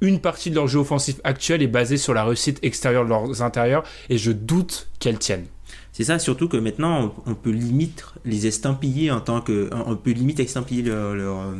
une 0.00 0.20
partie 0.20 0.50
de 0.50 0.56
leur 0.56 0.66
jeu 0.66 0.80
offensif 0.80 1.20
actuel 1.24 1.62
est 1.62 1.68
basée 1.68 1.96
sur 1.96 2.14
la 2.14 2.24
réussite 2.24 2.58
extérieure 2.62 3.04
de 3.04 3.10
leurs 3.10 3.42
intérieurs, 3.42 3.84
et 4.08 4.18
je 4.18 4.32
doute 4.32 4.88
qu'elle 4.98 5.18
tienne. 5.18 5.46
C'est 5.92 6.04
ça, 6.04 6.18
surtout 6.18 6.48
que 6.48 6.56
maintenant, 6.56 7.14
on, 7.26 7.34
peut 7.34 7.50
limite 7.50 8.06
les 8.24 8.46
estampiller 8.46 9.10
en 9.10 9.20
tant 9.20 9.42
que. 9.42 9.68
On 9.72 9.96
peut 9.96 10.12
limite 10.12 10.40
estampiller 10.40 10.82
leur, 10.82 11.54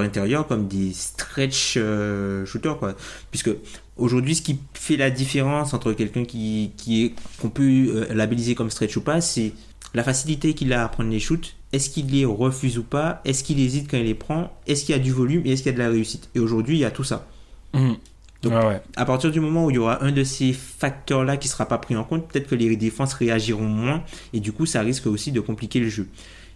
intérieur 0.00 0.48
comme 0.48 0.66
des 0.66 0.92
stretch 0.92 1.74
euh, 1.76 2.44
shooters, 2.44 2.78
quoi. 2.78 2.96
Puisque 3.30 3.50
aujourd'hui, 3.96 4.34
ce 4.34 4.42
qui 4.42 4.58
fait 4.74 4.96
la 4.96 5.10
différence 5.10 5.72
entre 5.72 5.92
quelqu'un 5.92 6.24
qui, 6.24 6.72
est. 6.88 7.14
qu'on 7.40 7.50
peut 7.50 7.62
euh, 7.62 8.12
labelliser 8.12 8.56
comme 8.56 8.70
stretch 8.70 8.96
ou 8.96 9.02
pas, 9.02 9.20
c'est 9.20 9.52
la 9.94 10.02
facilité 10.02 10.54
qu'il 10.54 10.72
a 10.72 10.84
à 10.84 10.88
prendre 10.88 11.10
les 11.10 11.20
shoots. 11.20 11.54
Est-ce 11.72 11.90
qu'il 11.90 12.10
les 12.10 12.24
refuse 12.24 12.76
ou 12.76 12.82
pas? 12.82 13.20
Est-ce 13.24 13.44
qu'il 13.44 13.60
hésite 13.60 13.88
quand 13.88 13.98
il 13.98 14.04
les 14.04 14.14
prend? 14.14 14.52
Est-ce 14.66 14.84
qu'il 14.84 14.96
y 14.96 14.98
a 14.98 15.02
du 15.02 15.12
volume 15.12 15.42
et 15.44 15.52
est-ce 15.52 15.62
qu'il 15.62 15.70
y 15.70 15.74
a 15.74 15.78
de 15.78 15.82
la 15.82 15.90
réussite? 15.90 16.28
Et 16.34 16.40
aujourd'hui, 16.40 16.76
il 16.76 16.80
y 16.80 16.84
a 16.84 16.90
tout 16.90 17.04
ça. 17.04 17.28
Mhm. 17.72 17.96
Donc, 18.42 18.52
ouais. 18.52 18.80
à 18.96 19.04
partir 19.04 19.30
du 19.30 19.40
moment 19.40 19.64
où 19.64 19.70
il 19.70 19.76
y 19.76 19.78
aura 19.78 20.04
un 20.04 20.12
de 20.12 20.22
ces 20.24 20.52
facteurs-là 20.52 21.36
qui 21.36 21.48
sera 21.48 21.66
pas 21.66 21.78
pris 21.78 21.96
en 21.96 22.04
compte, 22.04 22.28
peut-être 22.28 22.46
que 22.48 22.54
les 22.54 22.76
défenses 22.76 23.14
réagiront 23.14 23.64
moins 23.66 24.02
et 24.32 24.40
du 24.40 24.52
coup 24.52 24.66
ça 24.66 24.80
risque 24.82 25.06
aussi 25.06 25.32
de 25.32 25.40
compliquer 25.40 25.80
le 25.80 25.88
jeu. 25.88 26.06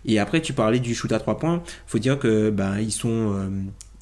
Et 0.04 0.18
après 0.18 0.40
tu 0.40 0.52
parlais 0.52 0.78
du 0.78 0.94
shoot 0.94 1.10
à 1.12 1.18
trois 1.18 1.38
points, 1.38 1.62
faut 1.86 1.98
dire 1.98 2.18
que 2.18 2.50
ben 2.50 2.78
ils 2.78 2.92
sont 2.92 3.34
euh, 3.34 3.48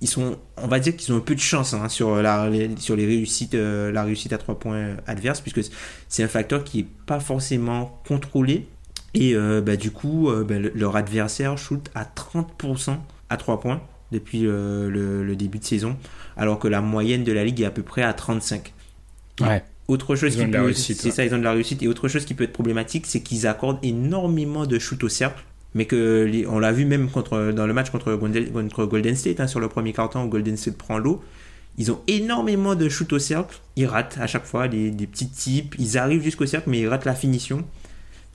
ils 0.00 0.06
sont 0.08 0.36
on 0.56 0.68
va 0.68 0.78
dire 0.80 0.96
qu'ils 0.96 1.12
ont 1.12 1.16
un 1.16 1.20
peu 1.20 1.34
de 1.34 1.40
chance 1.40 1.74
hein, 1.74 1.88
sur 1.88 2.16
la 2.22 2.48
les- 2.50 2.76
sur 2.78 2.94
les 2.96 3.06
réussites 3.06 3.54
euh, 3.54 3.90
la 3.90 4.04
réussite 4.04 4.32
à 4.32 4.38
trois 4.38 4.58
points 4.58 4.96
adverse 5.06 5.40
puisque 5.40 5.60
c'est 6.08 6.22
un 6.22 6.28
facteur 6.28 6.64
qui 6.64 6.80
est 6.80 6.86
pas 7.06 7.20
forcément 7.20 8.00
contrôlé 8.06 8.66
et 9.14 9.34
euh, 9.34 9.60
bah, 9.60 9.76
du 9.76 9.90
coup 9.90 10.28
euh, 10.30 10.44
le- 10.48 10.72
leur 10.74 10.94
adversaire 10.96 11.56
shoot 11.58 11.88
à 11.94 12.04
30% 12.04 12.96
à 13.30 13.36
3 13.36 13.60
points 13.60 13.80
depuis 14.12 14.46
euh, 14.46 14.88
le, 14.90 15.24
le 15.24 15.36
début 15.36 15.58
de 15.58 15.64
saison 15.64 15.96
alors 16.36 16.58
que 16.58 16.68
la 16.68 16.80
moyenne 16.80 17.24
de 17.24 17.32
la 17.32 17.44
ligue 17.44 17.60
est 17.60 17.66
à 17.66 17.70
peu 17.70 17.82
près 17.82 18.02
à 18.02 18.12
35 18.12 18.72
Ouais. 19.40 19.62
autre 19.88 20.16
chose 20.16 20.34
Ils 20.34 20.40
qui 20.46 20.46
peut, 20.46 20.72
c'est 20.72 21.04
ouais. 21.04 21.10
ça, 21.10 21.24
ils 21.24 21.34
ont 21.34 21.38
de 21.38 21.44
la 21.44 21.52
réussite. 21.52 21.82
Et 21.82 21.88
autre 21.88 22.08
chose 22.08 22.24
qui 22.24 22.34
peut 22.34 22.44
être 22.44 22.52
problématique, 22.52 23.06
c'est 23.06 23.20
qu'ils 23.20 23.46
accordent 23.46 23.78
énormément 23.84 24.66
de 24.66 24.78
shoot 24.78 25.02
au 25.04 25.08
cercle, 25.08 25.44
mais 25.74 25.86
que 25.86 26.44
on 26.48 26.58
l'a 26.58 26.72
vu 26.72 26.84
même 26.84 27.08
contre 27.10 27.52
dans 27.52 27.66
le 27.66 27.72
match 27.72 27.90
contre 27.90 28.14
Golden, 28.14 28.50
contre 28.52 28.84
Golden 28.86 29.14
State 29.16 29.40
hein, 29.40 29.46
sur 29.46 29.60
le 29.60 29.68
premier 29.68 29.92
carton 29.92 30.24
où 30.24 30.28
Golden 30.28 30.56
State 30.56 30.76
prend 30.76 30.98
l'eau. 30.98 31.22
Ils 31.78 31.92
ont 31.92 32.00
énormément 32.08 32.74
de 32.74 32.88
shoot 32.88 33.12
au 33.12 33.18
cercle. 33.20 33.56
Ils 33.76 33.86
ratent 33.86 34.18
à 34.20 34.26
chaque 34.26 34.44
fois 34.44 34.66
des, 34.68 34.90
des 34.90 35.06
petits 35.06 35.28
types. 35.30 35.76
Ils 35.78 35.96
arrivent 35.98 36.22
jusqu'au 36.24 36.46
cercle, 36.46 36.68
mais 36.70 36.80
ils 36.80 36.88
ratent 36.88 37.04
la 37.04 37.14
finition. 37.14 37.64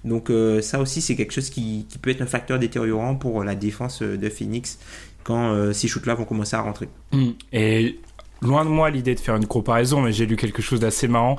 Donc 0.05 0.29
euh, 0.29 0.61
ça 0.61 0.79
aussi, 0.81 1.01
c'est 1.01 1.15
quelque 1.15 1.31
chose 1.33 1.49
qui, 1.49 1.85
qui 1.89 1.97
peut 1.97 2.09
être 2.09 2.21
un 2.21 2.25
facteur 2.25 2.59
détériorant 2.59 3.15
pour 3.15 3.43
la 3.43 3.55
défense 3.55 4.01
euh, 4.01 4.17
de 4.17 4.29
Phoenix 4.29 4.79
quand 5.23 5.51
euh, 5.53 5.73
ces 5.73 5.87
shoots-là 5.87 6.15
vont 6.15 6.25
commencer 6.25 6.55
à 6.55 6.61
rentrer. 6.61 6.89
Mm. 7.11 7.29
Et 7.53 7.99
loin 8.41 8.65
de 8.65 8.69
moi 8.69 8.89
l'idée 8.89 9.15
de 9.15 9.19
faire 9.19 9.35
une 9.35 9.47
comparaison, 9.47 10.01
mais 10.01 10.11
j'ai 10.11 10.25
lu 10.25 10.35
quelque 10.35 10.61
chose 10.61 10.79
d'assez 10.79 11.07
marrant. 11.07 11.37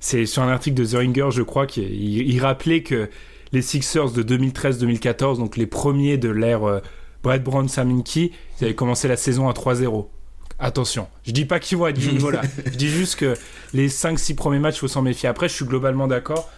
C'est 0.00 0.26
sur 0.26 0.42
un 0.42 0.48
article 0.48 0.76
de 0.76 0.84
The 0.86 0.94
Ringer, 0.94 1.28
je 1.30 1.42
crois, 1.42 1.66
qu'il 1.66 1.84
il- 1.84 2.30
il 2.30 2.40
rappelait 2.40 2.82
que 2.82 3.08
les 3.52 3.62
Sixers 3.62 4.10
de 4.10 4.22
2013-2014, 4.22 5.38
donc 5.38 5.56
les 5.56 5.66
premiers 5.66 6.18
de 6.18 6.28
l'ère 6.28 6.64
euh, 6.64 6.80
Brett 7.22 7.42
Brown, 7.42 7.68
Sam 7.68 7.90
Hinkie, 7.90 8.32
ils 8.60 8.64
avaient 8.64 8.74
commencé 8.74 9.08
la 9.08 9.16
saison 9.16 9.48
à 9.48 9.52
3-0. 9.52 10.08
Attention, 10.58 11.06
je 11.26 11.32
dis 11.32 11.44
pas 11.44 11.58
qu'ils 11.60 11.76
vont 11.76 11.86
être 11.86 11.98
du 11.98 12.10
niveau 12.12 12.30
là. 12.30 12.40
Je 12.64 12.76
dis 12.76 12.88
juste 12.88 13.16
que 13.16 13.34
les 13.74 13.88
5-6 13.90 14.34
premiers 14.34 14.58
matchs, 14.58 14.78
faut 14.80 14.88
s'en 14.88 15.02
méfier. 15.02 15.28
Après, 15.28 15.48
je 15.48 15.54
suis 15.54 15.64
globalement 15.66 16.06
d'accord. 16.06 16.50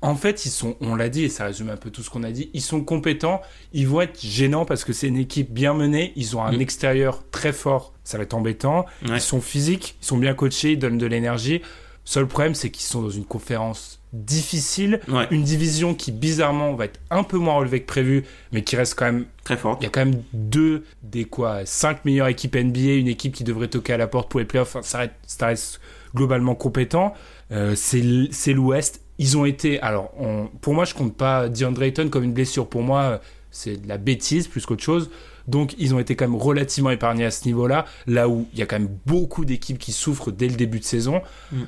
En 0.00 0.14
fait, 0.14 0.46
ils 0.46 0.50
sont, 0.50 0.76
on 0.80 0.94
l'a 0.94 1.08
dit, 1.08 1.24
et 1.24 1.28
ça 1.28 1.44
résume 1.46 1.70
un 1.70 1.76
peu 1.76 1.90
tout 1.90 2.02
ce 2.04 2.10
qu'on 2.10 2.22
a 2.22 2.30
dit, 2.30 2.50
ils 2.54 2.62
sont 2.62 2.82
compétents, 2.82 3.42
ils 3.72 3.88
vont 3.88 4.00
être 4.00 4.24
gênants 4.24 4.64
parce 4.64 4.84
que 4.84 4.92
c'est 4.92 5.08
une 5.08 5.16
équipe 5.16 5.52
bien 5.52 5.74
menée, 5.74 6.12
ils 6.14 6.36
ont 6.36 6.42
un 6.44 6.52
Mm. 6.56 6.60
extérieur 6.60 7.24
très 7.32 7.52
fort, 7.52 7.92
ça 8.04 8.16
va 8.16 8.22
être 8.22 8.34
embêtant, 8.34 8.86
Ouais. 9.08 9.16
ils 9.16 9.20
sont 9.20 9.40
physiques, 9.40 9.96
ils 10.00 10.06
sont 10.06 10.16
bien 10.18 10.34
coachés, 10.34 10.72
ils 10.72 10.78
donnent 10.78 10.98
de 10.98 11.06
l'énergie. 11.06 11.62
Seul 12.04 12.26
problème, 12.28 12.54
c'est 12.54 12.70
qu'ils 12.70 12.86
sont 12.86 13.02
dans 13.02 13.10
une 13.10 13.24
conférence 13.24 14.00
difficile, 14.12 15.00
Ouais, 15.08 15.26
une 15.32 15.42
division 15.42 15.94
qui 15.94 16.12
bizarrement 16.12 16.74
va 16.74 16.84
être 16.86 17.00
un 17.10 17.22
peu 17.24 17.36
moins 17.36 17.56
relevée 17.56 17.80
que 17.80 17.86
prévu, 17.86 18.24
mais 18.52 18.62
qui 18.62 18.76
reste 18.76 18.94
quand 18.94 19.04
même 19.06 19.26
très 19.44 19.56
fort. 19.56 19.76
il 19.80 19.84
y 19.84 19.86
a 19.86 19.90
quand 19.90 20.04
même 20.06 20.22
deux 20.32 20.84
des 21.02 21.24
quoi, 21.24 21.66
cinq 21.66 22.04
meilleures 22.04 22.28
équipes 22.28 22.54
NBA, 22.56 22.94
une 22.94 23.08
équipe 23.08 23.34
qui 23.34 23.42
devrait 23.44 23.68
toquer 23.68 23.94
à 23.94 23.96
la 23.98 24.06
porte 24.06 24.30
pour 24.30 24.38
les 24.40 24.46
playoffs. 24.46 24.76
Enfin, 24.76 24.82
ça, 24.82 24.98
reste, 24.98 25.12
ça 25.26 25.46
reste 25.48 25.80
globalement 26.14 26.54
compétent. 26.54 27.14
Euh, 27.50 27.74
c'est 27.74 28.52
l'Ouest. 28.54 29.02
Ils 29.18 29.36
ont 29.36 29.44
été. 29.44 29.80
Alors, 29.80 30.12
on- 30.18 30.46
pour 30.60 30.74
moi, 30.74 30.84
je 30.84 30.94
compte 30.94 31.14
pas 31.16 31.48
DeAndre 31.48 31.82
Ayton 31.82 32.08
comme 32.08 32.24
une 32.24 32.32
blessure. 32.32 32.68
Pour 32.68 32.82
moi, 32.82 33.20
c'est 33.50 33.82
de 33.82 33.88
la 33.88 33.98
bêtise 33.98 34.46
plus 34.48 34.64
qu'autre 34.66 34.82
chose. 34.82 35.10
Donc, 35.48 35.74
ils 35.78 35.94
ont 35.94 35.98
été 35.98 36.14
quand 36.14 36.26
même 36.28 36.36
relativement 36.40 36.90
épargnés 36.90 37.24
à 37.24 37.30
ce 37.30 37.46
niveau-là. 37.46 37.84
Là 38.06 38.28
où 38.28 38.46
il 38.52 38.58
y 38.58 38.62
a 38.62 38.66
quand 38.66 38.78
même 38.78 38.94
beaucoup 39.06 39.44
d'équipes 39.44 39.78
qui 39.78 39.92
souffrent 39.92 40.30
dès 40.30 40.46
le 40.48 40.54
début 40.56 40.78
de 40.78 40.84
saison. 40.84 41.22
Mm. 41.52 41.62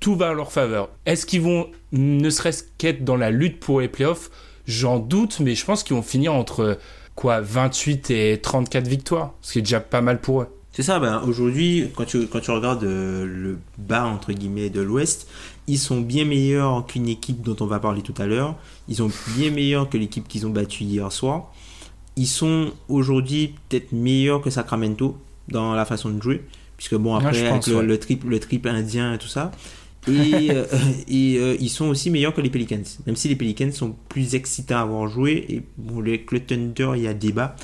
Tout 0.00 0.16
va 0.16 0.30
à 0.30 0.32
leur 0.34 0.52
faveur. 0.52 0.90
Est-ce 1.06 1.26
qu'ils 1.26 1.42
vont, 1.42 1.68
ne 1.92 2.28
serait-ce 2.28 2.64
qu'être 2.76 3.04
dans 3.04 3.16
la 3.16 3.30
lutte 3.30 3.60
pour 3.60 3.80
les 3.80 3.88
playoffs? 3.88 4.30
J'en 4.66 4.98
doute, 4.98 5.40
mais 5.40 5.54
je 5.54 5.64
pense 5.64 5.82
qu'ils 5.84 5.96
vont 5.96 6.02
finir 6.02 6.34
entre 6.34 6.78
quoi 7.14 7.40
28 7.40 8.10
et 8.10 8.40
34 8.40 8.86
victoires, 8.88 9.34
ce 9.42 9.52
qui 9.52 9.58
est 9.60 9.62
déjà 9.62 9.80
pas 9.80 10.00
mal 10.00 10.20
pour 10.20 10.42
eux. 10.42 10.48
C'est 10.72 10.82
ça, 10.82 10.98
ben, 10.98 11.22
aujourd'hui, 11.26 11.90
quand 11.94 12.04
tu, 12.06 12.26
quand 12.26 12.40
tu 12.40 12.50
regardes 12.50 12.82
euh, 12.84 13.26
le 13.26 13.58
bas, 13.78 14.04
entre 14.06 14.32
guillemets, 14.32 14.70
de 14.70 14.80
l'Ouest, 14.80 15.28
ils 15.72 15.78
sont 15.78 16.02
bien 16.02 16.26
meilleurs 16.26 16.84
qu'une 16.84 17.08
équipe 17.08 17.40
dont 17.40 17.56
on 17.60 17.66
va 17.66 17.80
parler 17.80 18.02
tout 18.02 18.12
à 18.18 18.26
l'heure. 18.26 18.56
Ils 18.88 18.96
sont 18.96 19.10
bien 19.34 19.50
meilleurs 19.50 19.88
que 19.88 19.96
l'équipe 19.96 20.28
qu'ils 20.28 20.46
ont 20.46 20.50
battue 20.50 20.84
hier 20.84 21.10
soir. 21.10 21.50
Ils 22.14 22.26
sont 22.26 22.72
aujourd'hui 22.90 23.54
peut-être 23.70 23.90
meilleurs 23.92 24.42
que 24.42 24.50
Sacramento 24.50 25.16
dans 25.48 25.72
la 25.72 25.86
façon 25.86 26.10
de 26.10 26.20
jouer. 26.20 26.42
Puisque 26.76 26.96
bon, 26.96 27.14
après, 27.14 27.38
avec 27.38 27.48
pense, 27.48 27.68
le, 27.68 27.76
ouais. 27.76 27.98
le 28.22 28.38
le 28.38 28.68
indien 28.68 29.14
et 29.14 29.18
tout 29.18 29.28
ça. 29.28 29.50
Et, 30.08 30.10
euh, 30.50 30.66
et 31.08 31.38
euh, 31.38 31.56
ils 31.58 31.70
sont 31.70 31.86
aussi 31.86 32.10
meilleurs 32.10 32.34
que 32.34 32.42
les 32.42 32.50
Pelicans. 32.50 32.84
Même 33.06 33.16
si 33.16 33.28
les 33.28 33.36
Pelicans 33.36 33.72
sont 33.72 33.96
plus 34.10 34.34
excitants 34.34 34.76
à 34.76 34.80
avoir 34.80 35.08
joué. 35.08 35.46
Et 35.48 35.62
bon, 35.78 36.00
le, 36.00 36.18
le 36.30 36.40
Thunder, 36.40 36.90
il 36.96 37.02
y 37.04 37.08
a 37.08 37.14
débat. 37.14 37.56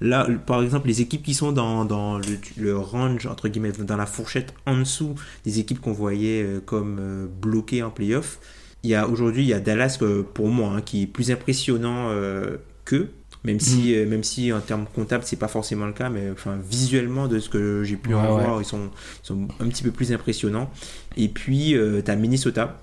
Là, 0.00 0.26
par 0.46 0.62
exemple, 0.62 0.88
les 0.88 1.00
équipes 1.00 1.22
qui 1.22 1.34
sont 1.34 1.52
dans, 1.52 1.84
dans 1.84 2.18
le, 2.18 2.38
le 2.56 2.76
range, 2.76 3.26
entre 3.26 3.48
guillemets, 3.48 3.72
dans 3.72 3.96
la 3.96 4.06
fourchette 4.06 4.54
en 4.66 4.78
dessous 4.78 5.14
des 5.44 5.60
équipes 5.60 5.80
qu'on 5.80 5.92
voyait 5.92 6.42
euh, 6.42 6.60
comme 6.60 6.98
euh, 7.00 7.26
bloquées 7.40 7.82
en 7.82 7.90
playoff, 7.90 8.38
il 8.82 8.90
y 8.90 8.94
a 8.94 9.08
aujourd'hui, 9.08 9.42
il 9.44 9.48
y 9.48 9.54
a 9.54 9.60
Dallas, 9.60 9.98
euh, 10.02 10.22
pour 10.22 10.48
moi, 10.48 10.70
hein, 10.76 10.82
qui 10.82 11.02
est 11.02 11.06
plus 11.06 11.30
impressionnant 11.30 12.08
euh, 12.10 12.56
qu'eux. 12.84 13.10
Même 13.44 13.60
si, 13.60 13.94
euh, 13.94 14.06
même 14.06 14.24
si 14.24 14.52
en 14.52 14.60
termes 14.60 14.86
comptables, 14.94 15.24
c'est 15.26 15.36
pas 15.36 15.48
forcément 15.48 15.86
le 15.86 15.92
cas, 15.92 16.08
mais 16.08 16.30
enfin, 16.30 16.56
visuellement, 16.56 17.28
de 17.28 17.38
ce 17.38 17.48
que 17.50 17.82
j'ai 17.84 17.96
pu 17.96 18.14
Ouais, 18.14 18.20
en 18.20 18.26
ouais. 18.36 18.44
voir, 18.44 18.60
ils 18.62 18.64
sont, 18.64 18.90
ils 19.22 19.26
sont 19.26 19.48
un 19.60 19.68
petit 19.68 19.82
peu 19.82 19.90
plus 19.90 20.12
impressionnants. 20.12 20.70
Et 21.16 21.28
puis, 21.28 21.76
euh, 21.76 22.00
tu 22.02 22.10
as 22.10 22.16
Minnesota. 22.16 22.80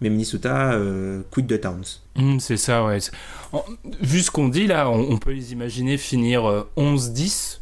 Mais 0.00 0.10
Minnesota, 0.10 0.72
euh, 0.72 1.22
quid 1.30 1.46
de 1.46 1.56
Towns. 1.56 1.84
Hum, 2.16 2.38
c'est 2.40 2.56
ça, 2.58 2.84
ouais. 2.84 2.98
En- 3.52 3.64
vu 4.02 4.20
ce 4.20 4.30
qu'on 4.30 4.48
dit 4.48 4.66
là, 4.66 4.90
on, 4.90 5.12
on 5.12 5.16
peut 5.18 5.32
les 5.32 5.52
imaginer 5.52 5.96
finir 5.96 6.44
euh, 6.48 6.68
11-10. 6.76 7.60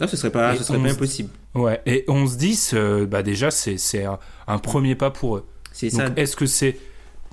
Non, 0.00 0.06
ce 0.06 0.16
serait 0.16 0.30
pas, 0.30 0.56
ce 0.56 0.62
serait 0.64 0.78
pas 0.78 0.84
11. 0.84 0.92
impossible. 0.92 1.30
Ouais, 1.54 1.80
et 1.86 2.04
11-10, 2.08 2.70
euh, 2.74 3.04
bah 3.06 3.22
déjà, 3.22 3.50
c'est 3.50 3.76
un, 4.04 4.18
un 4.46 4.58
premier 4.58 4.94
pas 4.94 5.10
pour 5.10 5.36
eux. 5.36 5.46
C'est 5.72 5.90
Donc, 5.90 6.00
ça. 6.00 6.12
est-ce 6.16 6.36
que 6.36 6.46
c'est. 6.46 6.78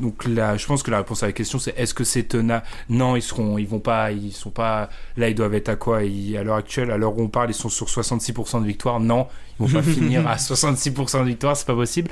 Donc 0.02 0.26
là, 0.26 0.58
je 0.58 0.66
pense 0.66 0.84
que 0.84 0.92
la 0.92 0.98
réponse 0.98 1.24
à 1.24 1.28
la 1.28 1.32
question 1.32 1.58
c'est 1.58 1.74
est-ce 1.80 1.94
que 1.94 2.04
c'est 2.04 2.24
tenable 2.24 2.66
Non, 2.90 3.16
ils 3.16 3.22
seront, 3.22 3.58
ils 3.58 3.68
vont 3.68 3.80
pas, 3.80 4.12
ils 4.12 4.34
sont 4.34 4.50
pas. 4.50 4.90
Là, 5.16 5.30
ils 5.30 5.36
doivent 5.36 5.54
être 5.54 5.70
à 5.70 5.78
quoi? 5.78 6.04
Ils- 6.04 6.36
À 6.36 6.44
l'heure 6.44 6.56
actuelle, 6.58 6.92
à 6.92 6.98
l'heure 6.98 7.18
où 7.18 7.22
on 7.22 7.30
parle, 7.30 7.52
ils 7.52 7.54
sont 7.54 7.70
sur 7.70 7.88
66% 7.88 8.60
de 8.62 8.66
victoire. 8.68 9.00
Non, 9.00 9.28
ils 9.60 9.66
vont 9.68 9.80
pas 9.80 9.84
finir 9.90 10.28
à 10.28 10.36
66% 10.36 11.22
de 11.22 11.28
victoire, 11.28 11.56
c'est 11.56 11.66
pas 11.68 11.76
possible. 11.76 12.12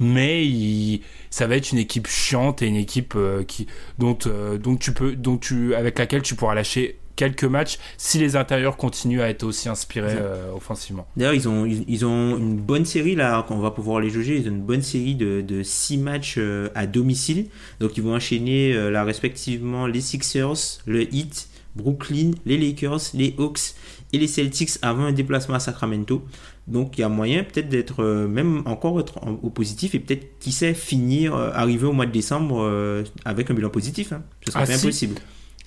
Mais 0.00 1.00
ça 1.30 1.46
va 1.46 1.56
être 1.56 1.72
une 1.72 1.78
équipe 1.78 2.06
chiante 2.06 2.62
et 2.62 2.66
une 2.66 2.76
équipe 2.76 3.14
euh, 3.16 3.44
qui, 3.44 3.66
dont, 3.98 4.18
euh, 4.26 4.58
dont 4.58 4.76
tu 4.76 4.92
peux, 4.92 5.14
dont 5.14 5.38
tu, 5.38 5.74
avec 5.74 5.98
laquelle 5.98 6.22
tu 6.22 6.34
pourras 6.34 6.54
lâcher 6.54 6.98
quelques 7.16 7.44
matchs 7.44 7.78
si 7.98 8.18
les 8.18 8.36
intérieurs 8.36 8.76
continuent 8.76 9.20
à 9.20 9.28
être 9.28 9.42
aussi 9.42 9.68
inspirés 9.68 10.16
euh, 10.18 10.52
offensivement. 10.54 11.06
D'ailleurs, 11.16 11.34
ils 11.34 11.48
ont, 11.48 11.64
ils, 11.66 11.84
ils 11.88 12.04
ont 12.04 12.36
une 12.36 12.56
bonne 12.56 12.84
série 12.84 13.14
là, 13.14 13.44
qu'on 13.46 13.58
va 13.58 13.70
pouvoir 13.70 14.00
les 14.00 14.10
juger. 14.10 14.36
Ils 14.36 14.48
ont 14.48 14.52
une 14.52 14.62
bonne 14.62 14.82
série 14.82 15.14
de, 15.14 15.40
de 15.40 15.62
six 15.62 15.98
matchs 15.98 16.36
euh, 16.38 16.68
à 16.74 16.86
domicile. 16.86 17.46
Donc, 17.80 17.96
ils 17.96 18.02
vont 18.02 18.14
enchaîner 18.14 18.72
euh, 18.72 18.90
là 18.90 19.04
respectivement 19.04 19.86
les 19.86 20.00
Sixers, 20.00 20.80
le 20.86 21.02
Heat, 21.14 21.48
Brooklyn, 21.76 22.32
les 22.44 22.58
Lakers, 22.58 23.00
les 23.14 23.34
Hawks 23.38 23.74
et 24.12 24.18
les 24.18 24.26
Celtics 24.26 24.70
avant 24.82 25.04
un 25.04 25.12
déplacement 25.12 25.54
à 25.54 25.60
Sacramento. 25.60 26.22
Donc, 26.68 26.96
il 26.96 27.00
y 27.00 27.04
a 27.04 27.08
moyen 27.08 27.42
peut-être 27.42 27.68
d'être 27.68 28.02
euh, 28.04 28.28
même 28.28 28.62
encore 28.66 29.00
être 29.00 29.18
en- 29.18 29.32
au 29.42 29.50
positif 29.50 29.94
et 29.94 29.98
peut-être, 29.98 30.38
qui 30.38 30.52
sait, 30.52 30.74
finir, 30.74 31.34
euh, 31.34 31.50
arriver 31.54 31.86
au 31.86 31.92
mois 31.92 32.06
de 32.06 32.12
décembre 32.12 32.62
euh, 32.62 33.02
avec 33.24 33.50
un 33.50 33.54
bilan 33.54 33.68
positif. 33.70 34.12
Hein. 34.12 34.22
Ce 34.46 34.52
serait 34.52 34.62
Ah, 34.62 34.66
si. 34.66 34.74
impossible. 34.86 35.16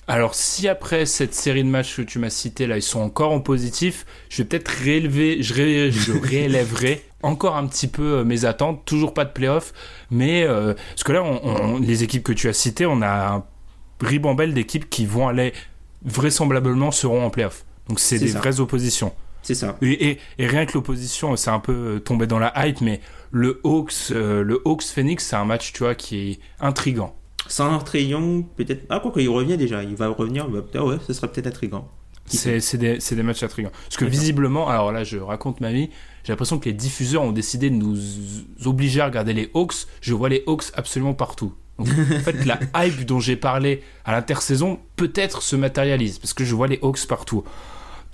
Alors, 0.08 0.34
si 0.34 0.68
après 0.68 1.04
cette 1.04 1.34
série 1.34 1.64
de 1.64 1.68
matchs 1.68 1.96
que 1.96 2.02
tu 2.02 2.18
m'as 2.18 2.30
cité 2.30 2.66
là, 2.66 2.76
ils 2.78 2.82
sont 2.82 3.00
encore 3.00 3.32
en 3.32 3.40
positif, 3.40 4.06
je 4.30 4.38
vais 4.42 4.48
peut-être 4.48 4.68
réélever, 4.68 5.42
je, 5.42 5.52
ré- 5.52 5.90
je 5.90 6.12
réélèverai 6.22 7.02
encore 7.22 7.56
un 7.56 7.66
petit 7.66 7.88
peu 7.88 8.22
mes 8.24 8.44
attentes. 8.44 8.84
Toujours 8.84 9.12
pas 9.12 9.24
de 9.24 9.32
playoff, 9.32 9.74
mais 10.10 10.46
parce 10.46 11.02
que 11.04 11.12
là, 11.12 11.22
on- 11.24 11.40
on- 11.44 11.78
les 11.80 12.04
équipes 12.04 12.22
que 12.22 12.32
tu 12.32 12.48
as 12.48 12.52
citées, 12.52 12.86
on 12.86 13.02
a 13.02 13.34
un 13.34 13.44
ribambelle 14.00 14.54
d'équipes 14.54 14.88
qui 14.88 15.06
vont 15.06 15.26
aller 15.28 15.52
vraisemblablement 16.04 16.90
seront 16.90 17.24
en 17.24 17.30
playoff. 17.30 17.64
Donc, 17.88 18.00
c'est 18.00 18.18
C'est 18.18 18.24
des 18.26 18.30
ça. 18.32 18.38
vraies 18.38 18.60
oppositions. 18.60 19.12
C'est 19.46 19.54
ça. 19.54 19.76
Et, 19.80 20.08
et- 20.10 20.18
et 20.38 20.46
rien 20.48 20.66
que 20.66 20.72
l'opposition, 20.72 21.36
c'est 21.36 21.50
un 21.50 21.60
peu 21.60 21.72
euh, 21.72 21.98
tombé 22.00 22.26
dans 22.26 22.40
la 22.40 22.52
hype, 22.66 22.80
mais 22.80 23.00
le 23.30 23.60
Hawks, 23.62 23.92
euh, 24.10 24.42
le 24.42 24.60
Hawks 24.64 24.82
Phoenix, 24.82 25.24
c'est 25.24 25.36
un 25.36 25.44
match, 25.44 25.72
tu 25.72 25.84
vois, 25.84 25.94
qui 25.94 26.32
est 26.32 26.38
intrigant. 26.58 27.14
Sans 27.46 27.78
Young, 27.94 28.44
peut-être. 28.56 28.86
Ah, 28.88 28.98
quoi 28.98 29.12
qu'il 29.12 29.28
revient 29.28 29.56
déjà. 29.56 29.84
Il 29.84 29.94
va 29.94 30.08
revenir. 30.08 30.48
bah, 30.48 30.62
ah 30.74 30.84
ouais, 30.84 30.96
ce 31.06 31.12
serait 31.12 31.28
peut-être 31.28 31.46
intriguant. 31.46 31.88
Qui 32.28 32.38
C'est 32.38 32.76
des, 32.76 32.98
des 32.98 33.22
matchs 33.22 33.44
intrigants. 33.44 33.70
Parce 33.84 33.96
que 33.98 34.04
visiblement, 34.04 34.68
alors 34.68 34.90
là, 34.90 35.04
je 35.04 35.18
raconte 35.18 35.60
ma 35.60 35.70
vie, 35.70 35.90
j'ai 36.24 36.32
l'impression 36.32 36.58
que 36.58 36.64
les 36.64 36.72
diffuseurs 36.72 37.22
ont 37.22 37.30
décidé 37.30 37.70
de 37.70 37.76
nous 37.76 37.96
obliger 38.64 39.00
à 39.00 39.04
regarder 39.06 39.32
les 39.32 39.48
Hawks. 39.54 39.86
Je 40.00 40.12
vois 40.12 40.28
les 40.28 40.42
Hawks 40.48 40.64
absolument 40.74 41.14
partout. 41.14 41.54
Donc, 41.78 41.86
en 41.88 42.18
fait, 42.20 42.44
la 42.46 42.58
hype 42.84 43.04
dont 43.04 43.20
j'ai 43.20 43.36
parlé 43.36 43.80
à 44.04 44.10
l'intersaison 44.10 44.80
peut-être 44.96 45.40
se 45.40 45.54
matérialise, 45.54 46.18
parce 46.18 46.34
que 46.34 46.44
je 46.44 46.52
vois 46.56 46.66
les 46.66 46.80
Hawks 46.82 47.06
partout. 47.06 47.44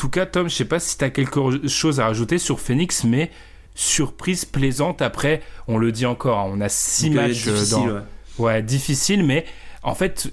En 0.03 0.07
tout 0.07 0.11
cas, 0.11 0.27
Tom, 0.27 0.49
je 0.49 0.55
sais 0.57 0.65
pas 0.65 0.81
si 0.81 0.99
tu 0.99 1.05
as 1.05 1.11
quelque 1.11 1.69
chose 1.69 2.01
à 2.01 2.07
rajouter 2.07 2.39
sur 2.39 2.59
Phoenix, 2.59 3.05
mais 3.05 3.31
surprise 3.77 4.45
plaisante 4.45 5.01
après, 5.01 5.43
on 5.69 5.79
le 5.79 5.93
dit 5.93 6.07
encore, 6.07 6.41
hein, 6.41 6.51
on 6.53 6.61
a 6.61 6.69
six 6.69 7.05
Donc, 7.07 7.15
matchs 7.15 7.47
euh, 7.47 7.53
difficile, 7.53 7.71
dans, 7.77 7.87
ouais. 7.87 8.01
Ouais, 8.39 8.63
difficile, 8.63 9.25
mais 9.25 9.45
en 9.85 9.95
fait, 9.95 10.29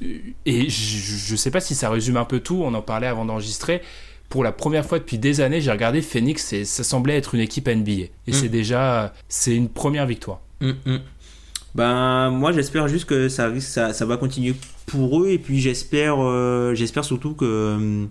et 0.47 0.69
je, 0.71 1.35
sais 1.35 1.51
pas 1.51 1.59
si 1.59 1.75
ça 1.75 1.91
résume 1.91 2.17
un 2.17 2.25
peu 2.25 2.39
tout, 2.39 2.63
on 2.63 2.73
en 2.73 2.81
parlait 2.81 3.05
avant 3.05 3.25
d'enregistrer. 3.25 3.83
Pour 4.27 4.43
la 4.43 4.51
première 4.51 4.87
fois 4.87 4.97
depuis 4.97 5.19
des 5.19 5.39
années, 5.39 5.61
j'ai 5.61 5.69
regardé 5.69 6.01
Phoenix 6.01 6.51
et 6.51 6.65
ça 6.65 6.83
semblait 6.83 7.17
être 7.17 7.35
une 7.35 7.41
équipe 7.41 7.67
NBA. 7.67 7.91
Et 7.91 8.09
Mm. 8.29 8.33
c'est 8.33 8.49
déjà, 8.49 9.13
c'est 9.27 9.55
une 9.55 9.69
première 9.69 10.07
victoire. 10.07 10.39
Hum, 10.61 10.75
hum. 10.87 10.99
Ben, 11.75 12.31
moi, 12.31 12.53
j'espère 12.53 12.87
juste 12.87 13.05
que 13.05 13.29
ça, 13.29 13.47
risque- 13.49 13.69
ça, 13.69 13.93
ça 13.93 14.05
va 14.07 14.17
continuer 14.17 14.55
pour 14.87 15.21
eux. 15.21 15.29
Et 15.29 15.37
puis, 15.37 15.59
j'espère 15.61 16.15
euh, 16.19 16.73
j'espère 16.73 17.05
surtout 17.05 17.35
que, 17.35 17.75
hum, 17.75 18.09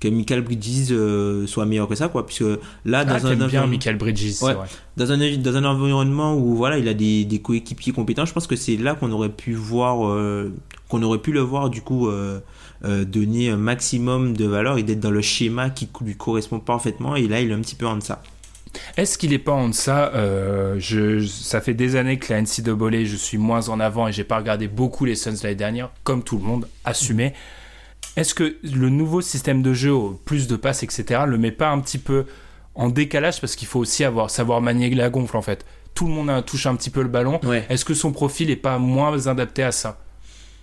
que 0.00 0.08
Michael 0.08 0.42
Bridges 0.42 0.88
euh, 0.90 1.46
soit 1.46 1.64
meilleur 1.66 1.88
que 1.88 1.94
ça, 1.94 2.08
quoi. 2.08 2.26
Puisque 2.26 2.44
là, 2.84 3.04
dans 3.04 3.12
Ah, 3.14 3.16
un, 3.16 3.20
t'aimes 3.20 3.36
bien 3.36 3.46
environnement- 3.46 3.70
Michael 3.70 3.96
Bridges, 3.96 4.42
Ouais. 4.42 4.52
vrai. 4.54 4.66
dans 4.96 5.10
un, 5.12 5.36
dans 5.38 5.56
un 5.56 5.64
environnement 5.64 6.34
où 6.36 6.54
voilà, 6.54 6.78
il 6.78 6.86
a 6.88 6.94
des, 6.94 7.24
des 7.24 7.38
coéquipiers 7.40 7.92
compétents, 7.92 8.26
je 8.26 8.32
pense 8.32 8.46
que 8.46 8.56
c'est 8.56 8.76
là 8.76 8.94
qu'on 8.94 9.10
aurait 9.12 9.30
pu 9.30 9.54
voir, 9.54 10.06
euh, 10.06 10.52
qu'on 10.88 11.02
aurait 11.02 11.18
pu 11.20 11.32
le 11.32 11.40
voir 11.40 11.70
du 11.70 11.80
coup 11.80 12.08
euh, 12.08 12.40
donner 12.84 13.48
un 13.50 13.56
maximum 13.56 14.36
de 14.36 14.44
valeur 14.44 14.76
et 14.78 14.82
d'être 14.82 15.00
dans 15.00 15.10
le 15.10 15.22
schéma 15.22 15.70
qui 15.70 15.88
lui 16.02 16.14
correspond 16.14 16.60
parfaitement. 16.60 17.16
Et 17.16 17.26
là, 17.26 17.40
il 17.40 17.50
est 17.50 17.54
un 17.54 17.60
petit 17.60 17.74
peu 17.74 17.86
en 17.86 17.96
deçà. 17.96 18.22
Est-ce 18.98 19.16
qu'il 19.16 19.32
est 19.32 19.38
pas 19.38 19.52
en 19.52 19.68
deçà 19.70 20.12
euh, 20.14 20.76
je- 20.78 21.24
Ça 21.26 21.62
fait 21.62 21.72
des 21.72 21.96
années 21.96 22.18
que 22.18 22.30
la 22.32 22.42
NCAA, 22.42 23.04
je 23.04 23.16
suis 23.16 23.38
moins 23.38 23.70
en 23.70 23.80
avant 23.80 24.06
et 24.08 24.12
j'ai 24.12 24.24
pas 24.24 24.36
regardé 24.36 24.68
beaucoup 24.68 25.06
les 25.06 25.14
Suns 25.14 25.34
l'année 25.42 25.54
dernière, 25.54 25.88
comme 26.04 26.22
tout 26.22 26.36
le 26.36 26.44
monde, 26.44 26.68
assumé. 26.84 27.32
Est-ce 28.16 28.34
que 28.34 28.56
le 28.62 28.88
nouveau 28.88 29.20
système 29.20 29.62
de 29.62 29.72
jeu, 29.74 29.92
plus 30.24 30.46
de 30.48 30.56
passes, 30.56 30.82
etc., 30.82 31.22
le 31.26 31.36
met 31.38 31.50
pas 31.52 31.68
un 31.70 31.80
petit 31.80 31.98
peu 31.98 32.24
en 32.74 32.88
décalage 32.88 33.40
parce 33.40 33.56
qu'il 33.56 33.68
faut 33.68 33.80
aussi 33.80 34.04
avoir, 34.04 34.30
savoir 34.30 34.60
manier 34.60 34.88
la 34.94 35.10
gonfle 35.10 35.36
en 35.36 35.42
fait? 35.42 35.64
Tout 35.94 36.06
le 36.06 36.12
monde 36.12 36.30
a- 36.30 36.42
touche 36.42 36.66
un 36.66 36.76
petit 36.76 36.90
peu 36.90 37.02
le 37.02 37.08
ballon. 37.08 37.40
Ouais. 37.44 37.64
Est-ce 37.68 37.84
que 37.84 37.94
son 37.94 38.12
profil 38.12 38.50
est 38.50 38.56
pas 38.56 38.78
moins 38.78 39.26
adapté 39.26 39.62
à 39.62 39.72
ça? 39.72 39.98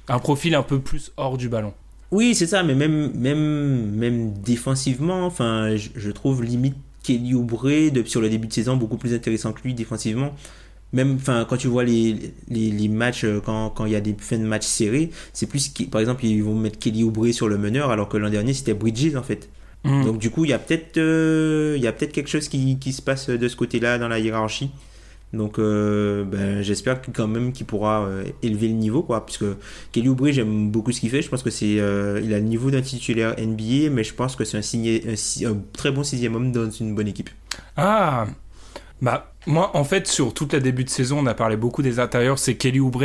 Un 0.08 0.20
profil 0.20 0.54
un 0.56 0.64
peu 0.64 0.80
plus 0.80 1.12
hors 1.18 1.38
du 1.38 1.48
ballon. 1.50 1.74
Oui, 2.12 2.36
c'est 2.36 2.46
ça, 2.48 2.62
mais 2.62 2.76
même, 2.76 3.12
même, 3.16 3.92
même 3.92 4.34
défensivement, 4.34 5.26
enfin, 5.26 5.76
je, 5.76 5.90
je 5.96 6.12
trouve 6.12 6.44
limite 6.44 6.76
Kelly 7.04 7.34
Oubre 7.34 7.64
de- 7.92 8.04
sur 8.06 8.22
le 8.22 8.30
début 8.30 8.48
de 8.48 8.54
saison 8.54 8.76
beaucoup 8.78 8.98
plus 8.98 9.14
intéressant 9.14 9.52
que 9.54 9.62
lui 9.64 9.74
défensivement. 9.74 10.34
Même, 10.94 11.16
enfin, 11.16 11.46
quand 11.50 11.58
tu 11.58 11.68
vois 11.68 11.84
les, 11.84 12.16
les, 12.50 12.70
les 12.72 12.88
matchs, 12.88 13.24
euh, 13.26 13.42
quand, 13.44 13.72
quand 13.72 13.86
il 13.86 13.92
y 13.94 13.96
a 13.96 14.02
des 14.02 14.16
fins 14.18 14.38
de 14.38 14.46
match 14.46 14.66
serrés, 14.66 15.10
c'est 15.34 15.48
plus, 15.48 15.70
qui- 15.70 15.86
par 15.86 16.00
exemple, 16.02 16.26
ils 16.26 16.44
vont 16.44 16.56
mettre 16.56 16.80
Kelly 16.80 17.04
Oubre 17.04 17.32
sur 17.32 17.50
le 17.50 17.58
meneur, 17.58 17.90
alors 17.92 18.08
que 18.10 18.18
l'an 18.18 18.30
dernier 18.30 18.54
c'était 18.54 18.74
Bridges 18.76 19.16
en 19.16 19.24
fait. 19.24 19.50
Hmm. 19.84 20.04
Donc 20.06 20.20
du 20.20 20.30
coup, 20.30 20.46
il 20.46 20.52
y 20.52 20.54
a 20.54 20.60
peut-être, 20.60 20.98
euh, 20.98 21.74
il 21.78 21.84
y 21.84 21.88
a 21.88 21.92
peut-être 21.92 22.14
quelque 22.14 22.30
chose 22.30 22.48
qui, 22.48 22.78
qui 22.80 22.94
se 22.94 23.02
passe 23.02 23.30
de 23.30 23.48
ce 23.48 23.56
côté-là 23.56 23.98
dans 23.98 24.08
la 24.08 24.20
hiérarchie. 24.20 24.70
Donc, 25.34 25.58
euh, 25.58 26.24
ben, 26.26 26.62
j'espère 26.62 27.02
quand 27.12 27.28
même 27.28 27.54
qu'il 27.54 27.66
pourra 27.66 28.06
euh, 28.06 28.24
élever 28.44 28.68
le 28.68 28.76
niveau, 28.76 29.02
quoi. 29.02 29.26
Puisque 29.26 29.46
Kelly 29.92 30.08
Oubre, 30.08 30.28
j'aime 30.32 30.70
beaucoup 30.70 30.92
ce 30.92 31.00
qu'il 31.00 31.10
fait. 31.10 31.24
Je 31.24 31.30
pense 31.30 31.42
que 31.42 31.50
c'est, 31.50 31.80
euh, 31.80 32.22
il 32.24 32.32
a 32.36 32.38
le 32.40 32.46
niveau 32.46 32.70
d'un 32.70 32.82
titulaire 32.84 33.34
NBA, 33.40 33.90
mais 33.90 34.04
je 34.04 34.14
pense 34.14 34.36
que 34.36 34.46
c'est 34.46 34.58
un, 34.58 34.62
signé- 34.62 35.04
un, 35.08 35.52
un 35.52 35.58
très 35.74 35.90
bon 35.92 36.04
sixième 36.04 36.36
homme 36.36 36.52
dans 36.52 36.70
une 36.70 36.94
bonne 36.94 37.08
équipe. 37.08 37.32
Ah 37.76 38.28
Bah, 39.04 39.34
moi, 39.46 39.72
en 39.76 39.84
fait, 39.84 40.08
sur 40.08 40.34
toute 40.34 40.54
la 40.54 40.60
début 40.62 40.86
de 40.86 40.90
saison, 40.90 41.20
on 41.20 41.26
a 41.26 41.34
parlé 41.34 41.58
beaucoup 41.58 41.82
des 41.82 42.00
intérieurs. 42.00 42.40
C'est 42.40 42.56
Kelly 42.56 42.80
Oubre, 42.80 43.04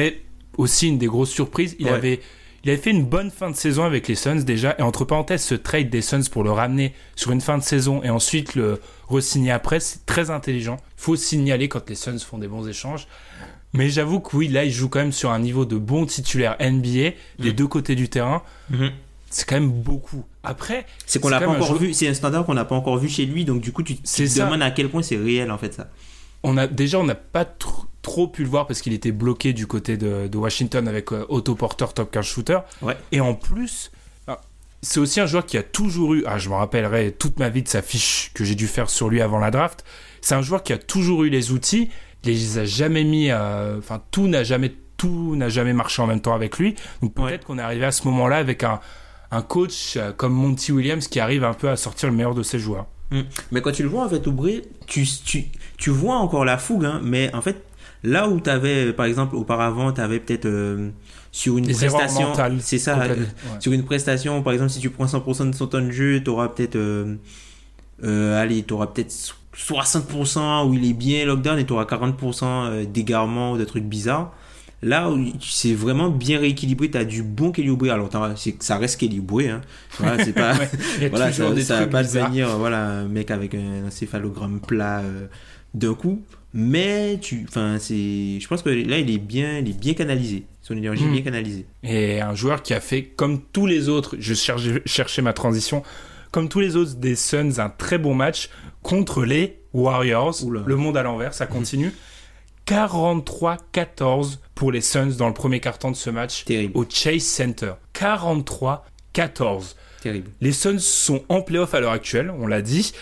aussi 0.57 0.89
une 0.89 0.97
des 0.99 1.07
grosses 1.07 1.31
surprises. 1.31 1.75
Il, 1.81 1.87
Ouais. 1.87 1.93
avait, 1.93 2.21
il 2.63 2.71
avait 2.71 2.79
fait 2.81 2.91
une 2.93 3.05
bonne 3.05 3.33
fin 3.33 3.51
de 3.51 3.57
saison 3.57 3.83
avec 3.85 4.07
les 4.07 4.15
Suns 4.15 4.43
déjà. 4.45 4.77
Et 4.79 4.83
entre 4.83 5.05
parenthèses, 5.05 5.43
ce 5.43 5.57
trade 5.57 5.91
des 5.91 6.01
Suns 6.01 6.23
pour 6.31 6.45
le 6.45 6.53
ramener 6.53 6.95
sur 7.17 7.33
une 7.33 7.41
fin 7.41 7.59
de 7.59 7.65
saison 7.65 8.01
et 8.05 8.11
ensuite 8.11 8.55
le 8.55 8.81
re-signer 9.09 9.51
après, 9.51 9.81
c'est 9.81 10.07
très 10.07 10.31
intelligent. 10.31 10.77
Faut 10.97 11.17
signaler 11.17 11.69
quand 11.69 11.89
les 11.91 11.97
Suns 11.97 12.19
font 12.21 12.39
des 12.39 12.49
bons 12.49 12.69
échanges. 12.69 13.09
Mais 13.73 13.89
j'avoue 13.91 14.21
que 14.21 14.37
oui, 14.37 14.47
là, 14.49 14.65
il 14.65 14.71
joue 14.71 14.89
quand 14.89 15.01
même 15.01 15.13
sur 15.13 15.31
un 15.33 15.41
niveau 15.41 15.65
de 15.65 15.77
bon 15.77 16.07
titulaire 16.07 16.57
NBA, 16.61 17.11
des 17.41 17.51
Mm. 17.51 17.53
deux 17.53 17.67
côtés 17.67 17.97
du 17.97 18.09
terrain. 18.09 18.43
C'est 19.31 19.47
quand 19.49 19.57
même 19.57 19.71
beaucoup. 19.71 20.25
Après, 20.49 20.87
C'est 21.07 21.21
qu'on 21.21 21.29
l'a 21.29 21.41
pas 21.41 21.49
encore 21.49 21.77
vu. 21.77 21.93
C'est 21.95 22.09
un 22.09 22.15
standard 22.15 22.45
qu'on 22.45 22.55
n'a 22.55 22.65
pas 22.65 22.75
encore 22.75 22.97
vu 22.99 23.09
chez 23.09 23.27
lui. 23.27 23.45
Donc 23.45 23.61
du 23.61 23.73
coup, 23.73 23.83
tu, 23.83 23.97
tu 23.97 24.03
te 24.03 24.39
demandes 24.39 24.63
à 24.63 24.71
quel 24.71 24.89
point 24.89 25.03
c'est 25.03 25.17
réel 25.17 25.51
en 25.51 25.59
fait 25.59 25.75
ça. 25.75 25.89
on 26.43 26.57
a 26.57 26.67
déjà 26.67 26.99
on 26.99 27.05
n'a 27.05 27.15
pas 27.15 27.45
tr- 27.45 27.85
trop 28.03 28.29
pu 28.29 28.43
le 28.45 28.49
voir 28.49 28.67
parce 28.67 28.81
qu'il 28.81 28.93
était 28.93 29.13
bloqué 29.13 29.53
du 29.53 29.67
côté 29.67 29.97
de, 29.97 30.29
de 30.29 30.39
Washington 30.39 30.87
avec 30.89 31.13
euh, 31.13 31.27
Otto 31.29 31.55
Porter 31.55 31.87
top 31.95 32.11
15 32.13 32.25
shooter 32.25 32.59
Ouais. 32.83 32.97
et 33.13 33.21
en 33.21 33.35
plus 33.35 33.91
c'est 34.81 35.01
aussi 35.01 35.19
un 35.21 35.27
joueur 35.27 35.45
qui 35.45 35.59
a 35.59 35.65
toujours 35.65 36.15
eu 36.15 36.23
ah 36.27 36.39
je 36.39 36.49
me 36.49 36.55
rappellerai 36.55 37.11
toute 37.11 37.41
ma 37.41 37.49
vie 37.49 37.65
de 37.65 37.69
sa 37.69 37.83
fiche 37.83 38.31
que 38.35 38.45
j'ai 38.45 38.55
dû 38.55 38.69
faire 38.69 38.89
sur 38.89 39.09
lui 39.09 39.21
avant 39.21 39.41
la 39.41 39.51
draft 39.51 39.85
c'est 40.21 40.37
un 40.37 40.43
joueur 40.43 40.63
qui 40.63 40.73
a 40.73 40.79
toujours 40.79 41.25
eu 41.25 41.29
les 41.29 41.51
outils 41.51 41.91
il 42.23 42.31
les 42.31 42.59
a 42.59 42.65
jamais 42.65 43.03
mis 43.03 43.31
à- 43.33 43.75
enfin 43.77 44.01
tout 44.13 44.29
n'a 44.29 44.45
jamais 44.45 44.73
tout 44.97 45.35
n'a 45.35 45.49
jamais 45.49 45.73
marché 45.73 46.01
en 46.01 46.07
même 46.07 46.21
temps 46.21 46.35
avec 46.35 46.59
lui 46.59 46.77
donc 47.03 47.13
peut-être 47.15 47.27
Ouais. 47.27 47.39
qu'on 47.45 47.59
est 47.59 47.63
arrivé 47.63 47.85
à 47.87 47.91
ce 47.93 48.05
moment-là 48.07 48.37
avec 48.37 48.63
un 48.63 48.79
un 49.31 49.43
coach 49.43 49.95
euh, 49.97 50.13
comme 50.13 50.33
Monty 50.33 50.73
Williams 50.73 51.07
qui 51.09 51.21
arrive 51.21 51.45
un 51.45 51.55
peu 51.55 51.69
à 51.69 51.77
sortir 51.77 52.09
le 52.11 52.15
meilleur 52.17 52.35
de 52.35 52.43
ses 52.43 52.59
joueurs 52.59 52.87
Mm. 53.11 53.21
Mais 53.53 53.63
quand 53.63 53.73
tu 53.73 53.83
le 53.83 53.89
vois, 53.89 54.05
en 54.05 54.09
fait, 54.11 54.27
Oubre, 54.27 54.49
tu, 54.87 55.07
tu, 55.25 55.47
tu 55.79 55.89
vois 55.89 56.17
encore 56.17 56.45
la 56.45 56.59
fougue, 56.59 56.85
hein, 56.85 57.01
mais 57.03 57.35
en 57.35 57.41
fait, 57.41 57.65
là 58.03 58.29
où 58.29 58.39
tu 58.39 58.51
avais, 58.51 58.93
par 58.93 59.07
exemple, 59.07 59.35
auparavant, 59.35 59.93
tu 59.95 60.03
avais 60.03 60.21
peut-être 60.21 60.45
euh, 60.45 60.91
sur 61.33 61.57
une 61.57 61.65
Des 61.65 61.73
prestation. 61.73 62.35
C'est 62.61 62.79
ça. 62.79 63.01
euh, 63.01 63.15
ouais. 63.17 63.25
Sur 63.61 63.73
une 63.73 63.85
prestation, 63.87 64.43
par 64.43 64.53
exemple, 64.53 64.71
si 64.71 64.81
tu 64.81 64.91
prends 64.91 65.07
100% 65.07 65.51
de 65.51 65.55
son 65.55 65.67
temps 65.69 65.81
de 65.81 65.91
jeu, 65.91 66.23
tu 66.23 66.29
auras 66.29 66.49
peut-être. 66.51 66.77
euh, 66.77 67.17
allez, 68.41 68.63
tu 68.63 68.75
auras 68.75 68.89
peut-être 68.89 69.15
60% 69.57 70.69
où 70.69 70.75
il 70.75 70.89
est 70.89 70.93
bien 70.93 71.25
lockdown 71.25 71.59
et 71.59 71.65
tu 71.67 71.73
auras 71.73 71.85
40% 71.85 72.43
euh, 72.45 72.85
d'égarement 72.85 73.53
ou 73.53 73.59
de 73.59 73.65
trucs 73.65 73.85
bizarres. 73.85 74.33
Là 74.81 75.11
où 75.11 75.19
c'est 75.41 75.75
vraiment 75.75 76.09
bien 76.09 76.39
rééquilibré, 76.39 76.91
tu 76.91 76.99
as 76.99 77.05
du 77.05 77.23
bon 77.23 77.51
Kelly. 77.51 77.77
Alors, 77.91 78.11
ça 78.61 78.77
reste 78.79 79.01
Kelly 79.01 79.21
hein. 79.49 79.61
Voilà, 79.99 80.25
c'est 80.25 80.33
pas. 80.33 80.55
Ouais, 81.01 81.09
voilà, 81.11 81.33
ça, 81.33 81.51
des 81.51 81.63
ça 81.63 81.81
va 81.81 81.87
pas 81.89 82.03
devenir 82.05 82.57
voilà, 82.59 82.85
un 82.87 83.09
mec 83.09 83.31
avec 83.31 83.55
un 83.55 83.87
encéphalogramme 83.89 84.61
plat 84.61 85.01
euh, 85.01 85.27
d'un 85.75 85.95
coup. 85.95 86.23
Mais 86.55 87.19
tu, 87.21 87.45
enfin, 87.49 87.77
c'est, 87.79 88.39
je 88.41 88.49
pense 88.49 88.63
que 88.63 88.71
là, 88.71 88.99
il 88.99 89.11
est 89.11 89.19
bien, 89.19 89.59
il 89.59 89.69
est 89.69 89.79
bien 89.79 89.95
canalisé. 89.95 90.45
Son 90.63 90.77
énergie 90.77 91.05
est 91.05 91.09
Mm. 91.09 91.13
bien 91.13 91.23
canalisée. 91.23 91.67
Et 91.83 92.21
un 92.21 92.35
joueur 92.35 92.63
qui 92.63 92.73
a 92.73 92.81
fait, 92.81 93.03
comme 93.05 93.41
tous 93.53 93.67
les 93.67 93.89
autres, 93.89 94.17
je 94.19 94.35
cherchais, 94.35 94.83
cherchais 94.87 95.23
ma 95.23 95.33
transition, 95.33 95.83
comme 96.31 96.49
tous 96.49 96.61
les 96.61 96.77
autres 96.77 96.95
des 96.97 97.17
Suns, 97.17 97.59
un 97.59 97.69
très 97.69 97.99
bon 97.99 98.15
match 98.15 98.49
contre 98.83 99.25
les 99.25 99.59
Warriors. 99.75 100.43
Oula. 100.45 100.63
Le 100.65 100.77
monde 100.77 100.97
à 100.97 101.03
l'envers, 101.03 101.35
ça 101.35 101.47
continue. 101.47 101.93
43-14 102.67 104.39
pour 104.59 104.73
les 104.73 104.81
Suns 104.81 105.15
dans 105.17 105.29
le 105.29 105.35
premier 105.35 105.61
quart-temps 105.61 105.93
de 105.93 105.97
ce 105.97 106.11
match 106.11 106.45
Terrible. 106.45 106.77
au 106.77 106.85
Chase 106.85 107.23
Center. 107.23 107.75
43-14. 107.95 109.77
Terrible. 110.03 110.31
Les 110.41 110.51
Suns 110.51 110.81
sont 110.81 111.23
en 111.29 111.43
playoff 111.43 111.75
à 111.75 111.81
l'heure 111.81 111.93
actuelle, 111.93 112.33
on 112.37 112.49
l'a 112.49 112.61
dit. 112.61 112.93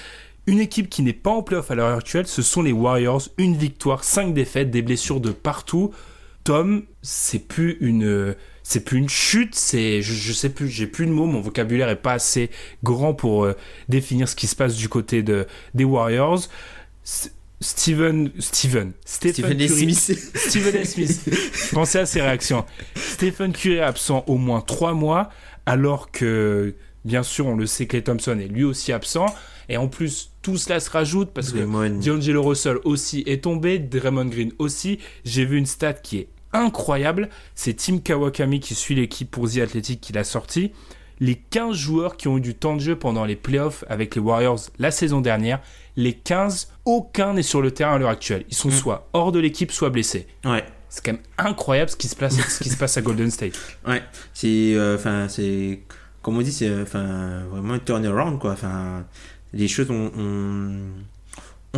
Une 0.46 0.60
équipe 0.60 0.90
qui 0.90 1.00
n'est 1.00 1.14
pas 1.14 1.30
en 1.30 1.42
playoff 1.42 1.70
à 1.70 1.74
l'heure 1.74 1.96
actuelle, 1.96 2.26
ce 2.26 2.42
sont 2.42 2.60
les 2.60 2.72
Warriors. 2.72 3.22
Une 3.38 3.56
victoire, 3.56 4.04
cinq 4.04 4.34
défaites, 4.34 4.70
des 4.70 4.82
blessures 4.82 5.18
de 5.18 5.30
partout. 5.30 5.94
Tom, 6.44 6.82
c'est 7.00 7.48
plus 7.48 7.78
une, 7.80 8.36
c'est 8.62 8.84
plus 8.84 8.98
une 8.98 9.08
chute, 9.08 9.54
c'est, 9.54 10.02
je, 10.02 10.12
je 10.12 10.32
sais 10.34 10.50
plus, 10.50 10.68
j'ai 10.68 10.86
plus 10.86 11.06
de 11.06 11.10
mots, 11.10 11.24
mon 11.24 11.40
vocabulaire 11.40 11.88
est 11.88 11.96
pas 11.96 12.12
assez 12.12 12.50
grand 12.84 13.14
pour 13.14 13.44
euh, 13.44 13.54
définir 13.88 14.28
ce 14.28 14.36
qui 14.36 14.46
se 14.46 14.56
passe 14.56 14.76
du 14.76 14.90
côté 14.90 15.22
de, 15.22 15.46
des 15.72 15.84
Warriors. 15.84 16.40
Steven, 17.60 18.30
Steven, 18.38 18.92
Stephen 19.04 19.32
Stephen. 19.34 19.58
Curry- 19.58 19.94
Smith. 19.94 20.30
Stephen. 20.48 20.84
Smith. 20.84 21.70
Pensez 21.72 21.98
à 21.98 22.06
ses 22.06 22.20
réactions. 22.20 22.64
Stephen 22.94 23.52
Curry 23.52 23.76
est 23.76 23.80
absent 23.80 24.24
au 24.26 24.36
moins 24.36 24.60
trois 24.60 24.92
mois. 24.92 25.30
alors 25.64 26.10
que, 26.10 26.74
bien 27.04 27.22
sûr, 27.22 27.46
on 27.46 27.56
le 27.56 27.66
sait, 27.66 27.86
Clay 27.86 28.02
Thompson 28.02 28.38
est 28.38 28.48
lui 28.48 28.62
aussi 28.64 28.92
absent. 28.92 29.26
Et 29.68 29.78
en 29.78 29.88
plus, 29.88 30.30
tout 30.42 30.58
cela 30.58 30.78
se 30.80 30.90
rajoute 30.90 31.30
parce 31.30 31.50
que 31.52 31.58
D'Angelo 32.04 32.42
Russell 32.42 32.76
aussi 32.84 33.24
est 33.26 33.42
tombé, 33.42 33.78
Draymond 33.80 34.26
Green 34.26 34.52
aussi. 34.58 34.98
J'ai 35.24 35.44
vu 35.44 35.56
une 35.58 35.66
stat 35.66 35.94
qui 35.94 36.18
est 36.18 36.28
incroyable. 36.52 37.28
C'est 37.56 37.74
Tim 37.74 37.98
Kawakami 37.98 38.60
qui 38.60 38.74
suit 38.74 38.94
l'équipe 38.94 39.30
pour 39.30 39.50
The 39.50 39.58
Athletic 39.58 40.00
qui 40.00 40.12
l'a 40.12 40.22
sorti. 40.24 40.70
Les 41.18 41.34
15 41.34 41.74
joueurs 41.74 42.16
qui 42.18 42.28
ont 42.28 42.36
eu 42.36 42.40
du 42.42 42.54
temps 42.54 42.76
de 42.76 42.80
jeu 42.80 42.94
pendant 42.96 43.24
les 43.24 43.36
playoffs 43.36 43.84
avec 43.88 44.14
les 44.14 44.20
Warriors 44.20 44.60
la 44.78 44.90
saison 44.90 45.20
dernière, 45.22 45.60
les 45.96 46.12
15, 46.12 46.72
aucun 46.84 47.34
n'est 47.34 47.42
sur 47.42 47.62
le 47.62 47.70
terrain 47.70 47.94
à 47.94 47.98
l'heure 47.98 48.10
actuelle. 48.10 48.44
Ils 48.48 48.54
sont 48.54 48.68
mm. 48.68 48.72
soit 48.72 49.08
hors 49.12 49.32
de 49.32 49.38
l'équipe, 49.38 49.72
soit 49.72 49.90
blessés. 49.90 50.26
Ouais. 50.44 50.64
C'est 50.88 51.04
quand 51.04 51.12
même 51.12 51.22
incroyable 51.38 51.90
ce 51.90 51.96
qui 51.96 52.08
se 52.08 52.16
passe, 52.16 52.36
ce 52.36 52.62
qui 52.62 52.70
se 52.70 52.76
passe 52.76 52.96
à 52.96 53.02
Golden 53.02 53.30
State. 53.30 53.58
Ouais, 53.86 54.02
c'est, 54.32 54.74
euh, 54.74 54.96
enfin, 54.96 55.28
c'est, 55.28 55.80
comme 56.22 56.38
on 56.38 56.42
dit, 56.42 56.52
c'est, 56.52 56.70
enfin, 56.80 57.44
vraiment 57.50 57.74
un 57.74 57.78
turnaround 57.78 58.38
quoi. 58.38 58.52
Enfin, 58.52 59.04
les 59.52 59.68
choses 59.68 59.90
ont, 59.90 60.10
ont 60.16 60.80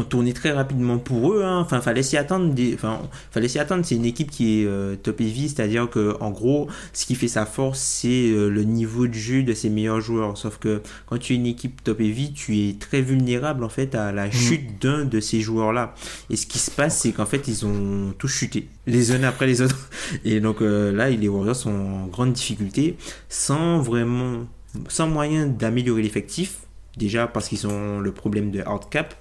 tourné 0.03 0.32
très 0.32 0.53
rapidement 0.53 0.99
pour 0.99 1.32
eux. 1.32 1.42
Hein. 1.44 1.61
Enfin, 1.61 1.80
fallait 1.80 2.03
s'y 2.03 2.16
attendre. 2.16 2.53
Des... 2.53 2.74
Enfin, 2.74 3.01
fallait 3.30 3.49
s'y 3.49 3.59
attendre. 3.59 3.84
C'est 3.84 3.96
une 3.96 4.05
équipe 4.05 4.30
qui 4.30 4.61
est 4.61 4.66
euh, 4.66 4.96
top 4.96 5.20
heavy, 5.20 5.49
c'est-à-dire 5.49 5.88
que 5.88 6.16
en 6.20 6.30
gros, 6.30 6.68
ce 6.92 7.07
qui 7.07 7.14
fait 7.14 7.28
sa 7.28 7.46
force, 7.46 7.80
c'est 7.80 8.30
euh, 8.30 8.49
le 8.49 8.64
niveau 8.64 9.07
de 9.07 9.14
jeu 9.14 9.42
de 9.42 9.53
ses 9.55 9.70
meilleurs 9.70 10.01
joueurs. 10.01 10.36
Sauf 10.36 10.59
que 10.59 10.82
quand 11.07 11.18
tu 11.18 11.32
es 11.32 11.36
une 11.36 11.46
équipe 11.46 11.82
top 11.82 12.01
heavy, 12.01 12.32
tu 12.32 12.59
es 12.59 12.76
très 12.78 13.01
vulnérable 13.01 13.64
en 13.64 13.68
fait 13.68 13.94
à 13.94 14.12
la 14.12 14.28
mm. 14.28 14.32
chute 14.32 14.82
d'un 14.82 15.05
de 15.05 15.20
ces 15.20 15.40
joueurs-là. 15.40 15.94
Et 16.30 16.36
ce 16.36 16.46
qui 16.46 16.59
se 16.59 16.70
passe, 16.70 16.99
c'est 16.99 17.12
qu'en 17.12 17.26
fait, 17.26 17.49
ils 17.49 17.66
ont 17.66 18.12
tous 18.18 18.28
chuté 18.28 18.68
les 18.88 19.12
uns 19.12 19.22
après 19.22 19.46
les 19.46 19.62
autres. 19.62 19.88
Et 20.24 20.40
donc 20.40 20.62
euh, 20.62 20.92
là, 20.92 21.11
les 21.11 21.28
Warriors 21.28 21.57
sont 21.57 21.70
en 21.70 22.07
grande 22.07 22.32
difficulté, 22.32 22.96
sans 23.28 23.80
vraiment, 23.80 24.46
sans 24.88 25.07
moyen 25.07 25.46
d'améliorer 25.46 26.03
l'effectif. 26.03 26.59
Déjà 26.96 27.28
parce 27.28 27.49
qu'ils 27.49 27.66
ont 27.66 28.01
le 28.01 28.11
problème 28.11 28.51
de 28.51 28.61
hard 28.61 28.88
cap, 28.90 29.14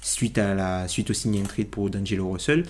suite, 0.00 0.38
à 0.38 0.54
la, 0.54 0.88
suite 0.88 1.10
au 1.10 1.12
signing 1.12 1.44
trade 1.46 1.68
pour 1.68 1.90
D'Angelo 1.90 2.30
Russell. 2.30 2.64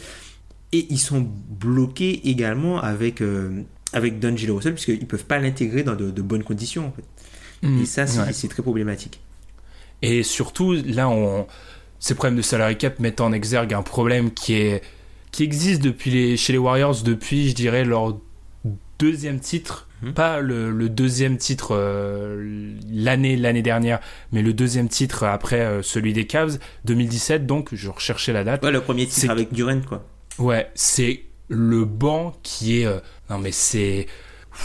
Et 0.72 0.86
ils 0.90 0.98
sont 0.98 1.26
bloqués 1.48 2.28
également 2.28 2.80
avec, 2.80 3.22
euh, 3.22 3.62
avec 3.92 4.20
D'Angelo 4.20 4.56
Russell, 4.56 4.74
puisqu'ils 4.74 5.00
ne 5.00 5.06
peuvent 5.06 5.24
pas 5.24 5.38
l'intégrer 5.38 5.82
dans 5.82 5.96
de, 5.96 6.22
bonnes 6.22 6.44
conditions. 6.44 6.86
En 6.86 6.92
fait. 6.92 7.66
Mm, 7.66 7.82
et 7.82 7.86
ça, 7.86 8.06
c'est 8.06 8.48
très 8.48 8.62
problématique. 8.62 9.20
Et 10.02 10.22
surtout, 10.22 10.72
là, 10.72 11.08
on, 11.08 11.46
ces 11.98 12.14
problèmes 12.14 12.36
de 12.36 12.42
salary 12.42 12.78
cap 12.78 12.98
mettent 12.98 13.20
en 13.20 13.32
exergue 13.32 13.74
un 13.74 13.82
problème 13.82 14.32
qui, 14.32 14.54
est, 14.54 14.82
qui 15.30 15.42
existe 15.42 15.82
depuis 15.82 16.10
les, 16.10 16.36
chez 16.36 16.52
les 16.52 16.58
Warriors 16.58 17.02
depuis, 17.02 17.50
je 17.50 17.54
dirais, 17.54 17.84
leur 17.84 18.18
deuxième 19.00 19.40
titre 19.40 19.88
Mhm. 20.02 20.14
Pas 20.14 20.40
le, 20.40 20.88
deuxième 20.88 21.36
titre 21.36 21.70
euh, 21.72 22.74
l'année 22.90 23.36
l'année 23.36 23.62
dernière, 23.62 24.00
mais 24.32 24.42
le 24.42 24.52
deuxième 24.52 24.88
titre 24.88 25.24
après 25.24 25.60
euh, 25.60 25.82
celui 25.82 26.12
des 26.12 26.26
Cavs, 26.26 26.58
2017. 26.86 27.46
Donc, 27.46 27.68
je 27.72 27.90
recherchais 27.90 28.32
la 28.32 28.44
date. 28.44 28.64
Ouais, 28.64 28.70
le 28.70 28.80
premier 28.80 29.06
titre 29.06 29.30
avec 29.30 29.52
Durant, 29.52 29.80
quoi. 29.80 30.04
Ouais, 30.38 30.70
c'est 30.74 31.24
le 31.48 31.84
banc 31.84 32.34
qui 32.42 32.80
est. 32.80 32.86
Euh, 32.86 33.00
non, 33.28 33.38
mais 33.38 33.52
c'est. 33.52 34.06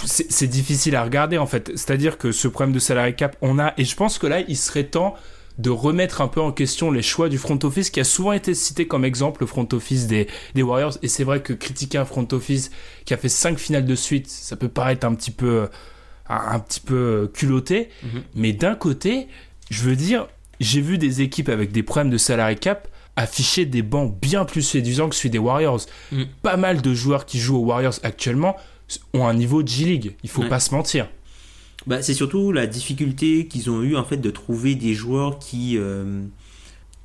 C'est 0.04 0.48
difficile 0.48 0.96
à 0.96 1.04
regarder 1.04 1.38
en 1.38 1.46
fait. 1.46 1.72
C'est-à-dire 1.76 2.18
que 2.18 2.32
ce 2.32 2.48
problème 2.48 2.74
de 2.74 2.80
salary 2.80 3.16
cap, 3.16 3.38
on 3.42 3.60
a. 3.60 3.74
Et 3.78 3.86
je 3.86 3.96
pense 3.96 4.18
que 4.18 4.28
là, 4.28 4.42
il 4.42 4.58
serait 4.58 4.86
temps 4.86 5.16
de 5.58 5.70
remettre 5.70 6.22
un 6.22 6.28
peu 6.28 6.41
en 6.41 6.51
question 6.51 6.91
les 6.91 7.01
choix 7.01 7.30
du 7.30 7.38
front 7.38 7.60
office 7.64 7.89
qui 7.89 7.99
a 7.99 8.03
souvent 8.03 8.34
été 8.34 8.53
cité 8.53 8.88
comme 8.88 9.06
exemple 9.06 9.41
le 9.41 9.47
front 9.47 9.68
office 9.72 10.08
des, 10.08 10.28
des 10.53 10.64
Warriors. 10.64 10.97
Et 11.01 11.08
c'est 11.08 11.24
vrai 11.24 11.41
que 11.41 11.53
critiquer 11.53 11.97
un 11.97 12.06
front 12.06 12.28
office 12.32 12.72
qui 13.06 13.14
a 13.14 13.18
fait 13.18 13.30
cinq 13.30 13.58
finales 13.58 13.86
de 13.86 13.95
suite 13.95 14.28
ça 14.28 14.56
peut 14.56 14.68
paraître 14.68 15.08
un 15.08 15.16
petit 15.16 15.32
peu 15.32 15.70
un, 16.28 16.60
petit 16.60 16.80
peu 16.80 17.32
culotté. 17.34 17.89
Mhm. 18.03 18.24
mais 18.36 18.53
d'un 18.53 18.76
côté 18.76 19.28
je 19.70 19.84
veux 19.84 19.95
dire 19.95 20.28
j'ai 20.60 20.82
vu 20.82 20.97
des 20.97 21.22
équipes 21.22 21.49
avec 21.49 21.72
des 21.72 21.84
problèmes 21.84 22.12
de 22.12 22.18
salary 22.18 22.58
cap 22.58 22.88
afficher 23.16 23.66
des 23.66 23.82
bancs 23.82 24.14
bien 24.20 24.43
plus 24.43 24.62
séduisants 24.62 25.08
que 25.08 25.16
celui 25.16 25.30
des 25.30 25.38
Warriors. 25.38 25.82
Mhm. 26.12 26.26
pas 26.41 26.58
mal 26.58 26.82
de 26.82 26.93
joueurs 26.93 27.26
qui 27.26 27.39
jouent 27.39 27.58
aux 27.58 27.66
Warriors 27.66 27.99
actuellement 28.03 28.58
ont 29.14 29.26
un 29.26 29.34
niveau 29.34 29.64
de 29.64 29.68
G-League 29.68 30.16
il 30.24 30.30
faut 30.30 30.43
pas 30.43 30.60
se 30.60 30.74
mentir 30.74 31.08
bah, 31.88 32.02
c'est 32.02 32.14
surtout 32.14 32.52
la 32.52 32.68
difficulté 32.68 33.48
qu'ils 33.48 33.70
ont 33.70 33.82
eu 33.84 33.96
en 33.96 34.04
fait 34.04 34.18
de 34.18 34.32
trouver 34.32 34.76
des 34.76 34.94
joueurs 34.94 35.40
qui, 35.40 35.78
euh, 35.78 36.24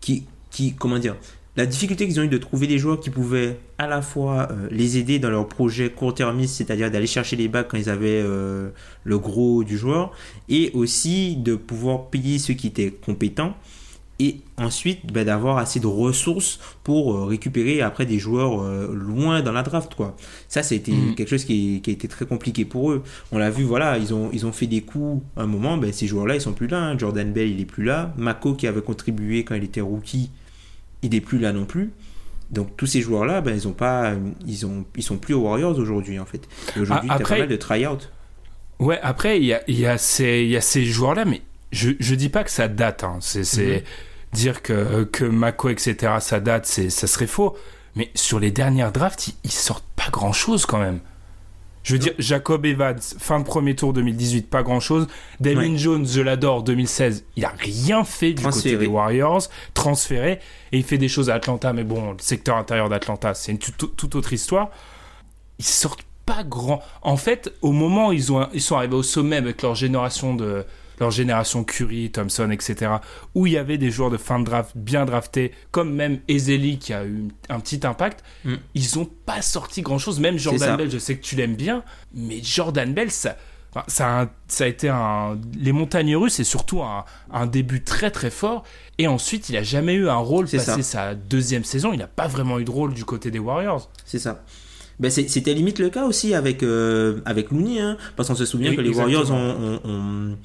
qui, 0.01 0.26
qui, 0.51 0.74
comment 0.74 0.99
dire, 0.99 1.16
la 1.57 1.66
difficulté 1.66 2.07
qu'ils 2.07 2.18
ont 2.20 2.22
eu 2.22 2.28
de 2.28 2.39
trouver 2.39 2.66
des 2.66 2.78
joueurs 2.78 3.01
qui 3.01 3.11
pouvaient 3.11 3.59
à 3.76 3.87
la 3.87 4.01
fois 4.03 4.49
euh, 4.51 4.68
les 4.70 4.99
aider 4.99 5.18
dans 5.18 5.31
leur 5.31 5.49
projet 5.49 5.91
court-termiste, 5.91 6.55
c'est-à-dire 6.55 6.91
d'aller 6.91 7.07
chercher 7.07 7.37
les 7.37 7.49
bacs 7.49 7.68
quand 7.68 7.76
ils 7.76 7.91
avaient 7.91 8.22
euh, 8.24 8.70
le 9.05 9.18
gros 9.18 9.64
du 9.64 9.76
joueur, 9.76 10.12
et 10.49 10.70
aussi 10.74 11.37
de 11.37 11.57
pouvoir 11.57 12.07
payer 12.09 12.39
ceux 12.39 12.55
qui 12.55 12.68
étaient 12.68 12.91
compétents 12.91 13.55
et 14.21 14.43
ensuite 14.59 15.11
bah, 15.11 15.25
d'avoir 15.25 15.57
assez 15.57 15.81
de 15.81 15.87
ressources 15.87 16.61
pour 16.85 17.14
euh, 17.14 17.25
récupérer 17.25 17.81
après 17.81 18.05
des 18.05 18.18
joueurs 18.18 18.62
euh, 18.62 18.95
loin 18.95 19.41
dans 19.41 19.51
la 19.51 19.62
draft 19.62 19.95
quoi. 19.95 20.14
Ça 20.47 20.62
c'était 20.62 20.93
mm. 20.93 21.14
quelque 21.14 21.31
chose 21.31 21.45
qui, 21.47 21.83
a 21.87 21.91
été 21.91 22.07
très 22.07 22.27
compliqué 22.27 22.66
pour 22.66 22.93
eux. 22.93 23.03
On 23.33 23.39
l'a 23.39 23.51
vu 23.51 23.64
voilà 23.64 23.97
ils 23.97 24.12
ont 24.12 24.29
ils 24.33 24.45
ont 24.45 24.53
fait 24.53 24.66
des 24.66 24.83
coups 24.83 25.23
à 25.39 25.43
un 25.43 25.47
moment 25.47 25.79
ben, 25.79 25.91
ces 25.91 26.07
joueurs 26.07 26.27
là 26.27 26.35
ils 26.35 26.41
sont 26.41 26.53
plus 26.53 26.66
là 26.66 26.81
hein. 26.81 26.99
Jordan 26.99 27.33
Bell 27.33 27.49
il 27.49 27.61
est 27.61 27.64
plus 27.64 27.83
là. 27.83 28.12
Mako 28.18 28.55
qui 28.55 28.66
avait 28.66 28.83
contribué 28.83 29.43
quand 29.43 29.55
il 29.55 29.64
était 29.64 29.81
rookie 29.81 30.31
il 31.03 31.14
est 31.14 31.23
plus 31.23 31.39
là 31.39 31.55
non 31.55 31.64
plus. 31.64 31.91
Donc 32.51 32.77
tous 32.77 32.87
ces 32.87 33.01
joueurs 33.01 33.25
là 33.25 33.41
ben, 33.41 33.55
ils 33.55 33.66
ont 33.68 33.73
pas 33.73 34.12
ils 34.47 34.66
ont 34.66 34.85
ils 34.97 35.03
sont 35.03 35.16
plus 35.16 35.33
aux 35.33 35.41
Warriors 35.41 35.79
aujourd'hui 35.79 36.18
en 36.18 36.27
fait. 36.27 36.47
Aujourd'hui 36.79 37.09
il 37.09 37.18
y 37.18 37.23
a 37.23 37.25
pas 37.25 37.39
mal 37.39 37.49
de 37.49 37.57
try-out. 37.57 38.12
Ouais 38.81 39.01
après 39.03 39.39
il 39.39 39.47
y 39.47 39.55
a, 39.55 39.62
y, 39.66 39.87
a 39.87 39.97
ces, 39.97 40.45
y 40.45 40.57
a 40.59 40.61
ces 40.61 40.85
joueurs 40.85 41.14
là 41.14 41.25
mais 41.25 41.41
je, 41.73 41.93
je 42.01 42.14
dis 42.14 42.29
pas 42.29 42.45
que 42.45 42.51
ça 42.51 42.68
date 42.68 43.05
hein. 43.05 43.18
c'est 43.21 43.43
mm-hmm 43.43 43.83
dire 44.33 44.62
que, 44.62 45.05
que 45.05 45.24
Mako, 45.24 45.70
etc., 45.70 46.14
ça 46.20 46.41
date, 46.41 46.66
c'est, 46.66 46.91
ça 46.91 47.07
serait 47.07 47.26
faux. 47.26 47.57
Mais 47.97 48.11
sur 48.14 48.39
les 48.39 48.51
dernières 48.51 48.93
drafts, 48.93 49.35
ils, 49.45 49.51
sortent 49.51 49.85
pas 49.97 50.11
grand 50.11 50.33
chose 50.33 50.66
quand 50.66 50.78
même. 50.78 51.01
Je 51.83 51.95
veux 51.95 51.99
dire, 51.99 52.12
Jacob 52.18 52.66
Evans, 52.66 53.01
fin 53.01 53.41
de 53.41 53.45
premier 53.45 53.74
tour 53.74 53.93
2018, 53.93 54.49
pas 54.49 54.62
grand 54.62 54.81
chose. 54.81 55.09
Damien 55.41 55.76
Jones, 55.76 56.07
je 56.07 56.20
l'adore, 56.20 56.62
2016, 56.62 57.24
il 57.37 57.45
a 57.45 57.53
rien 57.59 58.05
fait 58.05 58.35
du 58.35 58.43
côté 58.45 58.76
des 58.76 58.87
Warriors, 58.87 59.49
transféré, 59.72 60.41
et 60.72 60.78
il 60.78 60.85
fait 60.85 60.99
des 60.99 61.09
choses 61.09 61.31
à 61.31 61.35
Atlanta, 61.35 61.72
mais 61.72 61.85
bon, 61.85 62.12
le 62.12 62.18
secteur 62.18 62.57
intérieur 62.57 62.91
d'Atlanta, 62.91 63.33
c'est 63.35 63.53
une 63.53 63.59
toute 63.59 64.14
autre 64.14 64.33
histoire. 64.33 64.70
Ils 65.59 65.64
sortent 65.64 66.05
pas 66.26 66.45
grand. 66.45 66.83
En 67.03 67.16
fait, 67.16 67.53
au 67.62 67.72
moment 67.72 68.09
où 68.09 68.12
ils, 68.12 68.31
ont, 68.31 68.47
ils 68.53 68.61
sont 68.61 68.76
arrivés 68.76 68.95
au 68.95 69.03
sommet 69.03 69.37
avec 69.37 69.62
leur 69.62 69.74
génération 69.74 70.35
de, 70.35 70.66
leur 71.01 71.11
génération 71.11 71.64
Curry, 71.64 72.11
Thompson, 72.11 72.51
etc., 72.51 72.92
où 73.34 73.46
il 73.46 73.55
y 73.55 73.59
avait 73.59 73.78
des 73.78 73.90
joueurs 73.90 74.11
de 74.11 74.18
fin 74.18 74.38
de 74.38 74.44
draft 74.44 74.72
bien 74.76 75.07
draftés, 75.07 75.53
comme 75.70 75.92
même 75.94 76.20
Ezeli 76.28 76.78
qui 76.78 76.92
a 76.92 77.05
eu 77.05 77.28
un 77.48 77.59
petit 77.59 77.84
impact, 77.86 78.22
mm. 78.44 78.55
ils 78.74 78.86
n'ont 78.96 79.09
pas 79.26 79.42
sorti 79.42 79.82
grand-chose. 79.82 80.20
Même 80.20 80.38
Jordan 80.38 80.76
Bell, 80.76 80.90
je 80.90 80.98
sais 80.98 81.16
que 81.16 81.22
tu 81.22 81.36
l'aimes 81.36 81.57
bien, 81.57 81.82
mais 82.14 82.40
Jordan 82.42 82.92
Bell, 82.92 83.11
ça, 83.11 83.36
ça, 83.86 84.20
a, 84.20 84.26
ça 84.48 84.64
a 84.64 84.66
été 84.66 84.88
un. 84.88 85.38
Les 85.59 85.72
montagnes 85.72 86.16
russes, 86.16 86.34
c'est 86.34 86.44
surtout 86.44 86.82
un, 86.82 87.46
début 87.46 87.82
très 87.82 88.11
très 88.11 88.30
fort. 88.30 88.64
Et 88.98 89.09
ensuite, 89.09 89.48
il 89.48 89.57
a 89.57 89.62
jamais 89.62 89.94
eu 89.94 90.09
un 90.09 90.16
rôle 90.16 90.46
passé 90.48 90.82
sa 90.82 91.14
deuxième 91.14 91.64
saison. 91.64 91.92
Il 91.92 91.98
n'a 91.98 92.07
pas 92.07 92.26
vraiment 92.26 92.59
eu 92.59 92.64
de 92.64 92.70
rôle 92.70 92.92
du 92.92 93.05
côté 93.05 93.30
des 93.30 93.38
Warriors. 93.38 93.90
C'est 94.05 94.18
ça. 94.18 94.42
Ben 94.98 95.11
c'était 95.11 95.55
limite 95.55 95.78
le 95.78 95.88
cas 95.88 96.05
aussi 96.05 96.34
avec, 96.34 96.62
euh, 96.62 97.22
avec 97.24 97.51
Looney, 97.51 97.80
hein, 97.80 97.96
parce 98.16 98.28
qu'on 98.28 98.34
se 98.34 98.44
souvient 98.44 98.76
que 98.76 98.82
les 98.82 98.90
Warriors 98.90 99.30
ont, 99.30 99.80
ont 99.82 100.36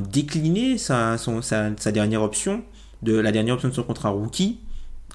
décliné 0.00 0.78
sa, 0.78 1.16
dernière 1.92 2.22
option, 2.22 2.62
de 3.02 3.14
la 3.14 3.32
dernière 3.32 3.54
option 3.54 3.68
de 3.68 3.74
son 3.74 3.82
contrat 3.82 4.10
rookie, 4.10 4.58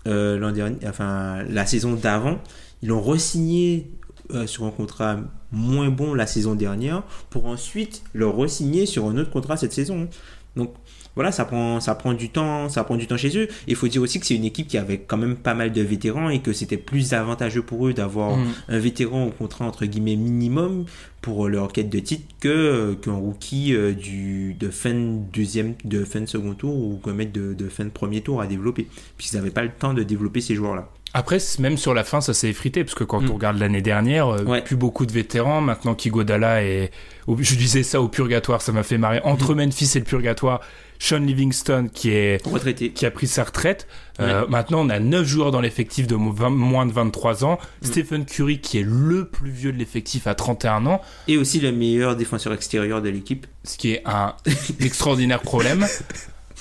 euh, 0.08 0.78
enfin, 0.88 1.44
la 1.50 1.66
saison 1.66 1.94
d'avant. 1.94 2.40
Ils 2.82 2.90
l'ont 2.90 3.02
re-signé 3.02 3.92
euh, 4.32 4.48
sur 4.48 4.66
un 4.66 4.72
contrat 4.72 5.20
moins 5.52 5.90
bon 5.90 6.14
la 6.14 6.28
saison 6.28 6.56
dernière 6.56 7.04
pour 7.30 7.46
ensuite 7.46 8.04
le 8.14 8.28
re-signer 8.28 8.86
sur 8.86 9.08
un 9.08 9.18
autre 9.18 9.30
contrat 9.30 9.58
cette 9.58 9.74
saison. 9.74 10.08
Donc 10.56 10.74
voilà, 11.16 11.32
ça 11.32 11.46
prend, 11.46 11.80
ça 11.80 11.96
prend 11.96 12.14
du 12.14 12.30
temps, 12.30 12.70
ça 12.70 12.84
prend 12.84 12.96
du 12.96 13.08
temps 13.08 13.18
chez 13.18 13.38
eux. 13.38 13.48
Il 13.68 13.76
faut 13.76 13.88
dire 13.88 14.02
aussi 14.02 14.20
que 14.20 14.26
c'est 14.26 14.36
une 14.36 14.46
équipe 14.46 14.68
qui 14.68 14.78
avait 14.78 15.00
quand 15.00 15.18
même 15.18 15.36
pas 15.36 15.54
mal 15.54 15.72
de 15.72 15.82
vétérans 15.82 16.30
et 16.30 16.40
que 16.40 16.54
c'était 16.54 16.78
plus 16.78 17.14
avantageux 17.14 17.62
pour 17.62 17.88
eux 17.88 17.94
d'avoir 17.94 18.38
mm. 18.38 18.46
un 18.70 18.80
vétéran 18.80 19.26
au 19.26 19.30
contrat 19.32 19.66
entre 19.66 19.86
guillemets 19.86 20.16
minimum 20.16 20.86
pour 21.22 21.48
leur 21.48 21.72
quête 21.72 21.90
de 21.90 22.00
titre 22.00 22.26
que 22.40 22.96
qu'un 23.02 23.14
rookie 23.14 23.74
euh, 23.74 23.94
du 23.94 24.56
de 24.60 24.70
fin 24.70 24.94
deuxième, 24.94 25.76
de 25.86 26.04
fin 26.04 26.22
de 26.22 26.26
second 26.26 26.54
tour 26.54 26.76
ou 26.76 27.00
qu'un 27.04 27.14
mec 27.14 27.32
de, 27.32 27.54
de 27.54 27.70
fin 27.70 27.86
de 27.86 27.90
premier 27.90 28.22
tour 28.22 28.42
à 28.42 28.48
développer, 28.48 28.88
puisqu'ils 29.18 29.38
n'avaient 29.38 29.52
pas 29.52 29.64
le 29.64 29.72
temps 29.72 29.94
de 29.94 30.04
développer 30.04 30.42
ces 30.42 30.56
joueurs-là. 30.56 30.90
Après, 31.16 31.38
même 31.60 31.78
sur 31.78 31.94
la 31.94 32.04
fin, 32.04 32.22
ça 32.22 32.34
s'est 32.34 32.50
effrité, 32.50 32.84
parce 32.84 32.96
que 32.96 33.04
quand 33.04 33.22
Mm. 33.22 33.30
on 33.30 33.34
regarde 33.36 33.58
l'année 33.60 33.84
dernière, 33.84 34.28
euh, 34.30 34.44
Ouais. 34.46 34.64
plus 34.64 34.76
beaucoup 34.76 35.06
de 35.06 35.12
vétérans. 35.12 35.62
Maintenant 35.62 35.94
qu'Igodala 35.94 36.64
est. 36.64 36.90
Je 37.28 37.56
disais 37.56 37.84
ça 37.84 38.02
au 38.02 38.08
purgatoire, 38.08 38.62
ça 38.64 38.72
m'a 38.72 38.82
fait 38.82 38.98
marrer. 38.98 39.20
Mm. 39.20 39.28
Entre 39.30 39.54
Memphis 39.54 39.92
et 39.96 40.00
le 40.00 40.06
purgatoire, 40.06 40.60
Sean 41.04 41.20
Livingston 41.20 41.90
qui 41.94 42.12
est 42.12 42.46
Retraité. 42.46 42.92
qui 42.92 43.06
a 43.06 43.12
pris 43.12 43.28
sa 43.28 43.44
retraite. 43.44 43.88
Euh, 44.22 44.46
Maintenant, 44.48 44.86
on 44.86 44.90
a 44.90 45.00
9 45.00 45.26
joueurs 45.28 45.52
dans 45.52 45.60
l'effectif 45.60 46.08
de 46.08 46.16
mo- 46.16 46.32
20 46.32 46.50
moins 46.52 46.86
de 46.86 46.94
23 46.94 47.44
ans. 47.44 47.58
Mm. 47.82 47.86
Stephen 47.86 48.26
Curry, 48.26 48.60
qui 48.62 48.78
est 48.80 48.86
le 48.88 49.26
plus 49.28 49.52
vieux 49.52 49.74
de 49.74 49.78
l'effectif 49.78 50.28
à 50.28 50.36
31 50.36 50.86
ans, 50.86 51.02
Et 51.28 51.36
aussi 51.38 51.60
le 51.60 51.72
meilleur 51.74 52.16
défenseur 52.16 52.54
extérieur 52.54 53.02
de 53.02 53.10
l'équipe. 53.10 53.48
ce 53.66 53.78
qui 53.78 53.92
est 53.92 54.02
un 54.06 54.36
extraordinaire 54.80 55.42
problème. 55.42 55.86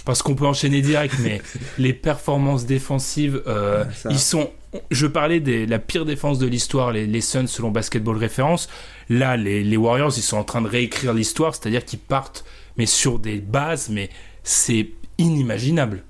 Parce 0.04 0.22
qu'on 0.22 0.34
peut 0.34 0.46
enchaîner 0.46 0.82
direct, 0.82 1.14
mais 1.20 1.40
les 1.78 1.92
performances 1.92 2.66
défensives, 2.66 3.40
euh, 3.46 3.84
ils 4.10 4.18
sont. 4.18 4.50
Je 4.90 5.06
parlais 5.06 5.38
de 5.38 5.64
la 5.70 5.78
pire 5.78 6.04
défense 6.04 6.40
de 6.40 6.46
l'histoire, 6.48 6.90
les, 6.90 7.06
les 7.06 7.20
Suns 7.20 7.46
selon 7.46 7.70
Basketball 7.70 8.16
Référence. 8.16 8.68
Là, 9.08 9.36
les, 9.36 9.62
les 9.62 9.76
Warriors, 9.76 10.12
ils 10.16 10.22
sont 10.22 10.38
en 10.38 10.44
train 10.44 10.62
de 10.62 10.66
réécrire 10.66 11.12
l'histoire, 11.14 11.54
c'est-à-dire 11.54 11.84
qu'ils 11.84 12.00
partent, 12.00 12.44
mais 12.78 12.86
sur 12.86 13.20
des 13.20 13.38
bases, 13.38 13.90
mais 13.90 14.08
c'est 14.44 14.90
inimaginable. 15.18 16.04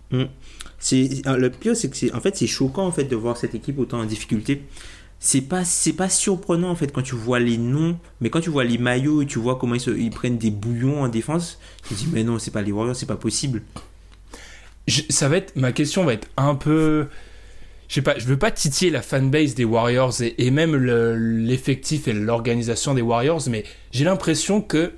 C'est 0.78 1.22
euh, 1.26 1.37
le 1.37 1.51
pire, 1.51 1.76
c'est 1.76 1.89
que 1.91 1.97
c'est 1.97 2.12
en 2.12 2.20
fait 2.20 2.37
c'est 2.37 2.47
choquant 2.47 2.87
en 2.87 2.93
fait 2.93 3.05
de 3.05 3.16
voir 3.16 3.37
cette 3.37 3.55
équipe 3.55 3.78
autant 3.78 4.01
en 4.01 4.05
difficulté. 4.05 4.62
C'est 5.20 5.43
pas 5.43 5.64
c'est 5.64 5.93
pas 5.93 6.09
surprenant 6.09 6.70
en 6.70 6.74
fait 6.74 6.93
quand 6.93 7.03
tu 7.03 7.14
vois 7.14 7.39
les 7.39 7.57
noms, 7.57 7.97
mais 8.20 8.30
quand 8.30 8.41
tu 8.41 8.51
vois 8.51 8.64
les 8.64 8.78
maillots 8.78 9.22
et 9.22 9.26
tu 9.26 9.39
vois 9.39 9.57
comment 9.57 9.74
ils, 9.76 9.80
se- 9.80 9.91
ils 9.97 10.11
prennent 10.11 10.39
des 10.39 10.51
bouillons 10.51 11.03
en 11.03 11.09
défense, 11.09 11.59
tu 11.87 11.95
te 11.95 11.99
dis 12.01 12.09
mais 12.12 12.24
non 12.24 12.39
c'est 12.41 12.51
pas 12.51 12.62
les 12.62 12.72
Warriors, 12.72 12.97
c'est 12.97 13.07
pas 13.07 13.16
possible. 13.16 13.62
Je- 14.89 15.03
ça 15.11 15.28
va 15.28 15.37
être 15.37 15.55
ma 15.55 15.70
question 15.72 16.05
va 16.05 16.14
être 16.14 16.28
un 16.37 16.57
peu 16.57 17.07
je 17.89 17.95
sais 17.95 18.03
pas 18.03 18.18
je 18.18 18.24
veux 18.26 18.39
pas 18.39 18.51
titiller 18.51 18.91
la 18.91 19.03
fanbase 19.03 19.55
des 19.55 19.64
Warriors 19.64 20.20
et, 20.22 20.35
et 20.39 20.51
même 20.51 20.74
le- 20.74 21.16
l'effectif 21.16 22.09
et 22.09 22.12
l'organisation 22.12 22.93
des 22.95 23.03
Warriors 23.03 23.43
mais 23.49 23.62
j'ai 23.93 24.03
l'impression 24.05 24.61
que 24.61 24.93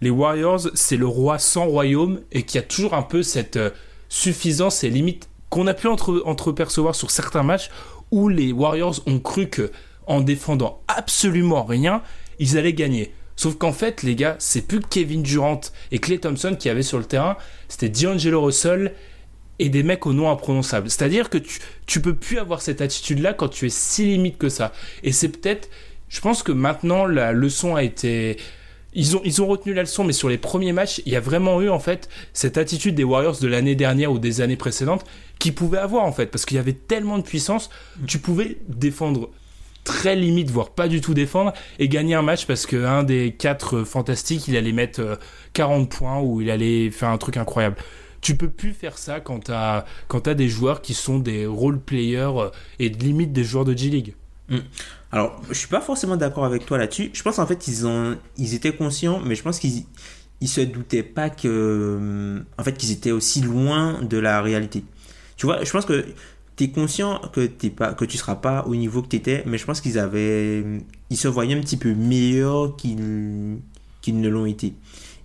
les 0.00 0.10
Warriors 0.10 0.68
c'est 0.74 0.96
le 0.96 1.06
roi 1.06 1.38
sans 1.38 1.66
royaume 1.66 2.20
et 2.32 2.42
qu'il 2.42 2.60
y 2.60 2.64
a 2.64 2.66
toujours 2.66 2.94
un 2.94 3.02
peu 3.02 3.22
cette 3.22 3.56
euh, 3.56 3.70
suffisance 4.08 4.84
et 4.84 4.90
limite 4.90 5.28
qu'on 5.48 5.66
a 5.66 5.74
pu 5.74 5.88
entre 5.88 6.22
entrepercevoir 6.24 6.94
sur 6.94 7.10
certains 7.10 7.42
matchs 7.42 7.70
où 8.10 8.28
les 8.28 8.52
Warriors 8.52 9.00
ont 9.06 9.18
cru 9.18 9.48
que 9.48 9.70
en 10.06 10.20
défendant 10.20 10.82
absolument 10.88 11.64
rien 11.64 12.02
ils 12.38 12.56
allaient 12.56 12.72
gagner 12.72 13.12
Sauf 13.40 13.56
qu'en 13.56 13.72
fait, 13.72 14.02
les 14.02 14.16
gars, 14.16 14.36
c'est 14.38 14.66
plus 14.66 14.80
Kevin 14.80 15.22
Durant 15.22 15.62
et 15.92 15.98
Clay 15.98 16.18
Thompson 16.18 16.54
qui 16.58 16.68
avaient 16.68 16.82
sur 16.82 16.98
le 16.98 17.06
terrain, 17.06 17.38
c'était 17.68 17.88
D'Angelo 17.88 18.42
Russell 18.42 18.92
et 19.58 19.70
des 19.70 19.82
mecs 19.82 20.04
au 20.04 20.12
nom 20.12 20.30
imprononçable. 20.30 20.90
C'est-à-dire 20.90 21.30
que 21.30 21.38
tu, 21.38 21.58
tu 21.86 22.02
peux 22.02 22.14
plus 22.14 22.38
avoir 22.38 22.60
cette 22.60 22.82
attitude-là 22.82 23.32
quand 23.32 23.48
tu 23.48 23.64
es 23.64 23.70
si 23.70 24.04
limite 24.04 24.36
que 24.36 24.50
ça. 24.50 24.72
Et 25.04 25.10
c'est 25.12 25.30
peut-être, 25.30 25.70
je 26.10 26.20
pense 26.20 26.42
que 26.42 26.52
maintenant 26.52 27.06
la 27.06 27.32
leçon 27.32 27.76
a 27.76 27.82
été, 27.82 28.36
ils 28.94 29.16
ont, 29.16 29.20
ils 29.24 29.40
ont 29.40 29.46
retenu 29.46 29.72
la 29.72 29.82
leçon, 29.82 30.04
mais 30.04 30.12
sur 30.12 30.28
les 30.28 30.38
premiers 30.38 30.72
matchs, 30.72 31.00
il 31.06 31.12
y 31.12 31.16
a 31.16 31.20
vraiment 31.20 31.60
eu 31.60 31.68
en 31.68 31.78
fait 31.78 32.08
cette 32.32 32.58
attitude 32.58 32.94
des 32.94 33.04
Warriors 33.04 33.38
de 33.38 33.46
l'année 33.46 33.74
dernière 33.74 34.10
ou 34.12 34.18
des 34.18 34.40
années 34.40 34.56
précédentes 34.56 35.04
qu'ils 35.38 35.54
pouvaient 35.54 35.78
avoir 35.78 36.04
en 36.04 36.12
fait, 36.12 36.26
parce 36.26 36.44
qu'il 36.44 36.56
y 36.56 36.60
avait 36.60 36.72
tellement 36.72 37.18
de 37.18 37.22
puissance, 37.22 37.70
tu 38.06 38.18
pouvais 38.18 38.58
défendre 38.68 39.30
très 39.84 40.16
limite, 40.16 40.50
voire 40.50 40.70
pas 40.70 40.88
du 40.88 41.00
tout 41.00 41.14
défendre, 41.14 41.52
et 41.78 41.88
gagner 41.88 42.14
un 42.14 42.22
match 42.22 42.46
parce 42.46 42.66
qu'un 42.66 43.02
des 43.02 43.34
quatre 43.36 43.78
euh, 43.78 43.84
fantastiques, 43.84 44.46
il 44.48 44.56
allait 44.56 44.72
mettre 44.72 45.00
euh, 45.00 45.16
40 45.54 45.88
points 45.90 46.20
ou 46.20 46.40
il 46.40 46.50
allait 46.50 46.90
faire 46.90 47.08
un 47.08 47.18
truc 47.18 47.36
incroyable. 47.36 47.76
Tu 48.20 48.36
peux 48.36 48.50
plus 48.50 48.72
faire 48.72 48.98
ça 48.98 49.20
quand 49.20 49.44
t'as 49.44 49.86
quand 50.06 50.28
des 50.28 50.48
joueurs 50.48 50.82
qui 50.82 50.92
sont 50.92 51.18
des 51.18 51.46
role 51.46 51.80
players 51.80 52.32
euh, 52.36 52.50
et 52.78 52.90
limite 52.90 53.32
des 53.32 53.44
joueurs 53.44 53.64
de 53.64 53.76
G-League. 53.76 54.14
Alors, 55.12 55.40
je 55.48 55.54
suis 55.54 55.68
pas 55.68 55.80
forcément 55.80 56.16
d'accord 56.16 56.44
avec 56.44 56.66
toi 56.66 56.78
là-dessus. 56.78 57.10
Je 57.12 57.22
pense 57.22 57.38
en 57.38 57.46
fait 57.46 57.66
ils 57.68 57.86
ont 57.86 58.16
ils 58.36 58.54
étaient 58.54 58.74
conscients, 58.74 59.20
mais 59.24 59.34
je 59.34 59.42
pense 59.42 59.58
qu'ils 59.58 59.84
ils 60.40 60.48
se 60.48 60.60
doutaient 60.60 61.02
pas 61.02 61.30
que 61.30 62.42
en 62.58 62.62
fait 62.64 62.72
qu'ils 62.76 62.92
étaient 62.92 63.10
aussi 63.10 63.40
loin 63.40 64.00
de 64.02 64.16
la 64.18 64.40
réalité. 64.40 64.84
Tu 65.36 65.46
vois, 65.46 65.64
je 65.64 65.70
pense 65.70 65.84
que 65.84 66.04
tu 66.56 66.64
es 66.64 66.70
conscient 66.70 67.20
que 67.32 67.46
t'es 67.46 67.70
pas 67.70 67.92
que 67.94 68.04
tu 68.04 68.18
seras 68.18 68.36
pas 68.36 68.64
au 68.66 68.74
niveau 68.76 69.02
que 69.02 69.08
tu 69.08 69.16
étais, 69.16 69.42
mais 69.46 69.58
je 69.58 69.64
pense 69.64 69.80
qu'ils 69.80 69.98
avaient 69.98 70.64
ils 71.10 71.16
se 71.16 71.26
voyaient 71.28 71.56
un 71.56 71.60
petit 71.60 71.76
peu 71.76 71.92
meilleurs 71.92 72.76
qu'ils 72.76 73.58
qu'ils 74.02 74.20
ne 74.20 74.28
l'ont 74.28 74.46
été. 74.46 74.74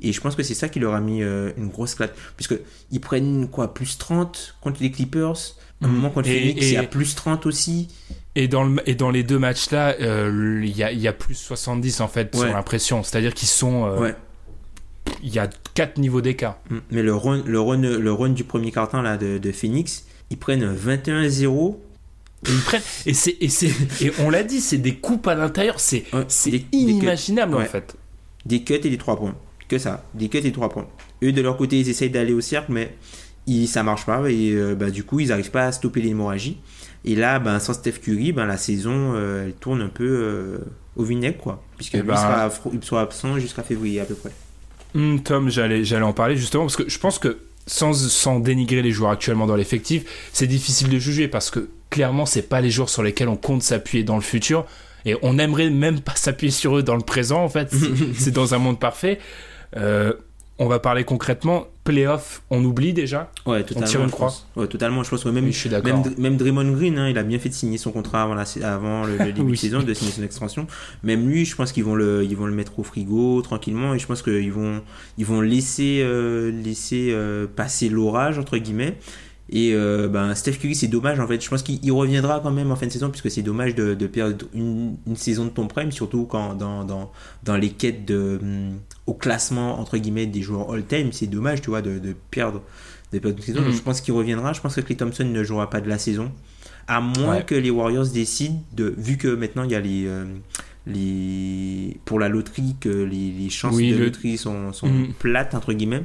Et 0.02 0.12
je 0.12 0.20
pense 0.20 0.36
que 0.36 0.44
c'est 0.44 0.54
ça 0.56 0.68
qui 0.68 0.80
leur 0.80 0.94
a 0.94 1.00
mis 1.00 1.24
euh, 1.24 1.52
une 1.58 1.70
grosse 1.70 1.96
claque. 1.96 2.14
Puisque 2.36 2.56
ils 2.92 3.00
prennent 3.00 3.48
quoi 3.50 3.74
Plus 3.74 3.98
30 3.98 4.56
contre 4.62 4.82
les 4.84 4.92
Clippers? 4.92 5.56
À 5.82 5.86
un 5.86 5.88
Mhm. 5.88 5.96
moment 5.96 6.10
contre 6.10 6.28
Et- 6.30 6.40
Phoenix, 6.40 6.66
et- 6.66 6.72
y 6.74 6.78
a 6.78 6.84
plus 6.84 7.16
30 7.16 7.46
aussi. 7.46 7.88
Et 8.38 8.48
dans, 8.50 8.64
le, 8.66 8.82
et 8.86 8.96
dans 8.96 9.12
les 9.12 9.24
deux 9.24 9.40
matchs-là, 9.40 9.96
euh, 10.02 10.62
il 10.64 10.76
y, 10.76 10.84
a, 10.84 10.92
y 10.92 11.08
a 11.08 11.14
plus 11.14 11.36
70 11.36 12.02
en 12.02 12.08
fait, 12.10 12.34
Ouais. 12.36 12.42
sur 12.42 12.54
l'impression. 12.54 13.02
C'est-à-dire 13.04 13.34
qu'ils 13.34 13.48
sont. 13.48 13.86
euh, 13.86 14.00
Ouais. 14.00 14.16
Il 15.24 15.34
y 15.34 15.40
a 15.40 15.48
quatre 15.76 15.98
niveaux 16.00 16.22
d'écart. 16.22 16.58
Mm. 16.70 16.78
Mais 16.92 17.04
le 17.04 17.16
run, 17.16 17.44
le 17.46 17.60
run, 17.62 17.78
le 17.78 18.12
run 18.12 18.30
du 18.30 18.44
premier 18.44 18.72
carton 18.72 19.02
là, 19.02 19.18
de, 19.18 19.38
de 19.38 19.52
Phoenix, 19.52 20.06
ils 20.32 20.38
prennent 20.38 20.66
21-0. 20.76 21.78
Et 22.48 22.52
ils 22.52 22.60
prennent. 22.62 22.82
Et, 23.06 23.14
c'est, 23.14 23.38
et, 23.40 23.50
c'est, 23.50 23.72
et 24.02 24.12
on 24.20 24.30
l'a 24.30 24.44
dit, 24.44 24.60
c'est 24.62 24.78
des 24.80 24.96
coupes 24.96 25.28
à 25.28 25.36
l'intérieur. 25.36 25.80
C'est, 25.80 26.04
Ouais, 26.14 26.26
c'est 26.28 26.50
des- 26.52 26.60
des 26.60 26.64
cuts. 26.66 26.78
inimaginable 26.78 27.56
en 27.56 27.62
fait. 27.66 27.96
Des 28.46 28.64
cuts 28.64 28.74
et 28.84 28.90
des 28.90 28.98
3 28.98 29.16
points. 29.18 29.36
Que 29.68 29.78
ça. 29.78 30.04
Des 30.14 30.28
cuts 30.28 30.38
et 30.38 30.42
des 30.42 30.52
3 30.52 30.70
points. 30.70 30.88
Eux, 31.24 31.32
de 31.32 31.42
leur 31.42 31.56
côté, 31.58 31.80
ils 31.80 31.90
essayent 31.90 32.10
d'aller 32.10 32.34
au 32.34 32.42
cercle, 32.42 32.72
mais 32.72 32.96
ils, 33.48 33.68
ça 33.68 33.82
marche 33.84 34.06
pas. 34.06 34.30
Et 34.30 34.52
euh, 34.52 34.76
bah, 34.76 34.90
du 34.92 35.04
coup, 35.04 35.20
ils 35.20 35.30
n'arrivent 35.30 35.52
pas 35.52 35.66
à 35.68 35.72
stopper 35.72 36.02
l'hémorragie. 36.02 36.58
Et 37.06 37.16
là, 37.16 37.40
ben, 37.40 37.60
sans 37.60 37.74
Steph 37.74 38.00
Curry, 38.04 38.32
ben, 38.32 38.46
la 38.46 38.58
saison, 38.58 39.14
euh, 39.16 39.46
elle 39.46 39.54
tourne 39.54 39.82
un 39.82 39.88
peu 39.90 40.06
euh, 40.08 40.58
au 40.96 41.04
vinaigre, 41.04 41.38
quoi. 41.38 41.64
Puisque 41.78 41.96
Eh 41.96 42.02
ben- 42.02 42.16
sera, 42.16 42.48
affro- 42.50 42.72
il 42.74 42.84
sera 42.84 43.02
absent 43.02 43.38
jusqu'à 43.40 43.64
février 43.64 44.00
à 44.02 44.06
peu 44.06 44.16
près. 44.16 44.32
Hum, 44.96 45.22
Tom, 45.22 45.50
j'allais, 45.50 45.94
en 46.02 46.14
parler 46.14 46.36
justement 46.38 46.64
parce 46.64 46.78
que 46.78 46.90
je 46.90 46.98
pense 47.00 47.20
que 47.20 47.38
sans, 47.68 47.94
sans 47.94 48.40
dénigrer 48.40 48.82
les 48.82 48.92
joueurs 48.92 49.12
actuellement 49.12 49.46
dans 49.46 49.56
l'effectif, 49.56 50.04
c'est 50.34 50.48
difficile 50.48 50.90
de 50.90 50.98
juger 51.00 51.28
parce 51.28 51.50
que 51.52 51.70
clairement, 51.90 52.26
c'est 52.26 52.44
pas 52.50 52.62
les 52.62 52.72
joueurs 52.72 52.90
sur 52.90 53.04
lesquels 53.04 53.28
on 53.28 53.36
compte 53.38 53.62
s'appuyer 53.62 54.04
dans 54.04 54.16
le 54.16 54.22
futur 54.22 54.66
et 55.06 55.16
on 55.22 55.38
aimerait 55.38 55.70
même 55.70 56.00
pas 56.00 56.16
s'appuyer 56.16 56.52
sur 56.52 56.78
eux 56.78 56.84
dans 56.84 56.96
le 56.96 57.02
présent 57.04 57.44
en 57.44 57.50
fait. 57.50 57.70
C'est, 57.72 58.14
c'est 58.18 58.32
dans 58.32 58.54
un 58.54 58.58
monde 58.58 58.80
parfait. 58.80 59.20
Euh, 59.78 60.14
on 60.60 60.68
va 60.68 60.80
parler 60.80 61.04
concrètement. 61.04 61.68
Playoff, 61.84 62.42
on 62.50 62.64
oublie 62.66 62.94
déjà? 62.94 63.30
Ouais, 63.46 63.64
totalement. 63.64 63.88
tire 63.88 64.04
une 64.04 64.10
croix? 64.10 64.34
Ouais, 64.56 64.66
totalement. 64.68 65.04
Je 65.04 65.10
pense 65.12 65.24
que 65.24 65.30
même, 65.30 65.46
Oui, 65.46 65.52
je 65.52 65.58
suis 65.60 65.70
d'accord. 65.70 66.04
même, 66.04 66.14
même 66.18 66.36
Draymond 66.38 66.72
Green, 66.72 66.98
hein, 66.98 67.10
il 67.10 67.18
a 67.20 67.22
bien 67.24 67.38
fait 67.38 67.50
de 67.50 67.54
signer 67.54 67.78
son 67.78 67.92
contrat 67.92 68.24
avant, 68.24 68.34
la, 68.34 68.44
avant 68.64 69.04
le, 69.06 69.18
le 69.18 69.26
début 69.34 69.42
Oui. 69.42 69.52
de 69.52 69.56
saison, 69.58 69.84
de 69.84 69.94
signer 69.94 70.12
son 70.12 70.24
extension. 70.24 70.66
Même 71.04 71.30
lui, 71.30 71.46
je 71.46 71.56
pense 71.56 71.72
qu'ils 71.72 71.84
vont 71.84 71.94
le, 71.94 72.24
ils 72.24 72.36
vont 72.36 72.48
le 72.48 72.54
mettre 72.54 72.80
au 72.80 72.84
frigo 72.84 73.40
tranquillement 73.44 73.94
et 73.94 74.00
je 74.00 74.08
pense 74.08 74.24
qu'ils 74.24 74.52
vont, 74.52 74.82
ils 75.20 75.26
vont 75.26 75.42
laisser, 75.42 76.02
euh, 76.04 76.50
laisser 76.52 77.10
euh, 77.12 77.46
passer 77.54 77.88
l'orage 77.90 78.40
entre 78.40 78.58
guillemets. 78.58 78.98
Et 79.50 79.74
euh, 79.74 80.08
ben 80.08 80.34
Steph 80.34 80.54
Curry, 80.54 80.74
c'est 80.74 80.88
dommage 80.88 81.20
en 81.20 81.28
fait. 81.28 81.40
Je 81.40 81.48
pense 81.50 81.62
qu'il 81.62 81.80
il 81.84 81.92
reviendra 81.92 82.40
quand 82.40 82.50
même 82.52 82.72
en 82.72 82.76
fin 82.76 82.88
de 82.88 82.92
saison 82.92 83.10
puisque 83.12 83.30
c'est 83.30 83.44
dommage 83.44 83.76
de, 83.76 83.94
de 83.94 84.08
perdre 84.08 84.46
une, 84.56 84.96
une 85.06 85.16
saison 85.16 85.46
de 85.46 85.50
ton 85.52 85.68
prime, 85.68 85.92
surtout 85.92 86.26
quand 86.26 86.56
dans, 86.56 86.84
dans, 86.84 87.12
dans 87.44 87.56
les 87.56 87.70
quêtes 87.70 88.06
de, 88.06 88.40
hum, 88.42 88.80
au 89.06 89.14
classement 89.14 89.80
entre 89.80 89.98
guillemets 89.98 90.26
des 90.26 90.42
joueurs 90.42 90.72
all-time. 90.74 91.12
C'est 91.12 91.28
dommage, 91.28 91.62
tu 91.62 91.70
vois, 91.70 91.84
de, 91.84 92.00
de 92.00 92.16
perdre 92.32 92.62
de 93.14 93.20
perdre 93.20 93.38
une 93.38 93.44
saison. 93.44 93.62
Donc, 93.62 93.72
je 93.74 93.82
pense 93.82 94.02
qu'il 94.02 94.16
reviendra. 94.16 94.52
Je 94.54 94.62
pense 94.62 94.74
que 94.76 94.82
Clay 94.82 94.96
Thompson 94.98 95.26
ne 95.26 95.44
jouera 95.44 95.70
pas 95.70 95.80
de 95.80 95.88
la 95.90 96.00
saison. 96.00 96.32
À 96.88 97.00
moins 97.02 97.36
Ouais. 97.38 97.44
que 97.46 97.54
les 97.56 97.70
Warriors 97.70 98.08
décident 98.08 98.60
de. 98.76 98.96
Vu 98.98 99.18
que 99.18 99.28
maintenant 99.28 99.64
il 99.64 99.72
y 99.72 99.76
a 99.76 99.80
les. 99.80 100.06
euh, 100.08 100.26
les 101.00 101.98
pour 102.06 102.20
la 102.20 102.30
loterie, 102.30 102.76
que 102.80 102.90
les, 102.90 103.32
les 103.32 103.50
chances 103.50 103.76
Oui, 103.76 103.92
de 103.92 103.98
le- 103.98 104.06
loterie 104.06 104.38
sont, 104.38 104.74
sont 104.74 104.88
Mhm. 104.88 105.14
plates, 105.20 105.54
entre 105.56 105.74
guillemets, 105.74 106.04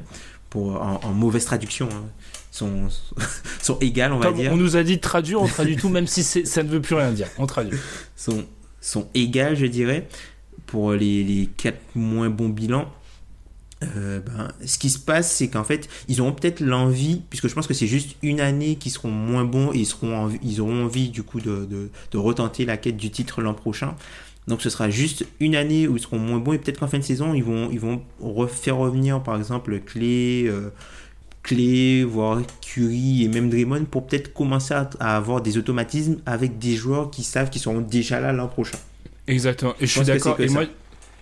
pour, 0.48 0.80
en, 0.82 1.00
en 1.02 1.12
mauvaise 1.12 1.44
traduction, 1.44 1.88
hein, 1.92 2.04
sont, 2.50 2.88
sont 3.62 3.78
égales, 3.80 4.12
on 4.12 4.18
va 4.18 4.32
dire. 4.32 4.52
on 4.52 4.56
nous 4.56 4.76
a 4.76 4.82
dit 4.82 4.96
de 4.96 5.00
traduire, 5.00 5.40
on 5.40 5.46
traduit 5.46 5.76
tout, 5.76 5.88
même 5.88 6.06
si 6.06 6.22
ça 6.22 6.62
ne 6.62 6.68
veut 6.68 6.80
plus 6.80 6.94
rien 6.94 7.12
dire. 7.12 7.28
On 7.38 7.46
traduit. 7.46 7.78
sont, 8.16 8.44
sont 8.80 9.08
égales, 9.14 9.56
je 9.56 9.66
dirais, 9.66 10.08
pour 10.66 10.92
les, 10.92 11.22
les 11.24 11.46
quatre 11.46 11.80
moins 11.94 12.30
bons 12.30 12.48
bilans. 12.48 12.90
Euh, 13.96 14.20
ben, 14.20 14.48
ce 14.66 14.78
qui 14.78 14.90
se 14.90 14.98
passe, 14.98 15.32
c'est 15.34 15.48
qu'en 15.48 15.64
fait, 15.64 15.88
ils 16.06 16.20
auront 16.20 16.32
peut-être 16.32 16.60
l'envie, 16.60 17.22
puisque 17.30 17.48
je 17.48 17.54
pense 17.54 17.66
que 17.66 17.72
c'est 17.72 17.86
juste 17.86 18.14
une 18.22 18.40
année 18.40 18.76
qu'ils 18.76 18.92
seront 18.92 19.10
moins 19.10 19.44
bons 19.44 19.72
et 19.72 19.78
ils, 19.78 19.86
seront 19.86 20.14
envie- 20.16 20.38
ils 20.42 20.60
auront 20.60 20.84
envie 20.84 21.08
du 21.08 21.22
coup 21.22 21.40
de, 21.40 21.64
de, 21.64 21.88
de 22.12 22.18
retenter 22.18 22.66
la 22.66 22.76
quête 22.76 22.98
du 22.98 23.10
titre 23.10 23.40
l'an 23.40 23.54
prochain. 23.54 23.94
Donc 24.48 24.60
ce 24.60 24.68
sera 24.68 24.90
juste 24.90 25.24
une 25.38 25.54
année 25.56 25.88
où 25.88 25.96
ils 25.96 26.02
seront 26.02 26.18
moins 26.18 26.38
bons 26.40 26.52
et 26.52 26.58
peut-être 26.58 26.78
qu'en 26.80 26.88
fin 26.88 26.98
de 26.98 27.04
saison, 27.04 27.32
ils 27.32 27.44
vont, 27.44 27.70
ils 27.70 27.80
vont 27.80 28.02
refaire 28.20 28.76
revenir 28.76 29.22
par 29.22 29.36
exemple 29.38 29.78
Clé, 29.80 30.44
euh, 30.46 30.70
Clé, 31.42 32.04
voire 32.04 32.40
Curry 32.60 33.24
et 33.24 33.28
même 33.28 33.48
Draymond 33.48 33.84
pour 33.86 34.06
peut-être 34.06 34.32
commencer 34.34 34.74
à, 34.74 34.88
à 35.00 35.16
avoir 35.16 35.40
des 35.40 35.56
automatismes 35.58 36.18
avec 36.26 36.58
des 36.58 36.76
joueurs 36.76 37.10
qui 37.10 37.22
savent 37.22 37.50
qu'ils 37.50 37.62
seront 37.62 37.80
déjà 37.80 38.20
là 38.20 38.32
l'an 38.32 38.46
prochain. 38.48 38.78
Exactement. 39.26 39.74
Et 39.80 39.86
je 39.86 39.92
suis 39.92 40.02
d'accord. 40.02 40.38
Et 40.40 40.48
moi, 40.48 40.64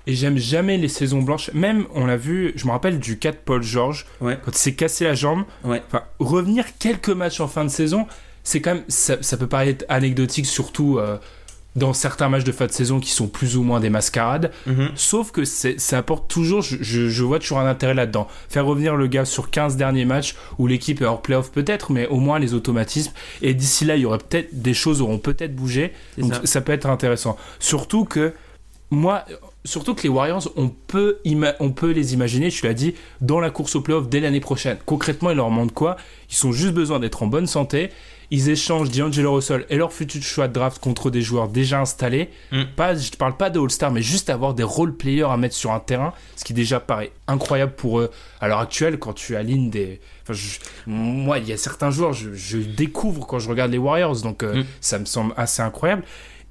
j'aime 0.07 0.37
jamais 0.39 0.77
les 0.79 0.89
saisons 0.89 1.23
blanches. 1.23 1.51
Même, 1.55 1.85
on 1.95 2.07
l'a 2.07 2.17
vu, 2.17 2.53
je 2.57 2.67
me 2.67 2.73
rappelle 2.73 2.99
du 2.99 3.19
cas 3.19 3.31
de 3.33 3.37
Paul 3.37 3.63
George, 3.63 4.07
Ouais. 4.21 4.39
quand 4.45 4.51
il 4.51 4.59
s'est 4.59 4.75
cassé 4.75 5.05
la 5.05 5.15
jambe. 5.15 5.45
Ouais. 5.65 5.83
Enfin, 5.87 6.03
revenir 6.19 6.65
quelques 6.79 7.11
matchs 7.11 7.41
en 7.41 7.49
fin 7.49 7.65
de 7.65 7.71
saison, 7.71 8.07
c'est 8.43 8.61
quand 8.61 8.75
même, 8.75 8.85
ça, 8.89 9.19
ça 9.23 9.37
peut 9.37 9.47
paraître 9.47 9.85
anecdotique, 9.89 10.47
surtout 10.47 10.99
euh, 10.99 11.19
dans 11.77 11.93
certains 11.93 12.29
matchs 12.29 12.45
de 12.45 12.51
fin 12.51 12.67
de 12.67 12.73
saison 12.73 12.99
qui 12.99 13.11
sont 13.11 13.29
plus 13.29 13.57
ou 13.57 13.63
moins 13.63 13.79
des 13.79 13.91
mascarades. 13.91 14.51
Mhm. 14.67 14.89
Sauf 14.97 15.31
que 15.31 15.45
ça 15.45 15.99
apporte 15.99 16.29
toujours, 16.29 16.61
je, 16.63 16.77
je- 16.81 17.09
je 17.09 17.23
vois 17.25 17.39
toujours 17.39 17.59
un 17.61 17.67
intérêt 17.69 17.95
là-dedans. 17.95 18.27
Faire 18.49 18.67
revenir 18.67 18.97
le 18.97 19.07
gars 19.07 19.25
sur 19.25 19.51
15 19.51 19.77
derniers 19.77 20.05
matchs 20.05 20.35
où 20.59 20.67
l'équipe 20.67 21.01
est 21.01 21.05
hors 21.05 21.23
playoff 21.23 21.53
peut-être, 21.53 21.93
mais 21.93 22.07
au 22.09 22.17
moins 22.19 22.39
les 22.41 22.55
automatismes. 22.55 23.13
Et 23.43 23.55
d'ici 23.55 23.85
là, 23.85 23.95
il 23.97 24.03
y 24.03 24.07
aurait 24.07 24.19
peut-être 24.19 24.61
des 24.61 24.75
choses 24.75 25.01
auront 25.03 25.19
peut-être 25.19 25.55
bougé. 25.55 25.93
Donc 26.17 26.35
ça. 26.35 26.41
ça. 26.45 26.61
peut 26.63 26.73
être 26.73 26.87
intéressant. 26.87 27.37
Surtout 27.61 28.05
que 28.05 28.33
moi, 28.91 29.25
surtout 29.65 29.95
que 29.95 30.03
les 30.03 30.09
Warriors, 30.09 30.51
on 30.57 30.69
peut, 30.71 31.19
on 31.61 31.71
peut 31.73 31.91
les 31.91 32.15
imaginer, 32.15 32.49
tu 32.51 32.67
l'as 32.67 32.75
dit, 32.75 32.95
dans 33.21 33.39
la 33.39 33.51
course 33.51 33.77
au 33.77 33.83
playoff 33.83 34.09
dès 34.09 34.19
l'année 34.21 34.41
prochaine. 34.41 34.79
Concrètement, 34.87 35.31
il 35.31 35.37
leur 35.37 35.51
manque 35.51 35.75
quoi? 35.75 35.97
Ils 36.31 36.47
ont 36.47 36.53
juste 36.53 36.73
besoin 36.73 36.99
d'être 36.99 37.23
en 37.23 37.27
bonne 37.27 37.47
santé. 37.47 37.91
Ils 38.31 38.51
échangent 38.51 38.91
D'Angelo 38.91 39.35
Russell 39.35 39.65
et 39.71 39.77
leur 39.77 39.93
futur 39.93 40.23
choix 40.23 40.49
de 40.49 40.53
draft 40.53 40.79
contre 40.81 41.11
des 41.11 41.23
joueurs 41.23 41.49
déjà 41.49 41.81
installés. 41.81 42.29
Mm. 42.53 42.63
Pas, 42.77 42.95
je 42.95 43.11
te 43.11 43.17
parle 43.17 43.37
pas 43.39 43.49
de 43.49 43.59
All-Star, 43.59 43.91
mais 43.91 44.03
juste 44.03 44.29
avoir 44.29 44.53
des 44.53 44.63
role 44.63 44.95
players 44.97 45.23
à 45.31 45.37
mettre 45.39 45.55
sur 45.55 45.73
un 45.73 45.81
terrain, 45.81 46.13
ce 46.37 46.45
qui 46.45 46.53
déjà 46.53 46.79
paraît 46.79 47.11
incroyable 47.27 47.73
pour 47.73 48.01
eux 48.01 48.11
à 48.41 48.49
l'heure 48.49 48.59
actuelle 48.59 48.99
quand 48.99 49.15
tu 49.15 49.35
alignes 49.35 49.71
des. 49.71 50.01
Enfin, 50.25 50.35
je- 50.35 50.59
moi, 50.87 51.39
il 51.39 51.49
y 51.49 51.53
a 51.53 51.57
certains 51.57 51.91
joueurs, 51.91 52.13
je, 52.13 52.35
je 52.35 52.59
découvre 52.59 53.27
quand 53.27 53.39
je 53.39 53.49
regarde 53.49 53.71
les 53.73 53.79
Warriors, 53.79 54.21
donc 54.21 54.43
euh, 54.43 54.57
Mm. 54.63 54.65
ça 54.83 54.99
me 54.99 55.05
semble 55.07 55.33
assez 55.39 55.63
incroyable. 55.63 56.03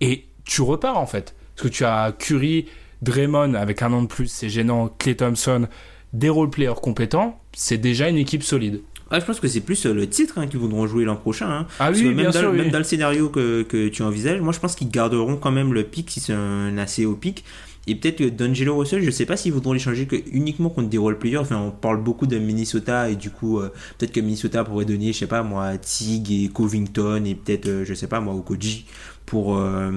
Et 0.02 0.26
tu 0.46 0.62
repars 0.64 0.98
en 0.98 1.06
fait. 1.06 1.36
Parce 1.56 1.70
que 1.70 1.74
tu 1.74 1.86
as 1.86 2.12
Curry, 2.18 2.66
Draymond 3.04 3.54
avec 3.54 3.84
un 3.84 3.94
an 3.94 4.02
de 4.02 4.08
plus, 4.08 4.28
c'est 4.28 4.50
gênant, 4.50 4.90
Clay 4.98 5.16
Thompson, 5.16 5.68
des 6.14 6.30
role 6.30 6.50
players 6.50 6.74
compétents, 6.82 7.40
c'est 7.54 7.78
déjà 7.78 8.10
une 8.10 8.18
équipe 8.18 8.42
solide. 8.44 8.82
Ah, 9.12 9.20
je 9.20 9.26
pense 9.26 9.40
que 9.40 9.48
c'est 9.48 9.62
plus 9.62 9.86
euh, 9.86 9.94
le 9.94 10.08
titre 10.08 10.38
hein, 10.38 10.48
qu'ils 10.48 10.60
voudront 10.60 10.86
jouer 10.88 11.06
l'an 11.06 11.16
prochain. 11.16 11.50
hein. 11.50 11.66
Ah 11.80 11.86
Parce 11.88 11.98
oui, 12.00 12.04
que 12.06 12.10
bien 12.10 12.24
même, 12.24 12.32
dans, 12.34 12.40
sûr, 12.40 12.52
même 12.54 12.66
oui. 12.66 12.72
dans 12.72 12.78
le 12.80 12.84
scénario 12.84 13.30
que, 13.30 13.64
que 13.64 13.88
tu 13.88 14.02
envisages, 14.04 14.42
moi 14.42 14.54
je 14.54 14.60
pense 14.60 14.76
qu'ils 14.76 14.90
garderont 14.90 15.38
quand 15.38 15.52
même 15.52 15.74
le 15.74 15.84
pic 15.84 16.10
si 16.12 16.20
c'est 16.20 16.34
un 16.34 16.78
assez 16.78 17.06
haut 17.06 17.16
pic. 17.16 17.44
Et 17.90 17.96
peut-être 17.96 18.18
que 18.18 18.28
D'Angelo 18.28 18.76
Russell, 18.76 19.02
je 19.02 19.10
sais 19.12 19.26
pas 19.26 19.38
s'ils 19.38 19.54
voudront 19.54 19.72
l'échanger 19.72 20.08
que 20.08 20.18
uniquement 20.34 20.70
contre 20.70 20.90
des 20.90 20.98
role 20.98 21.18
players. 21.18 21.38
Enfin, 21.38 21.56
on 21.56 21.72
parle 21.72 22.04
beaucoup 22.04 22.28
de 22.28 22.38
Minnesota 22.38 23.10
et 23.10 23.16
du 23.16 23.30
coup, 23.30 23.60
euh, 23.60 23.70
peut-être 23.98 24.12
que 24.12 24.20
Minnesota 24.20 24.66
pourrait 24.66 24.84
donner, 24.84 25.14
je 25.14 25.20
sais 25.20 25.26
pas 25.28 25.42
moi, 25.42 25.78
Tig 25.78 26.30
et 26.30 26.50
Covington 26.50 27.24
et 27.24 27.34
peut-être, 27.34 27.68
euh, 27.70 27.86
je 27.86 27.94
sais 27.94 28.08
pas 28.08 28.20
moi, 28.20 28.34
Okoji 28.34 28.86
pour, 29.26 29.56
euh, 29.56 29.92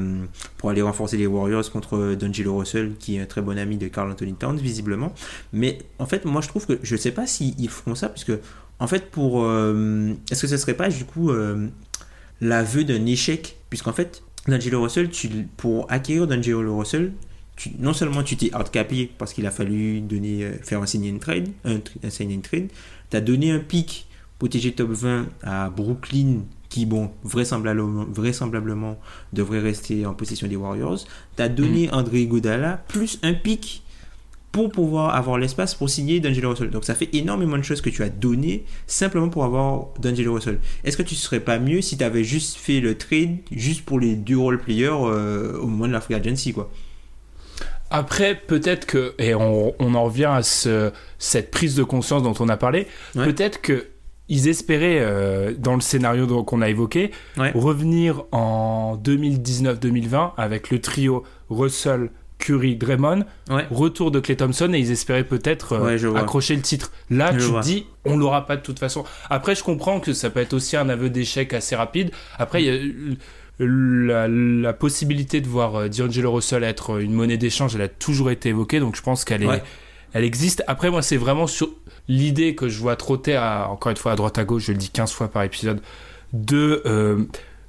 pour 0.56 0.70
aller 0.70 0.82
renforcer 0.82 1.16
les 1.16 1.26
Warriors 1.26 1.68
contre 1.72 2.14
D'Angelo 2.14 2.58
Russell, 2.58 2.92
qui 2.96 3.16
est 3.16 3.20
un 3.22 3.26
très 3.26 3.42
bon 3.42 3.58
ami 3.58 3.76
de 3.76 3.88
Carl 3.88 4.08
Anthony 4.08 4.34
Towns, 4.34 4.58
visiblement. 4.58 5.12
Mais 5.52 5.78
en 5.98 6.06
fait, 6.06 6.24
moi 6.24 6.42
je 6.42 6.48
trouve 6.48 6.66
que 6.66 6.78
je 6.84 6.94
sais 6.94 7.10
pas 7.10 7.26
s'ils 7.26 7.68
feront 7.68 7.96
ça, 7.96 8.08
puisque 8.08 8.32
en 8.80 8.86
fait, 8.86 9.10
pour. 9.10 9.44
euh, 9.44 10.12
Est-ce 10.30 10.42
que 10.42 10.46
ce 10.48 10.56
serait 10.56 10.74
pas 10.74 10.88
du 10.88 11.04
coup 11.04 11.30
euh, 11.30 11.68
l'aveu 12.40 12.84
d'un 12.84 13.06
échec? 13.06 13.56
Puisqu'en 13.68 13.92
fait, 13.92 14.22
D'Angelo 14.48 14.82
Russell, 14.82 15.10
tu, 15.10 15.28
pour 15.56 15.86
acquérir 15.90 16.26
D'Angelo 16.26 16.76
Russell, 16.78 17.12
tu, 17.56 17.70
non 17.78 17.92
seulement 17.92 18.22
tu 18.22 18.36
t'es 18.36 18.52
hardcapé 18.52 19.10
parce 19.18 19.32
qu'il 19.32 19.46
a 19.46 19.50
fallu 19.50 20.00
donner, 20.00 20.44
euh, 20.44 20.52
faire 20.62 20.80
un 20.82 20.86
sign 20.86 21.14
and 21.14 21.18
trade, 21.18 21.48
un, 21.64 21.78
un 22.02 22.10
sign 22.10 22.32
and 22.36 22.40
trade, 22.40 22.68
tu 23.10 23.16
as 23.16 23.20
donné 23.20 23.52
un 23.52 23.60
pic 23.60 24.06
protégé 24.38 24.72
top 24.72 24.90
20 24.90 25.26
à 25.42 25.68
Brooklyn 25.70 26.38
qui, 26.70 26.86
bon, 26.86 27.10
vraisemblablement, 27.24 28.06
vraisemblablement 28.08 28.98
devrait 29.32 29.58
rester 29.60 30.06
en 30.06 30.14
possession 30.14 30.46
des 30.48 30.56
Warriors. 30.56 31.04
Tu 31.36 31.42
as 31.42 31.48
donné 31.48 31.92
André 31.92 32.26
Godala 32.26 32.82
plus 32.88 33.18
un 33.22 33.34
pic 33.34 33.82
pour 34.52 34.70
pouvoir 34.70 35.14
avoir 35.14 35.38
l'espace 35.38 35.74
pour 35.76 35.88
signer 35.88 36.18
D'Angelo 36.20 36.50
Russell. 36.50 36.70
Donc 36.70 36.84
ça 36.84 36.94
fait 36.96 37.08
énormément 37.14 37.56
de 37.56 37.62
choses 37.62 37.80
que 37.80 37.90
tu 37.90 38.02
as 38.02 38.08
donné 38.08 38.64
simplement 38.86 39.28
pour 39.28 39.44
avoir 39.44 39.86
D'Angelo 40.00 40.34
Russell. 40.34 40.58
Est-ce 40.84 40.96
que 40.96 41.02
tu 41.04 41.14
serais 41.14 41.40
pas 41.40 41.58
mieux 41.60 41.80
si 41.82 41.96
tu 41.96 42.02
avais 42.04 42.24
juste 42.24 42.56
fait 42.56 42.80
le 42.80 42.96
trade 42.98 43.36
juste 43.52 43.84
pour 43.84 44.00
les 44.00 44.16
deux 44.16 44.38
role 44.38 44.58
players 44.58 44.88
euh, 44.90 45.56
au 45.58 45.66
moment 45.66 45.86
de 45.86 45.92
la 45.92 46.00
free 46.00 46.14
agency 46.14 46.52
quoi? 46.52 46.70
Après, 47.92 48.34
peut-être 48.36 48.86
que, 48.86 49.14
et 49.18 49.34
on, 49.34 49.74
on 49.80 49.94
en 49.94 50.04
revient 50.04 50.26
à 50.32 50.42
ce- 50.42 50.92
cette 51.18 51.50
prise 51.50 51.74
de 51.74 51.82
conscience 51.82 52.22
dont 52.22 52.34
on 52.38 52.48
a 52.48 52.56
parlé, 52.56 52.86
Ouais. 53.16 53.24
peut-être 53.24 53.60
que 53.60 53.86
ils 54.28 54.46
espéraient, 54.46 54.98
euh, 55.00 55.52
dans 55.58 55.74
le 55.74 55.80
scénario 55.80 56.44
qu'on 56.44 56.62
a 56.62 56.68
évoqué, 56.70 57.10
Ouais. 57.36 57.50
revenir 57.52 58.22
en 58.30 58.96
2019-2020 58.96 60.34
avec 60.36 60.70
le 60.70 60.80
trio 60.80 61.24
Russell, 61.48 62.10
Curry, 62.40 62.74
Draymond, 62.74 63.24
Ouais. 63.48 63.66
retour 63.70 64.10
de 64.10 64.18
Clay 64.18 64.34
Thompson 64.36 64.72
et 64.74 64.78
ils 64.80 64.90
espéraient 64.90 65.22
peut-être 65.24 65.74
euh, 65.74 65.96
Ouais, 66.10 66.18
accrocher 66.18 66.56
le 66.56 66.62
titre. 66.62 66.90
Là, 67.10 67.30
Je 67.32 67.38
tu 67.38 67.44
vois. 67.52 67.60
te 67.60 67.66
dis, 67.66 67.86
on 68.04 68.16
l'aura 68.16 68.46
pas 68.46 68.56
de 68.56 68.62
toute 68.62 68.78
façon. 68.80 69.04
Après, 69.28 69.54
je 69.54 69.62
comprends 69.62 70.00
que 70.00 70.12
ça 70.12 70.30
peut 70.30 70.40
être 70.40 70.52
aussi 70.54 70.76
un 70.76 70.88
aveu 70.88 71.08
d'échec 71.10 71.52
assez 71.54 71.76
rapide. 71.76 72.10
Après, 72.38 72.62
il 72.62 72.66
y 72.66 72.70
a 72.70 72.72
euh, 72.72 73.14
la, 73.58 74.26
la 74.28 74.72
possibilité 74.72 75.40
de 75.40 75.46
voir 75.48 75.76
euh, 75.76 75.88
D'Angelo 75.88 76.32
Russell 76.32 76.64
être 76.64 77.00
une 77.00 77.12
monnaie 77.12 77.36
d'échange, 77.36 77.74
elle 77.76 77.82
a 77.82 77.88
toujours 77.88 78.30
été 78.30 78.48
évoquée, 78.48 78.80
donc 78.80 78.96
je 78.96 79.02
pense 79.02 79.24
qu'elle 79.24 79.42
est, 79.42 79.46
Ouais. 79.46 79.62
elle 80.14 80.24
existe. 80.24 80.64
Après, 80.66 80.90
moi, 80.90 81.02
c'est 81.02 81.16
vraiment 81.18 81.46
sur 81.46 81.68
l'idée 82.08 82.54
que 82.54 82.68
je 82.68 82.78
vois 82.80 82.96
trotter, 82.96 83.36
à, 83.36 83.68
encore 83.70 83.90
une 83.90 83.96
fois, 83.98 84.12
à 84.12 84.16
droite 84.16 84.38
à 84.38 84.44
gauche, 84.44 84.64
je 84.66 84.72
le 84.72 84.78
dis 84.78 84.88
15 84.90 85.12
fois 85.12 85.28
par 85.28 85.42
épisode, 85.42 85.80
de 86.32 86.82
euh, 86.86 87.24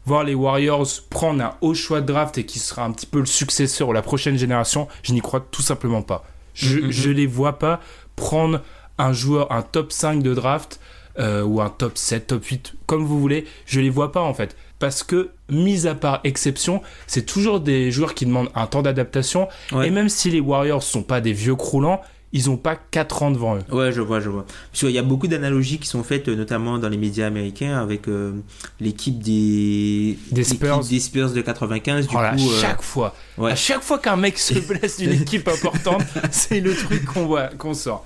voir 0.06 0.24
les 0.24 0.34
Warriors 0.36 0.88
prendre 1.10 1.44
un 1.44 1.54
haut 1.62 1.74
choix 1.74 2.02
de 2.02 2.08
draft 2.08 2.38
et 2.38 2.46
qui 2.46 2.60
sera 2.60 2.84
un 2.84 2.92
petit 2.92 3.06
peu 3.06 3.20
le 3.20 3.26
successeur 3.26 3.90
ou 3.90 3.94
la 3.94 4.02
prochaine 4.02 4.38
génération, 4.38 4.88
je 5.04 5.14
n'y 5.14 5.22
crois 5.22 5.46
tout 5.52 5.62
simplement 5.62 6.02
pas. 6.02 6.24
Je, 6.54 6.80
Mhm. 6.80 6.92
je 6.92 7.10
les 7.10 7.28
vois 7.28 7.60
pas 7.60 7.80
prendre 8.16 8.62
un 8.98 9.14
joueur, 9.14 9.52
un 9.52 9.62
top 9.62 9.92
5 9.92 10.22
de 10.24 10.34
draft 10.34 10.80
euh, 11.20 11.44
ou 11.44 11.62
un 11.62 11.70
top 11.70 11.98
7, 11.98 12.28
top 12.28 12.44
8, 12.46 12.74
comme 12.86 13.06
vous 13.06 13.20
voulez, 13.20 13.46
je 13.66 13.80
les 13.82 13.90
vois 13.90 14.12
pas 14.12 14.22
en 14.22 14.34
fait. 14.34 14.56
Parce 14.80 15.04
que, 15.04 15.30
mis 15.50 15.86
à 15.86 15.94
part 15.94 16.22
exception, 16.24 16.82
c'est 17.06 17.26
toujours 17.26 17.60
des 17.60 17.92
joueurs 17.92 18.14
qui 18.16 18.26
demandent 18.26 18.50
un 18.56 18.66
temps 18.66 18.82
d'adaptation. 18.82 19.48
Ouais. 19.72 19.88
Et 19.88 19.92
même 19.92 20.10
si 20.10 20.32
les 20.32 20.40
Warriors 20.40 20.82
sont 20.82 21.04
pas 21.04 21.22
des 21.22 21.34
vieux 21.34 21.56
croulants, 21.56 22.02
ils 22.34 22.50
ont 22.50 22.58
pas 22.58 22.76
4 22.76 23.24
ans 23.24 23.32
devant 23.32 23.58
eux. 23.58 23.62
Ouais, 23.72 23.92
je 23.92 24.02
vois, 24.02 24.20
je 24.20 24.30
vois. 24.30 24.46
Parce 24.72 24.82
qu'il 24.82 24.92
y 24.92 24.98
a 24.98 25.04
beaucoup 25.04 25.28
d'analogies 25.28 25.80
qui 25.80 25.88
sont 25.88 26.04
faites, 26.04 26.28
euh, 26.30 26.36
notamment 26.36 26.78
dans 26.78 26.88
les 26.90 26.98
médias 26.98 27.28
américains, 27.28 27.78
avec 27.78 28.08
euh, 28.08 28.32
l'équipe 28.80 29.20
des... 29.20 30.18
Des 30.32 30.44
Spurs. 30.44 30.80
des 30.86 31.00
Spurs 31.00 31.32
de 31.32 31.42
95. 31.42 32.08
Du 32.08 32.16
Oh 32.16 32.18
coup, 32.18 32.50
euh, 32.50 32.62
chaque 32.62 32.82
fois, 32.82 33.16
ouais. 33.38 33.52
à 33.52 33.56
chaque 33.56 33.82
fois 33.84 34.00
qu'un 34.00 34.16
mec 34.16 34.38
se 34.38 34.54
blesse 34.60 34.98
d'une 35.00 35.12
équipe 35.22 35.48
importante, 35.48 36.04
c'est 36.32 36.62
le 36.62 36.74
truc 36.74 37.04
qu'on 37.06 37.26
voit, 37.26 37.48
qu'on 37.48 37.74
sort. 37.74 38.06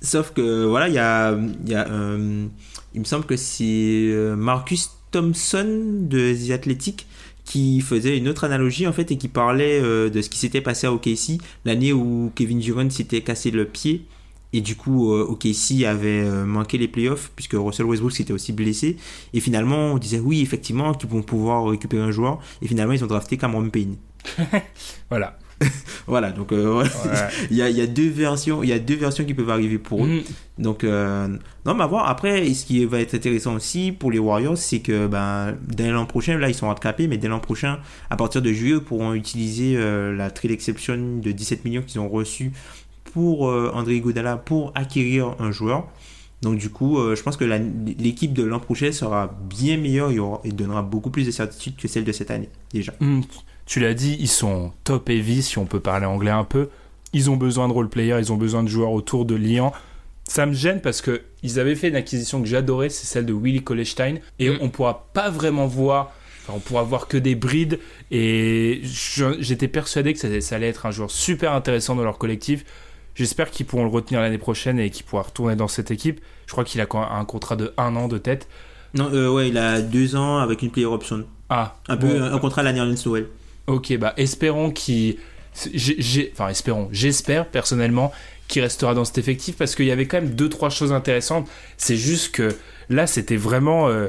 Sauf 0.00 0.32
que 0.32 0.64
voilà, 0.64 0.88
il 0.88 0.94
y 0.94 0.98
a, 0.98 1.32
il 1.32 1.68
y 1.70 1.74
a 1.74 1.86
euh, 1.88 2.46
il 2.94 3.00
me 3.00 3.04
semble 3.04 3.24
que 3.26 3.36
c'est 3.36 4.14
Marcus 4.36 4.90
Thompson 5.10 5.66
de 6.08 6.34
The 6.34 6.52
Athletic 6.52 7.06
qui 7.48 7.80
faisait 7.80 8.18
une 8.18 8.28
autre 8.28 8.44
analogie 8.44 8.86
en 8.86 8.92
fait 8.92 9.10
et 9.10 9.16
qui 9.16 9.28
parlait 9.28 9.80
euh, 9.80 10.10
de 10.10 10.20
ce 10.20 10.28
qui 10.28 10.38
s'était 10.38 10.60
passé 10.60 10.86
à 10.86 10.92
OKC 10.92 11.40
l'année 11.64 11.94
où 11.94 12.30
Kevin 12.34 12.58
Durant 12.58 12.90
s'était 12.90 13.22
cassé 13.22 13.50
le 13.50 13.64
pied. 13.64 14.04
Et 14.52 14.60
du 14.60 14.76
coup 14.76 15.14
euh, 15.14 15.24
OKC 15.24 15.84
avait 15.86 16.20
euh, 16.20 16.44
manqué 16.44 16.76
les 16.76 16.88
playoffs 16.88 17.32
puisque 17.34 17.54
Russell 17.54 17.86
Westbrook 17.86 18.12
s'était 18.12 18.34
aussi 18.34 18.52
blessé. 18.52 18.98
Et 19.32 19.40
finalement 19.40 19.92
on 19.92 19.98
disait 19.98 20.18
oui 20.18 20.42
effectivement 20.42 20.92
qu'ils 20.92 21.08
vont 21.08 21.22
pouvoir 21.22 21.64
récupérer 21.64 22.02
un 22.02 22.10
joueur. 22.10 22.38
Et 22.60 22.68
finalement 22.68 22.92
ils 22.92 23.02
ont 23.02 23.08
drafté 23.08 23.38
Cameron 23.38 23.70
Payne. 23.70 23.96
Voilà. 25.08 25.38
voilà 26.06 26.30
donc 26.32 26.52
euh. 26.52 26.82
Ouais. 26.82 26.88
il 27.50 27.56
y 27.56 27.62
a, 27.62 27.68
il 27.70 27.76
y 27.76 27.80
a 27.80 27.86
deux 27.86 28.08
versions 28.08 28.62
il 28.62 28.68
y 28.68 28.72
a 28.72 28.78
deux 28.78 28.94
versions 28.96 29.24
qui 29.24 29.34
peuvent 29.34 29.50
arriver 29.50 29.78
pour 29.78 30.04
eux 30.04 30.08
Mm. 30.08 30.62
donc, 30.62 30.84
euh, 30.84 31.28
non, 31.66 31.74
mais 31.74 31.84
à 31.84 31.86
voir. 31.86 32.08
Après, 32.08 32.52
ce 32.54 32.64
qui 32.64 32.84
va 32.84 33.00
être 33.00 33.14
intéressant 33.14 33.54
aussi 33.54 33.92
pour 33.92 34.10
les 34.10 34.18
Warriors, 34.18 34.56
c'est 34.56 34.80
que 34.80 35.06
ben, 35.06 35.54
dès 35.66 35.90
l'an 35.90 36.06
prochain, 36.06 36.38
là, 36.38 36.48
ils 36.48 36.54
sont 36.54 36.66
handicapés, 36.66 37.06
mais 37.08 37.16
dès 37.18 37.28
l'an 37.28 37.38
prochain, 37.40 37.78
à 38.10 38.16
partir 38.16 38.40
de 38.42 38.50
juillet, 38.52 38.76
ils 38.76 38.80
pourront 38.82 39.12
utiliser 39.14 39.74
euh, 39.76 40.16
la 40.16 40.30
trade 40.30 40.50
exception 40.50 40.96
de 41.22 41.30
17 41.30 41.64
millions 41.64 41.82
qu'ils 41.86 42.00
ont 42.00 42.08
reçu 42.08 42.52
pour 43.12 43.42
André 43.44 43.96
Iguodala 43.96 44.36
pour 44.36 44.72
acquérir 44.74 45.34
un 45.38 45.50
joueur. 45.52 45.86
Donc, 46.42 46.58
du 46.58 46.70
coup, 46.70 46.98
euh, 46.98 47.14
je 47.16 47.22
pense 47.22 47.36
que 47.36 47.44
l'équipe 47.44 48.32
de 48.32 48.42
l'an 48.44 48.60
prochain 48.60 48.90
sera 48.92 49.36
bien 49.48 49.76
meilleure 49.76 50.10
et, 50.10 50.18
aura- 50.18 50.40
et 50.44 50.50
donnera 50.52 50.82
beaucoup 50.82 51.10
plus 51.10 51.24
de 51.26 51.30
certitude 51.32 51.76
que 51.76 51.88
celle 51.88 52.04
de 52.04 52.12
cette 52.12 52.30
année, 52.30 52.48
déjà. 52.72 52.92
Mm, 53.00 53.20
tu 53.68 53.80
l'as 53.80 53.92
dit, 53.94 54.16
ils 54.18 54.28
sont 54.28 54.72
top 54.82 55.10
heavy, 55.10 55.42
si 55.42 55.58
on 55.58 55.66
peut 55.66 55.78
parler 55.80 56.06
anglais 56.06 56.30
un 56.30 56.44
peu. 56.44 56.70
Ils 57.12 57.30
ont 57.30 57.36
besoin 57.36 57.68
de 57.68 57.72
role 57.74 57.88
players, 57.90 58.18
ils 58.18 58.32
ont 58.32 58.36
besoin 58.36 58.62
de 58.62 58.68
joueurs 58.68 58.92
autour 58.92 59.26
de 59.26 59.34
Lyon. 59.34 59.72
Ça 60.24 60.46
me 60.46 60.52
gêne 60.54 60.80
parce 60.80 61.00
que 61.02 61.20
ils 61.42 61.60
avaient 61.60 61.74
fait 61.74 61.88
une 61.88 61.96
acquisition 61.96 62.40
que 62.40 62.48
j'adorais, 62.48 62.88
c'est 62.88 63.06
celle 63.06 63.26
de 63.26 63.32
Willy 63.34 63.62
Kolestein, 63.62 64.16
et 64.38 64.48
Mm. 64.50 64.58
on 64.62 64.68
pourra 64.70 65.06
pas 65.12 65.28
vraiment 65.30 65.66
voir, 65.66 66.12
enfin, 66.42 66.54
on 66.56 66.60
pourra 66.60 66.82
voir 66.82 67.08
que 67.08 67.16
des 67.18 67.34
brides. 67.34 67.78
Et 68.10 68.80
j'étais 69.38 69.68
persuadé 69.68 70.12
que 70.14 70.18
ça, 70.18 70.40
ça 70.40 70.56
allait 70.56 70.68
être 70.68 70.86
un 70.86 70.90
joueur 70.90 71.10
super 71.10 71.52
intéressant 71.52 71.94
dans 71.94 72.04
leur 72.04 72.16
collectif. 72.18 72.64
J'espère 73.14 73.50
qu'ils 73.50 73.66
pourront 73.66 73.84
le 73.84 73.90
retenir 73.90 74.20
l'année 74.20 74.38
prochaine 74.38 74.78
et 74.78 74.90
qu'il 74.90 75.04
pourra 75.04 75.22
retourner 75.22 75.56
dans 75.56 75.68
cette 75.68 75.90
équipe. 75.90 76.20
Je 76.46 76.52
crois 76.52 76.64
qu'il 76.64 76.80
a 76.80 76.86
un 76.94 77.24
contrat 77.24 77.56
de 77.56 77.72
un 77.76 77.96
an 77.96 78.08
de 78.08 78.16
tête. 78.16 78.48
Non, 78.94 79.10
euh, 79.12 79.28
ouais, 79.30 79.48
il 79.48 79.58
a 79.58 79.80
deux 79.82 80.14
ans 80.16 80.38
avec 80.38 80.62
une 80.62 80.70
player 80.70 80.86
option. 80.86 81.24
Ah, 81.50 81.76
Un 81.88 81.96
peu 81.96 82.06
bon. 82.06 82.22
un, 82.22 82.38
contrat 82.38 82.62
à 82.62 82.72
Noël. 82.72 82.94
Ok, 83.68 83.96
bah 83.98 84.14
espérons 84.16 84.70
qu'il. 84.72 85.16
j'ai- 85.74 86.30
Enfin, 86.32 86.48
espérons. 86.48 86.88
J'espère 86.90 87.46
personnellement 87.46 88.12
qu'il 88.48 88.62
restera 88.62 88.94
dans 88.94 89.04
cet 89.04 89.18
effectif 89.18 89.56
parce 89.56 89.74
qu'il 89.76 89.84
y 89.86 89.90
avait 89.90 90.06
quand 90.06 90.20
même 90.22 90.30
deux 90.34 90.48
trois 90.48 90.70
choses 90.70 90.92
intéressantes. 90.92 91.46
C'est 91.76 91.96
juste 91.96 92.34
que 92.34 92.56
là, 92.88 93.06
c'était 93.06 93.36
vraiment. 93.36 93.88
euh, 93.88 94.08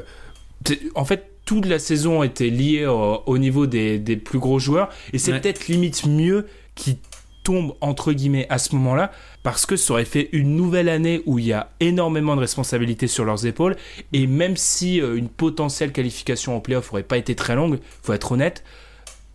En 0.94 1.04
fait, 1.04 1.26
toute 1.44 1.66
la 1.66 1.78
saison 1.78 2.22
était 2.22 2.48
liée 2.50 2.86
au, 2.86 3.22
au 3.26 3.38
niveau 3.38 3.66
des, 3.66 3.98
des 3.98 4.16
plus 4.16 4.38
gros 4.38 4.58
joueurs. 4.58 4.88
Et 5.12 5.18
c'est 5.18 5.32
Ouais. 5.32 5.40
peut-être 5.40 5.68
limite 5.68 6.06
mieux 6.06 6.46
qu'ils 6.74 6.96
tombent 7.42 7.74
entre 7.80 8.12
guillemets 8.12 8.46
à 8.50 8.58
ce 8.58 8.74
moment-là 8.76 9.10
parce 9.42 9.64
que 9.64 9.74
ça 9.76 9.94
aurait 9.94 10.04
fait 10.04 10.28
une 10.32 10.54
nouvelle 10.56 10.90
année 10.90 11.22
où 11.24 11.38
il 11.38 11.46
y 11.46 11.52
a 11.54 11.70
énormément 11.80 12.36
de 12.36 12.40
responsabilités 12.42 13.06
sur 13.06 13.24
leurs 13.24 13.46
épaules 13.46 13.76
et 14.12 14.26
même 14.26 14.56
si 14.58 15.00
euh, 15.00 15.16
une 15.16 15.28
potentielle 15.30 15.90
qualification 15.92 16.54
en 16.54 16.60
playoff 16.60 16.92
aurait 16.92 17.02
pas 17.02 17.16
été 17.16 17.34
très 17.34 17.54
longue, 17.56 17.78
faut 18.02 18.12
être 18.12 18.32
honnête, 18.32 18.62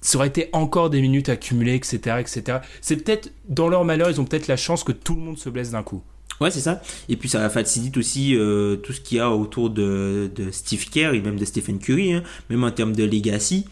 ça 0.06 0.18
aurait 0.18 0.28
été 0.28 0.49
encore 0.53 0.89
des 0.89 1.01
minutes 1.01 1.30
accumulées, 1.30 1.76
etc., 1.76 2.18
etc. 2.20 2.60
C'est 2.82 2.97
peut-être 2.97 3.32
dans 3.49 3.68
leur 3.68 3.84
malheur, 3.86 4.10
ils 4.10 4.22
ont 4.22 4.26
peut-être 4.26 4.47
la 4.47 4.58
chance 4.58 4.84
que 4.84 4.91
tout 4.91 5.16
le 5.16 5.22
monde 5.22 5.38
se 5.38 5.49
blesse 5.49 5.72
d'un 5.72 5.84
coup. 5.84 6.01
Ouais, 6.41 6.51
c'est 6.51 6.60
ça. 6.60 6.82
Et 7.10 7.16
puis 7.16 7.30
ça 7.30 7.49
facilite 7.49 7.95
aussi 7.97 8.36
euh, 8.36 8.76
tout 8.76 8.91
ce 8.93 8.99
qu'il 9.01 9.18
y 9.18 9.22
a 9.22 9.32
autour 9.32 9.70
de, 9.70 10.30
de 10.36 10.51
Steve 10.51 10.89
Kerr 10.89 11.14
et 11.14 11.22
même 11.22 11.38
de 11.39 11.45
Stephen 11.45 11.80
Curry, 11.80 12.14
hein, 12.14 12.24
même 12.49 12.64
en 12.64 12.72
termes 12.72 12.93
de 12.93 13.03
legacy. 13.06 13.66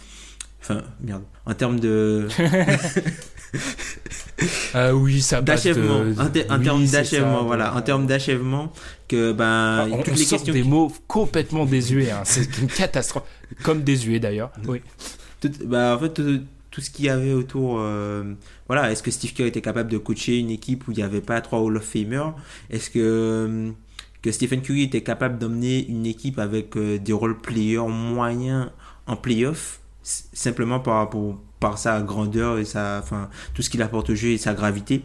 Enfin, 0.62 0.82
merde. 1.02 1.24
En 1.46 1.54
termes 1.54 1.78
de 1.80 2.28
Ah 4.74 4.96
oui, 4.96 5.22
ça 5.22 5.42
passe 5.42 5.64
d'achèvement, 5.64 6.00
de- 6.06 6.16
en, 6.20 6.24
en 6.56 6.58
oui, 6.58 6.64
termes 6.64 6.86
d'achèvement, 6.88 7.44
voilà, 7.44 7.76
en 7.76 7.82
termes 7.82 8.08
d'achèvement, 8.08 8.72
que 9.08 9.32
ben 9.32 9.46
Ah, 9.46 9.86
on, 9.92 9.98
toutes 10.02 10.14
on 10.14 10.18
les 10.18 10.24
sort 10.24 10.40
questions, 10.40 10.54
des 10.54 10.62
qui- 10.64 10.68
mots 10.68 10.92
complètement 11.08 11.66
désuets, 11.66 12.12
hein. 12.12 12.22
c'est 12.24 12.58
une 12.58 12.68
catastrophe. 12.68 13.24
Comme 13.62 13.84
désuet 13.84 14.20
d'ailleurs. 14.20 14.52
Oui. 14.68 14.82
Bah, 15.66 15.96
en 15.96 16.00
fait 16.00 16.14
tout, 16.14 16.82
ce 16.82 16.90
qu'il 16.90 17.06
y 17.06 17.10
avait 17.10 17.34
autour, 17.34 17.78
euh, 17.80 18.34
voilà, 18.68 18.92
est-ce 18.92 19.04
que 19.04 19.12
Steve 19.12 19.34
Kerr 19.34 19.46
était 19.46 19.62
capable 19.62 19.92
de 19.92 19.98
coacher 19.98 20.40
une 20.40 20.50
équipe 20.50 20.88
où 20.88 20.92
il 20.92 20.98
n'y 20.98 21.04
avait 21.04 21.22
pas 21.22 21.40
trois 21.42 21.60
Hall 21.60 21.78
of 21.78 21.84
Famers 21.84 22.34
Est-ce 22.70 22.90
que 22.90 23.00
euh, 23.00 23.72
que 24.22 24.32
Stephen 24.32 24.62
Curry 24.62 24.84
était 24.84 25.04
capable 25.04 25.38
d'emmener 25.38 25.86
une 25.88 26.06
équipe 26.06 26.40
avec 26.40 26.78
euh, 26.78 26.98
des 26.98 27.14
role 27.14 27.38
players 27.38 27.88
moyens 27.88 28.70
en 29.06 29.16
playoff? 29.18 29.82
Simplement 30.02 30.82
par, 30.82 31.10
par 31.62 31.78
sa 31.78 32.02
grandeur 32.02 32.58
et 32.58 32.66
sa, 32.66 33.00
enfin, 33.02 33.30
tout 33.54 33.62
ce 33.62 33.70
qu'il 33.70 33.82
apporte 33.82 34.10
au 34.10 34.16
jeu 34.16 34.30
et 34.30 34.38
sa 34.38 34.54
gravité. 34.54 35.02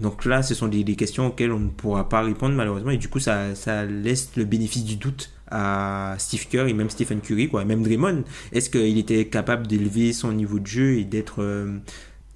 Donc 0.00 0.24
là, 0.24 0.42
ce 0.42 0.54
sont 0.54 0.68
des, 0.68 0.84
des 0.84 0.96
questions 0.96 1.28
auxquelles 1.28 1.52
on 1.52 1.58
ne 1.58 1.70
pourra 1.70 2.08
pas 2.08 2.22
répondre 2.22 2.54
malheureusement 2.54 2.90
et 2.90 2.98
du 2.98 3.08
coup, 3.08 3.18
ça, 3.18 3.54
ça 3.54 3.84
laisse 3.84 4.30
le 4.36 4.44
bénéfice 4.44 4.84
du 4.84 4.96
doute 4.96 5.30
à 5.50 6.14
Steve 6.18 6.46
Kerr 6.48 6.66
et 6.66 6.72
même 6.72 6.90
Stephen 6.90 7.20
Curry, 7.20 7.48
quoi, 7.48 7.62
et 7.62 7.64
même 7.64 7.82
Draymond. 7.82 8.24
Est-ce 8.52 8.70
qu'il 8.70 8.98
était 8.98 9.26
capable 9.26 9.66
d'élever 9.66 10.12
son 10.12 10.32
niveau 10.32 10.58
de 10.58 10.66
jeu 10.66 10.98
et 10.98 11.04
d'être 11.04 11.42
euh, 11.42 11.78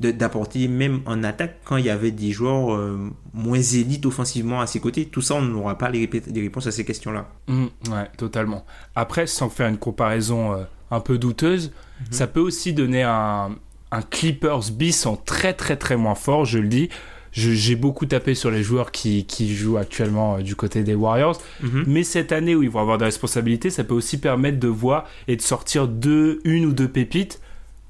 d'apporter 0.00 0.66
même 0.66 1.00
en 1.06 1.22
attaque 1.22 1.58
quand 1.64 1.76
il 1.76 1.84
y 1.84 1.90
avait 1.90 2.10
des 2.10 2.32
joueurs 2.32 2.74
euh, 2.74 3.10
moins 3.34 3.60
élites 3.60 4.06
offensivement 4.06 4.60
à 4.60 4.66
ses 4.66 4.80
côtés? 4.80 5.06
Tout 5.06 5.20
ça, 5.20 5.34
on 5.34 5.42
n'aura 5.42 5.78
pas 5.78 5.90
les, 5.90 6.08
réponses 6.34 6.66
à 6.66 6.72
ces 6.72 6.84
questions-là. 6.84 7.28
Mm, 7.48 7.64
ouais, 7.90 8.10
totalement. 8.16 8.64
Après, 8.94 9.26
sans 9.26 9.48
faire 9.48 9.68
une 9.68 9.78
comparaison 9.78 10.54
euh, 10.54 10.64
un 10.90 11.00
peu 11.00 11.18
douteuse, 11.18 11.72
ça 12.10 12.26
peut 12.26 12.40
aussi 12.40 12.72
donner 12.72 13.04
un, 13.04 13.50
un 13.92 14.02
Clippers 14.02 14.72
bis 14.72 15.06
en 15.06 15.16
très 15.16 15.52
très 15.52 15.76
très 15.76 15.96
moins 15.96 16.16
fort, 16.16 16.44
je 16.44 16.58
le 16.58 16.68
dis. 16.68 16.88
J'ai 17.32 17.76
beaucoup 17.76 18.04
tapé 18.04 18.34
sur 18.34 18.50
les 18.50 18.62
joueurs 18.62 18.92
qui, 18.92 19.24
qui 19.24 19.54
jouent 19.54 19.78
actuellement 19.78 20.36
euh, 20.36 20.42
du 20.42 20.54
côté 20.54 20.82
des 20.82 20.94
Warriors. 20.94 21.40
Mhm. 21.62 21.84
Mais 21.86 22.04
cette 22.04 22.30
année 22.30 22.54
où 22.54 22.62
ils 22.62 22.68
vont 22.70 22.80
avoir 22.80 22.98
des 22.98 23.06
responsabilités, 23.06 23.70
ça 23.70 23.84
peut 23.84 23.94
aussi 23.94 24.18
permettre 24.18 24.58
de 24.60 24.68
voir 24.68 25.06
et 25.28 25.36
de 25.36 25.42
sortir 25.42 25.88
deux, 25.88 26.40
une 26.44 26.66
ou 26.66 26.72
deux 26.72 26.88
pépites. 26.88 27.40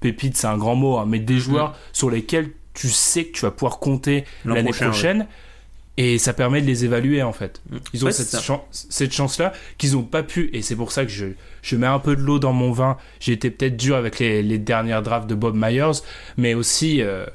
Pépites, 0.01 0.37
c'est 0.37 0.47
un 0.47 0.57
grand 0.59 0.77
mot, 0.77 0.99
hein, 0.99 1.07
mais 1.09 1.19
des 1.19 1.39
joueurs 1.39 1.77
sur 1.93 2.09
lesquels 2.11 2.51
tu 2.75 2.89
sais 2.89 3.25
que 3.25 3.33
tu 3.33 3.43
vas 3.43 3.51
pouvoir 3.51 3.79
compter 3.81 4.25
L'an 4.45 4.55
l'année 4.55 4.71
prochain, 4.71 4.91
prochaine. 4.91 5.27
Et 5.99 6.17
ça 6.19 6.33
permet 6.33 6.63
de 6.63 6.67
les 6.67 6.87
évaluer 6.87 7.23
en 7.23 7.33
fait. 7.35 7.61
Ils 7.93 8.03
ont 8.03 8.07
Ouais, 8.07 8.13
cette, 8.13 8.41
chan- 8.41 8.65
cette 8.71 9.13
chance-là 9.13 9.53
qu'ils 9.77 9.93
n'ont 9.93 10.03
pas 10.05 10.23
pu. 10.23 10.49
Et 10.55 10.63
c'est 10.63 10.75
pour 10.75 10.91
ça 10.91 11.05
que 11.05 11.11
je, 11.11 11.27
je 11.61 11.77
mets 11.77 11.87
un 11.87 11.99
peu 11.99 12.17
de 12.17 12.23
l'eau 12.23 12.39
dans 12.39 12.55
mon 12.55 12.73
vin. 12.73 12.97
J'ai 13.21 13.33
été 13.33 13.51
peut-être 13.51 13.77
dur 13.77 13.95
avec 13.97 14.19
les, 14.19 14.43
les 14.43 14.59
dernières 14.59 15.03
drafts 15.03 15.29
de 15.29 15.35
Bob 15.35 15.55
Myers. 15.55 16.01
Mais 16.39 16.55
aussi, 16.55 17.03
euh, 17.03 17.27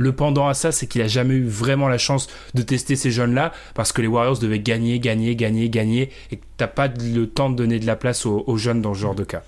le 0.00 0.12
pendant 0.12 0.48
à 0.48 0.54
ça, 0.54 0.72
c'est 0.72 0.86
qu'il 0.86 1.02
a 1.02 1.08
jamais 1.08 1.34
eu 1.34 1.46
vraiment 1.46 1.86
la 1.86 1.98
chance 1.98 2.26
de 2.54 2.62
tester 2.62 2.96
ces 2.96 3.10
jeunes-là. 3.10 3.52
Parce 3.74 3.92
que 3.92 4.00
les 4.00 4.08
Warriors 4.08 4.38
devaient 4.38 4.58
gagner, 4.58 4.98
gagner, 4.98 5.36
gagner, 5.36 5.68
gagner. 5.68 6.10
Et 6.30 6.40
t'as 6.56 6.68
pas 6.68 6.88
le 6.88 7.26
temps 7.26 7.50
de 7.50 7.56
donner 7.56 7.78
de 7.78 7.86
la 7.86 7.96
place 7.96 8.24
aux, 8.24 8.56
jeunes 8.56 8.80
dans 8.80 8.94
ce 8.94 9.00
genre 9.00 9.14
de 9.14 9.24
cas. 9.24 9.42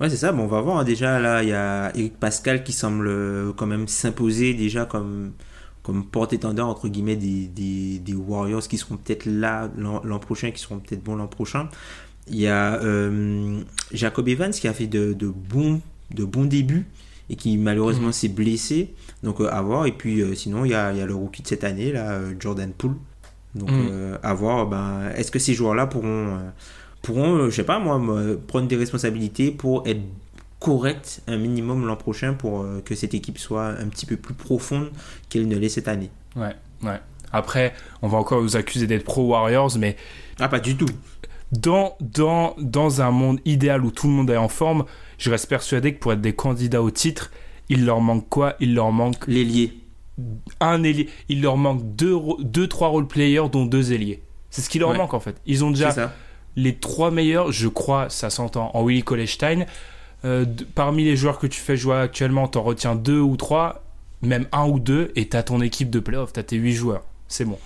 Ouais, 0.00 0.08
c'est 0.08 0.16
ça. 0.16 0.30
Bon, 0.30 0.44
on 0.44 0.46
va 0.46 0.60
voir. 0.60 0.78
hein. 0.78 0.84
Déjà, 0.84 1.18
là, 1.18 1.42
il 1.42 1.48
y 1.48 1.52
a 1.52 1.90
Eric 1.96 2.20
Pascal 2.20 2.62
qui 2.62 2.72
semble 2.72 3.08
euh, 3.08 3.52
quand 3.56 3.66
même 3.66 3.88
s'imposer 3.88 4.54
déjà 4.54 4.84
comme, 4.84 5.32
comme 5.82 6.06
porte-étendard, 6.06 6.68
entre 6.68 6.86
guillemets, 6.86 7.16
des, 7.16 7.48
des, 7.98 8.14
Warriors 8.14 8.68
qui 8.68 8.78
seront 8.78 8.98
peut-être 8.98 9.26
là 9.26 9.68
l'an 9.76 10.18
prochain, 10.20 10.52
qui 10.52 10.60
seront 10.60 10.78
peut-être 10.78 11.02
bons 11.02 11.16
l'an 11.16 11.26
prochain. 11.26 11.68
Il 12.28 12.38
y 12.38 12.46
a 12.46 12.80
euh, 12.80 13.58
Jacob 13.92 14.28
Evans 14.28 14.52
qui 14.52 14.68
a 14.68 14.72
fait 14.72 14.86
de, 14.86 15.14
bons, 15.26 15.80
de 16.14 16.24
bons 16.24 16.44
débuts 16.44 16.86
et 17.30 17.36
qui 17.36 17.56
malheureusement 17.58 18.12
s'est 18.12 18.28
blessé. 18.28 18.94
Donc, 19.22 19.40
euh, 19.40 19.48
à 19.50 19.62
voir. 19.62 19.86
Et 19.86 19.92
puis, 19.92 20.20
euh, 20.22 20.34
sinon, 20.34 20.64
il 20.64 20.70
y 20.70 20.74
a, 20.74 20.92
il 20.92 20.98
y 20.98 21.00
a 21.00 21.06
le 21.06 21.14
rookie 21.14 21.42
de 21.42 21.48
cette 21.48 21.64
année, 21.64 21.92
là, 21.92 22.12
euh, 22.12 22.34
Jordan 22.38 22.72
Poole. 22.72 22.94
Donc, 23.54 23.70
euh, 23.70 24.18
à 24.22 24.34
voir. 24.34 24.66
Ben, 24.66 25.10
Est-ce 25.16 25.30
que 25.30 25.38
ces 25.38 25.54
joueurs-là 25.54 25.86
pourront. 25.86 26.38
pourront, 27.02 27.46
je 27.48 27.54
sais 27.54 27.64
pas 27.64 27.78
moi, 27.78 28.00
prendre 28.46 28.68
des 28.68 28.76
responsabilités 28.76 29.50
pour 29.50 29.86
être 29.86 30.02
correct 30.60 31.20
un 31.26 31.36
minimum 31.36 31.86
l'an 31.86 31.96
prochain 31.96 32.34
pour 32.34 32.62
euh, 32.62 32.80
que 32.84 32.94
cette 32.94 33.14
équipe 33.14 33.38
soit 33.38 33.66
un 33.66 33.88
petit 33.88 34.06
peu 34.06 34.16
plus 34.16 34.34
profonde 34.34 34.90
qu'elle 35.28 35.48
ne 35.48 35.56
l'est 35.56 35.68
cette 35.68 35.88
année? 35.88 36.10
Ouais, 36.34 36.54
ouais. 36.82 37.00
Après, 37.32 37.74
on 38.02 38.08
va 38.08 38.18
encore 38.18 38.40
vous 38.40 38.56
accuser 38.56 38.86
d'être 38.86 39.04
pro-Warriors, 39.04 39.76
mais 39.78 39.96
Ah, 40.38 40.48
pas 40.48 40.60
du 40.60 40.76
tout. 40.76 40.88
Dans, 41.52 41.96
dans, 42.00 42.54
dans 42.58 43.00
un 43.02 43.10
monde 43.10 43.40
idéal 43.44 43.84
où 43.84 43.90
tout 43.90 44.06
le 44.08 44.12
monde 44.12 44.30
est 44.30 44.36
en 44.36 44.48
forme, 44.48 44.84
je 45.18 45.30
reste 45.30 45.48
persuadé 45.48 45.94
que 45.94 45.98
pour 46.00 46.12
être 46.12 46.20
des 46.20 46.34
candidats 46.34 46.82
au 46.82 46.90
titre, 46.90 47.30
il 47.68 47.84
leur 47.84 48.00
manque 48.00 48.28
quoi? 48.28 48.54
Il 48.60 48.74
leur 48.74 48.92
manque 48.92 49.26
L'ailier. 49.26 49.72
un 50.60 50.82
ailier. 50.82 51.08
Il 51.28 51.42
leur 51.42 51.56
manque 51.56 51.82
deux, 51.96 52.16
deux 52.40 52.66
trois 52.68 52.88
role 52.88 53.06
players, 53.06 53.48
dont 53.50 53.64
deux 53.66 53.92
ailiers. 53.92 54.22
C'est 54.50 54.62
ce 54.62 54.68
qui 54.70 54.78
leur 54.78 54.90
Ouais. 54.90 54.96
manque 54.98 55.14
en 55.14 55.20
fait. 55.20 55.36
Ils 55.46 55.64
ont 55.64 55.70
déjà 55.70 56.12
les 56.56 56.74
trois 56.74 57.10
meilleurs, 57.10 57.52
je 57.52 57.68
crois, 57.68 58.08
ça 58.08 58.30
s'entend, 58.30 58.70
en 58.74 58.84
Willy 58.84 59.02
Kolestein. 59.02 59.66
Euh, 60.24 60.46
parmi 60.74 61.04
les 61.04 61.14
joueurs 61.16 61.38
que 61.38 61.46
tu 61.46 61.60
fais 61.60 61.76
jouer 61.76 61.96
actuellement, 61.96 62.48
t'en 62.48 62.62
retiens 62.62 62.94
deux 62.96 63.20
ou 63.20 63.36
trois, 63.36 63.84
même 64.22 64.46
un 64.52 64.66
ou 64.66 64.80
deux, 64.80 65.12
et 65.14 65.28
t'as 65.28 65.42
ton 65.42 65.60
équipe 65.60 65.90
de 65.90 66.00
playoff, 66.00 66.32
t'as 66.32 66.42
tes 66.42 66.56
huit 66.56 66.72
joueurs. 66.72 67.02
C'est 67.28 67.44
bon. 67.44 67.58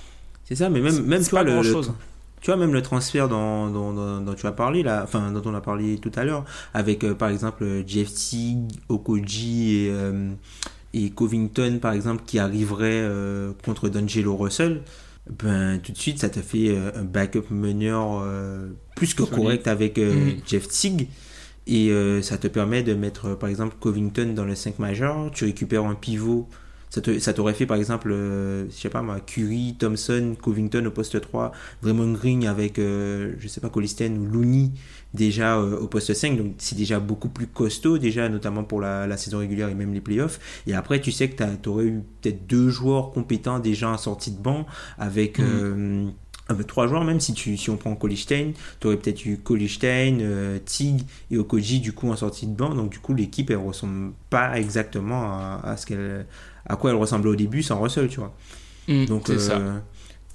C'est 0.45 0.57
ça, 0.57 0.69
mais 0.69 0.81
même, 0.81 1.05
même 1.07 1.25
toi, 1.25 1.41
pas 1.41 1.45
le, 1.45 1.63
le-. 1.63 1.83
Tu 2.41 2.47
vois, 2.51 2.57
même 2.57 2.73
le 2.73 2.83
transfert 2.83 3.29
dont, 3.29 3.69
dont, 3.71 3.93
dont- 3.93 4.21
dont 4.21 4.35
tu 4.35 4.47
as 4.47 4.53
parlé, 4.53 4.83
là, 4.83 5.03
enfin, 5.05 5.31
dont 5.33 5.43
on 5.51 5.55
a 5.55 5.61
parlé 5.61 5.99
tout 5.99 6.13
à 6.17 6.25
l'heure, 6.25 6.45
avec 6.75 7.05
euh, 7.05 7.15
par 7.15 7.29
exemple 7.31 7.65
euh, 7.65 7.83
Jeff 7.87 8.13
Teague, 8.13 8.71
Okoji 8.89 9.77
et, 9.87 9.91
euh, 9.93 10.31
et 10.95 11.11
Covington, 11.11 11.79
par 11.81 11.93
exemple, 11.93 12.23
qui 12.27 12.39
arriveraient 12.39 12.91
euh, 13.03 13.53
contre 13.65 13.89
D'Angelo 13.89 14.37
Russell, 14.37 14.83
ben, 15.43 15.79
tout 15.81 15.93
de 15.93 15.97
suite, 15.99 16.19
ça 16.19 16.31
te 16.31 16.41
fait 16.41 16.71
euh, 16.71 16.91
un 16.97 17.05
backup 17.05 17.45
meneur 17.51 18.21
euh, 18.23 18.69
plus 18.97 19.15
que 19.15 19.23
correct 19.23 19.69
avec 19.69 19.99
euh, 19.99 20.31
Mhm. 20.35 20.37
Jeff 20.47 20.69
Teague. 20.69 21.09
Et 21.67 21.91
euh, 21.91 22.23
ça 22.23 22.39
te 22.39 22.49
permet 22.49 22.83
de 22.83 22.95
mettre, 22.95 23.27
euh, 23.27 23.37
par 23.37 23.49
exemple, 23.49 23.77
Covington 23.81 24.33
dans 24.35 24.45
le 24.45 24.55
5 24.55 24.79
majeur. 24.79 25.31
Tu 25.33 25.45
récupères 25.45 25.85
un 25.85 25.95
pivot. 25.95 26.49
Ça 26.91 27.33
t'aurait 27.33 27.55
fait, 27.55 27.67
par 27.67 27.77
exemple, 27.77 28.11
euh, 28.11 28.69
je 28.69 28.75
sais 28.75 28.89
pas 28.89 29.01
moi, 29.01 29.21
Curry, 29.21 29.77
Thompson, 29.79 30.35
Covington 30.41 30.85
au 30.87 30.91
poste 30.91 31.21
3, 31.21 31.53
Draymond 31.83 32.13
Green 32.15 32.47
avec, 32.47 32.81
euh, 32.81 33.35
je 33.39 33.47
sais 33.47 33.61
pas, 33.61 33.69
Colisten 33.69 34.19
ou 34.19 34.27
Looney 34.27 34.73
déjà 35.15 35.57
euh, 35.57 35.79
au 35.79 35.87
poste 35.87 36.13
5. 36.13 36.37
Donc 36.37 36.55
c'est 36.59 36.77
déjà 36.77 36.99
beaucoup 36.99 37.29
plus 37.29 37.47
costaud, 37.47 37.99
déjà, 37.99 38.29
notamment 38.29 38.65
pour 38.65 38.81
la, 38.81 39.07
la 39.07 39.17
saison 39.17 39.39
régulière 39.39 39.69
et 39.69 39.75
même 39.75 39.95
les 39.95 40.01
playoffs. 40.01 40.41
Et 40.67 40.75
après, 40.75 41.01
tu 41.01 41.13
sais 41.13 41.29
que 41.31 41.45
tu 41.63 41.69
aurais 41.69 41.85
eu 41.85 42.03
peut-être 42.23 42.49
deux 42.49 42.71
joueurs 42.71 43.13
compétents 43.13 43.61
déjà 43.61 43.89
en 43.89 43.99
sortie 43.99 44.33
de 44.33 44.43
banc 44.43 44.67
avec. 44.99 45.39
Avec 46.51 46.67
trois 46.67 46.89
joueurs 46.89 47.05
même 47.05 47.21
si 47.21 47.33
tu 47.33 47.57
si 47.57 47.71
on 47.71 47.77
prend 47.77 47.95
Colistein 47.95 48.53
tu 48.81 48.89
aurais 48.89 48.97
peut-être 48.97 49.25
eu 49.25 49.39
Colistein 49.39 50.19
euh, 50.21 50.59
Tig 50.59 51.03
et 51.31 51.39
Okoji 51.39 51.79
du 51.79 51.93
coup 51.93 52.11
en 52.11 52.17
sortie 52.17 52.49
de 52.49 52.53
banc 52.57 52.75
donc 52.75 52.91
du 52.91 52.99
coup 52.99 53.15
l'équipe 53.15 53.51
elle 53.51 53.59
ressemble 53.59 54.13
pas 54.31 54.59
exactement 54.59 55.23
à, 55.31 55.61
à 55.63 55.77
ce 55.77 55.87
qu'elle 55.87 56.27
à 56.67 56.77
quoi 56.77 56.91
elle 56.91 56.97
ressemblait 56.97 57.31
au 57.31 57.37
début 57.37 57.63
sans 57.63 57.81
Russell 57.81 58.09
tu 58.09 58.21
vois. 58.21 58.35
Mm, 58.89 59.07
donc 59.07 59.23
c'est 59.27 59.35
euh, 59.35 59.39
ça. 59.39 59.61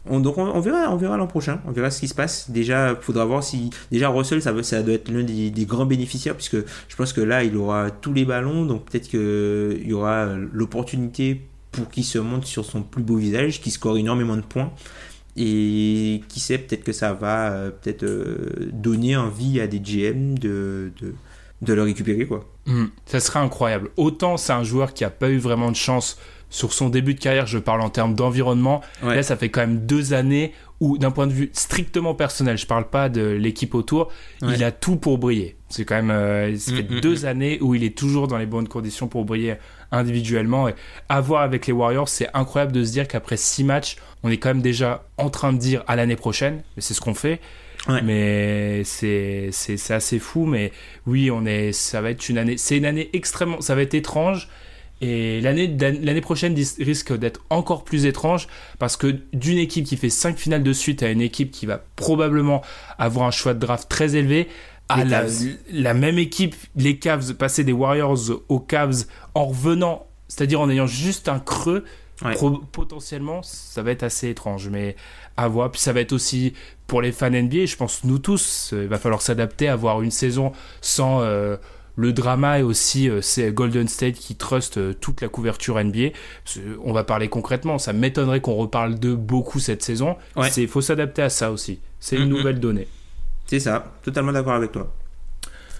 on, 0.07 0.19
donc 0.19 0.37
on, 0.37 0.43
on 0.45 0.59
verra 0.59 0.91
on 0.91 0.97
verra 0.97 1.17
l'an 1.17 1.27
prochain. 1.27 1.61
On 1.67 1.71
verra 1.71 1.91
ce 1.91 1.99
qui 1.99 2.07
se 2.07 2.15
passe. 2.15 2.49
Déjà 2.49 2.95
faudra 3.01 3.25
voir 3.25 3.43
si 3.43 3.69
déjà 3.91 4.09
Russell 4.09 4.41
ça, 4.41 4.51
ça 4.63 4.83
doit 4.83 4.93
être 4.93 5.09
l'un 5.09 5.23
des, 5.23 5.49
des 5.51 5.65
grands 5.65 5.85
bénéficiaires 5.85 6.35
puisque 6.35 6.57
je 6.57 6.95
pense 6.95 7.13
que 7.13 7.21
là 7.21 7.43
il 7.43 7.55
aura 7.57 7.91
tous 7.91 8.13
les 8.13 8.25
ballons 8.25 8.65
donc 8.65 8.85
peut-être 8.89 9.09
que 9.09 9.77
il 9.81 9.87
y 9.87 9.93
aura 9.93 10.27
l'opportunité 10.53 11.41
pour 11.71 11.89
qu'il 11.89 12.05
se 12.05 12.17
monte 12.19 12.45
sur 12.45 12.65
son 12.65 12.83
plus 12.83 13.03
beau 13.03 13.17
visage 13.17 13.61
qu'il 13.61 13.71
score 13.71 13.97
énormément 13.97 14.37
de 14.37 14.41
points. 14.41 14.71
Et 15.37 16.21
qui 16.29 16.39
sait 16.39 16.57
peut-être 16.57 16.83
que 16.85 16.93
ça 16.93 17.13
va 17.13 17.51
euh, 17.51 17.71
peut-être 17.71 18.03
euh, 18.03 18.69
donner 18.71 19.17
envie 19.17 19.59
à 19.59 19.67
des 19.67 19.79
GM 19.81 20.37
de, 20.39 20.93
de, 21.01 21.13
de 21.61 21.73
le 21.73 21.83
récupérer 21.83 22.25
quoi 22.25 22.54
Mm, 22.65 22.85
ça 23.05 23.19
serait 23.19 23.39
incroyable. 23.39 23.89
Autant 23.97 24.37
c'est 24.37 24.53
un 24.53 24.63
joueur 24.63 24.93
qui 24.93 25.03
a 25.03 25.09
pas 25.09 25.29
eu 25.29 25.37
vraiment 25.37 25.69
de 25.71 25.75
chance 25.75 26.17
sur 26.49 26.71
son 26.73 26.89
début 26.89 27.15
de 27.15 27.19
carrière, 27.19 27.47
je 27.47 27.57
parle 27.57 27.81
en 27.81 27.89
termes 27.89 28.13
d'environnement. 28.15 28.81
Ouais. 29.03 29.15
Là, 29.15 29.23
ça 29.23 29.35
fait 29.35 29.49
quand 29.49 29.61
même 29.61 29.85
deux 29.85 30.13
années 30.13 30.53
où, 30.79 30.97
d'un 30.97 31.11
point 31.11 31.27
de 31.27 31.33
vue 31.33 31.49
strictement 31.53 32.13
personnel, 32.13 32.57
je 32.57 32.65
parle 32.65 32.87
pas 32.87 33.09
de 33.09 33.21
l'équipe 33.25 33.73
autour, 33.75 34.09
Ouais. 34.41 34.53
il 34.55 34.63
a 34.63 34.71
tout 34.71 34.95
pour 34.95 35.17
briller. 35.17 35.57
C'est 35.69 35.83
quand 35.85 35.95
même, 35.95 36.11
euh, 36.11 36.55
ça 36.57 36.71
fait 36.73 36.83
Mm, 36.83 36.95
mm, 36.97 36.99
deux 37.01 37.25
années 37.25 37.57
où 37.61 37.75
il 37.75 37.83
est 37.83 37.97
toujours 37.97 38.27
dans 38.27 38.37
les 38.37 38.45
bonnes 38.45 38.67
conditions 38.69 39.07
pour 39.07 39.25
briller 39.25 39.55
individuellement. 39.91 40.69
Et 40.69 40.75
à 41.09 41.19
voir 41.21 41.41
avec 41.41 41.67
les 41.67 41.73
Warriors, 41.73 42.09
c'est 42.09 42.29
incroyable 42.33 42.71
de 42.71 42.83
se 42.83 42.91
dire 42.91 43.07
qu'après 43.07 43.37
six 43.37 43.63
matchs, 43.63 43.97
on 44.23 44.29
est 44.29 44.37
quand 44.37 44.49
même 44.49 44.61
déjà 44.61 45.03
en 45.17 45.29
train 45.29 45.51
de 45.53 45.57
dire 45.57 45.83
à 45.87 45.95
l'année 45.95 46.15
prochaine. 46.15 46.61
Mais 46.75 46.81
c'est 46.81 46.93
ce 46.93 47.01
qu'on 47.01 47.13
fait. 47.15 47.39
Ouais. 47.87 48.01
Mais 48.01 48.83
c'est 48.83 49.49
c'est 49.51 49.77
c'est 49.77 49.93
assez 49.93 50.19
fou. 50.19 50.45
Mais 50.45 50.71
oui, 51.05 51.29
on 51.31 51.45
est, 51.45 51.71
ça 51.71 52.01
va 52.01 52.09
être 52.11 52.27
une 52.29 52.37
année. 52.37 52.57
C'est 52.57 52.77
une 52.77 52.85
année 52.85 53.09
extrêmement. 53.13 53.61
Ça 53.61 53.75
va 53.75 53.81
être 53.81 53.93
étrange. 53.93 54.49
Et 55.01 55.41
l'année 55.41 55.67
l'année 55.77 56.21
prochaine 56.21 56.55
risque 56.79 57.15
d'être 57.17 57.41
encore 57.49 57.83
plus 57.83 58.05
étrange 58.05 58.47
parce 58.79 58.95
que 58.95 59.19
d'une 59.33 59.57
équipe 59.57 59.85
qui 59.85 59.97
fait 59.97 60.09
5 60.09 60.37
finales 60.37 60.63
de 60.63 60.71
suite 60.73 61.03
à 61.03 61.09
une 61.09 61.19
équipe 61.21 61.51
qui 61.51 61.65
va 61.65 61.83
probablement 61.97 62.61
avoir 62.97 63.27
un 63.27 63.31
choix 63.31 63.53
de 63.53 63.59
draft 63.59 63.89
très 63.89 64.15
élevé, 64.15 64.47
à 64.87 65.03
la, 65.03 65.93
même 65.93 66.17
équipe, 66.17 66.55
les 66.77 66.97
Cavs, 66.97 67.33
passer 67.33 67.63
des 67.65 67.73
Warriors 67.73 68.19
aux 68.47 68.59
Cavs 68.59 69.03
en 69.33 69.45
revenant, 69.47 70.07
c'est-à-dire 70.29 70.61
en 70.61 70.69
ayant 70.69 70.87
juste 70.87 71.27
un 71.27 71.39
creux, 71.39 71.83
Ouais. 72.23 72.31
pro- 72.33 72.59
potentiellement, 72.71 73.43
ça 73.43 73.83
va 73.83 73.91
être 73.91 74.03
assez 74.03 74.29
étrange. 74.29 74.69
Mais 74.69 74.95
à 75.37 75.47
voir. 75.47 75.71
Puis 75.71 75.81
ça 75.81 75.93
va 75.93 76.01
être 76.01 76.13
aussi 76.13 76.53
pour 76.87 77.01
les 77.01 77.11
fans 77.11 77.29
NBA, 77.31 77.65
je 77.65 77.75
pense 77.75 78.03
nous 78.03 78.19
tous, 78.19 78.71
euh, 78.73 78.83
il 78.83 78.89
va 78.89 78.99
falloir 78.99 79.21
s'adapter 79.21 79.67
à 79.67 79.73
avoir 79.73 80.01
une 80.03 80.11
saison 80.11 80.51
sans 80.81 81.21
euh, 81.21 81.57
le 81.95 82.13
drama 82.13 82.59
et 82.59 82.63
aussi 82.63 83.09
euh, 83.09 83.21
c'est 83.21 83.51
Golden 83.51 83.87
State 83.87 84.15
qui 84.15 84.35
trust 84.35 84.77
euh, 84.77 84.93
toute 84.93 85.21
la 85.21 85.29
couverture 85.29 85.81
NBA. 85.83 86.09
On 86.83 86.93
va 86.93 87.03
parler 87.03 87.29
concrètement, 87.29 87.77
ça 87.77 87.93
m'étonnerait 87.93 88.41
qu'on 88.41 88.55
reparle 88.55 88.99
de 88.99 89.13
beaucoup 89.13 89.59
cette 89.59 89.83
saison. 89.83 90.17
Ouais. 90.35 90.49
Il 90.57 90.67
faut 90.67 90.81
s'adapter 90.81 91.21
à 91.21 91.29
ça 91.29 91.51
aussi. 91.51 91.79
C'est 91.99 92.17
une 92.17 92.29
nouvelle 92.29 92.59
donnée. 92.59 92.87
C'est 93.45 93.59
ça, 93.59 93.93
totalement 94.03 94.31
d'accord 94.31 94.53
avec 94.53 94.71
toi. 94.71 94.91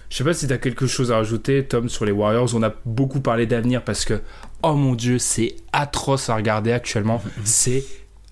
Je 0.08 0.16
sais 0.16 0.24
pas 0.24 0.34
si 0.34 0.46
tu 0.46 0.52
as 0.52 0.58
quelque 0.58 0.86
chose 0.86 1.10
à 1.10 1.16
rajouter, 1.16 1.64
Tom, 1.64 1.88
sur 1.88 2.04
les 2.04 2.12
Warriors. 2.12 2.54
On 2.54 2.62
a 2.62 2.72
beaucoup 2.84 3.20
parlé 3.20 3.44
d'avenir 3.46 3.82
parce 3.82 4.04
que, 4.04 4.20
oh 4.62 4.74
mon 4.74 4.94
dieu, 4.94 5.18
c'est 5.18 5.56
atroce 5.72 6.30
à 6.30 6.36
regarder 6.36 6.70
actuellement. 6.70 7.20
c'est 7.44 7.84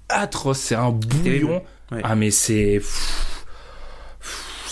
atroce, 0.09 0.59
c'est 0.59 0.75
un 0.75 0.91
bouillon. 0.91 1.63
Ouais. 1.93 2.01
Ah, 2.03 2.15
mais 2.17 2.31
c'est. 2.31 2.81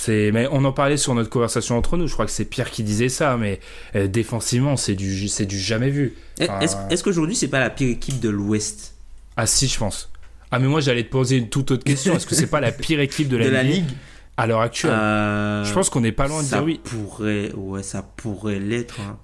mais 0.09 0.49
on 0.51 0.65
en 0.65 0.73
parlait 0.73 0.97
sur 0.97 1.15
notre 1.15 1.31
conversation 1.31 1.77
entre 1.79 1.97
nous 1.97 2.09
je 2.09 2.13
crois 2.15 2.25
que 2.27 2.33
c'est 2.33 2.45
Pierre 2.45 2.71
qui 2.73 2.83
disait 2.83 3.09
ça 3.09 3.37
mais 3.37 3.61
euh, 3.95 4.09
défensivement 4.09 4.77
c'est 4.77 4.95
du 4.97 5.29
c'est 5.29 5.47
du 5.47 5.59
jamais 5.61 5.91
vu 5.91 6.15
Enfin, 6.41 6.59
Est-ce 6.61 7.05
qu'aujourd'hui, 7.05 7.37
c'est 7.37 7.47
pas 7.49 7.61
la 7.61 7.71
pire 7.71 7.89
équipe 7.91 8.19
de 8.19 8.29
l'Ouest? 8.29 8.95
Ah 9.37 9.47
si 9.47 9.69
je 9.69 9.79
pense 9.79 10.11
ah 10.51 10.59
mais 10.59 10.67
moi 10.67 10.81
j'allais 10.81 11.05
te 11.05 11.11
poser 11.11 11.37
une 11.37 11.49
toute 11.49 11.71
autre 11.71 11.85
question 11.85 12.17
est-ce 12.17 12.27
que 12.27 12.35
c'est 12.35 12.49
pas 12.49 12.61
la 12.61 12.73
pire 12.73 12.99
équipe 13.01 13.29
de 13.29 13.37
la, 13.39 13.45
de 13.47 13.51
la 13.51 13.63
NBA 13.63 13.73
Ligue? 13.75 13.91
à 14.37 14.47
l'heure 14.49 14.61
actuelle? 14.63 14.91
Euh, 14.93 15.65
je 15.65 15.73
pense 15.73 15.89
qu'on 15.89 16.01
n'est 16.01 16.11
pas 16.13 16.27
loin 16.27 16.43
de 16.43 16.47
ça 16.49 16.57
dire 16.57 16.65
oui 16.65 16.81
pourrait, 16.83 17.53
ouais, 17.55 17.83
ça 17.85 18.03
pourrait 18.03 18.59
l'être. 18.59 18.99
hein. 19.01 19.19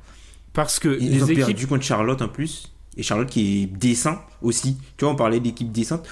parce 0.52 0.78
que 0.78 0.96
Ils 1.00 1.11
les 1.12 1.22
ont 1.22 1.26
équipes 1.26 1.44
perdu 1.46 1.66
contre 1.66 1.82
Charlotte 1.84 2.22
en 2.22 2.28
plus. 2.28 2.72
Et 2.99 3.03
Charlotte 3.03 3.30
qui 3.30 3.62
est 3.62 3.66
décent 3.66 4.18
aussi. 4.42 4.76
Tu 4.96 5.05
vois, 5.05 5.14
on 5.14 5.16
parlait 5.16 5.40
d'équipe 5.40 5.72
décente. 5.72 6.07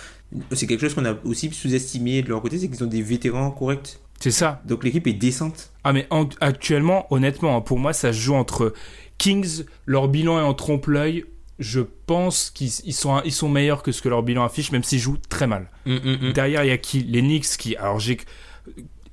C'est 0.53 0.67
quelque 0.67 0.81
chose 0.81 0.95
qu'on 0.95 1.05
a 1.05 1.15
aussi 1.25 1.51
sous-estimé 1.53 2.23
de 2.23 2.29
leur 2.29 2.41
côté, 2.41 2.59
c'est 2.59 2.69
qu'ils 2.69 2.83
ont 2.83 2.89
des 2.89 3.03
vétérans 3.03 3.51
corrects. 3.51 3.99
c'est 4.21 4.31
ça 4.31 4.63
Donc 4.67 4.83
l'équipe 4.85 5.07
est 5.07 5.13
décente. 5.13 5.71
Ah 5.85 5.93
mais 5.93 6.07
en- 6.11 6.29
actuellement, 6.41 7.07
honnêtement, 7.13 7.57
hein, 7.57 7.61
pour 7.61 7.79
moi, 7.79 7.93
ça 7.93 8.13
se 8.13 8.19
joue 8.19 8.35
entre 8.35 8.73
Kings, 9.19 9.65
leur 9.85 10.09
bilan 10.09 10.39
est 10.39 10.43
en 10.43 10.55
trompe-l'œil. 10.55 11.25
Je 11.59 11.81
pense 12.07 12.51
qu'ils 12.51 12.71
ils 12.85 12.93
sont, 12.93 13.21
ils 13.25 13.33
sont 13.33 13.49
meilleurs 13.49 13.83
que 13.83 13.91
ce 13.93 14.03
que 14.03 14.09
leur 14.09 14.23
bilan 14.23 14.45
affiche, 14.45 14.73
même 14.73 14.83
s'ils 14.85 14.99
jouent 15.01 15.19
très 15.29 15.47
mal. 15.47 15.71
Mm, 15.87 16.33
Derrière, 16.33 16.65
il 16.65 16.69
y 16.69 16.73
a 16.73 16.77
qui? 16.79 17.01
Les 17.03 17.21
Knicks 17.23 17.47
qui... 17.59 17.77
Alors 17.77 17.99
j'ai... 17.99 18.19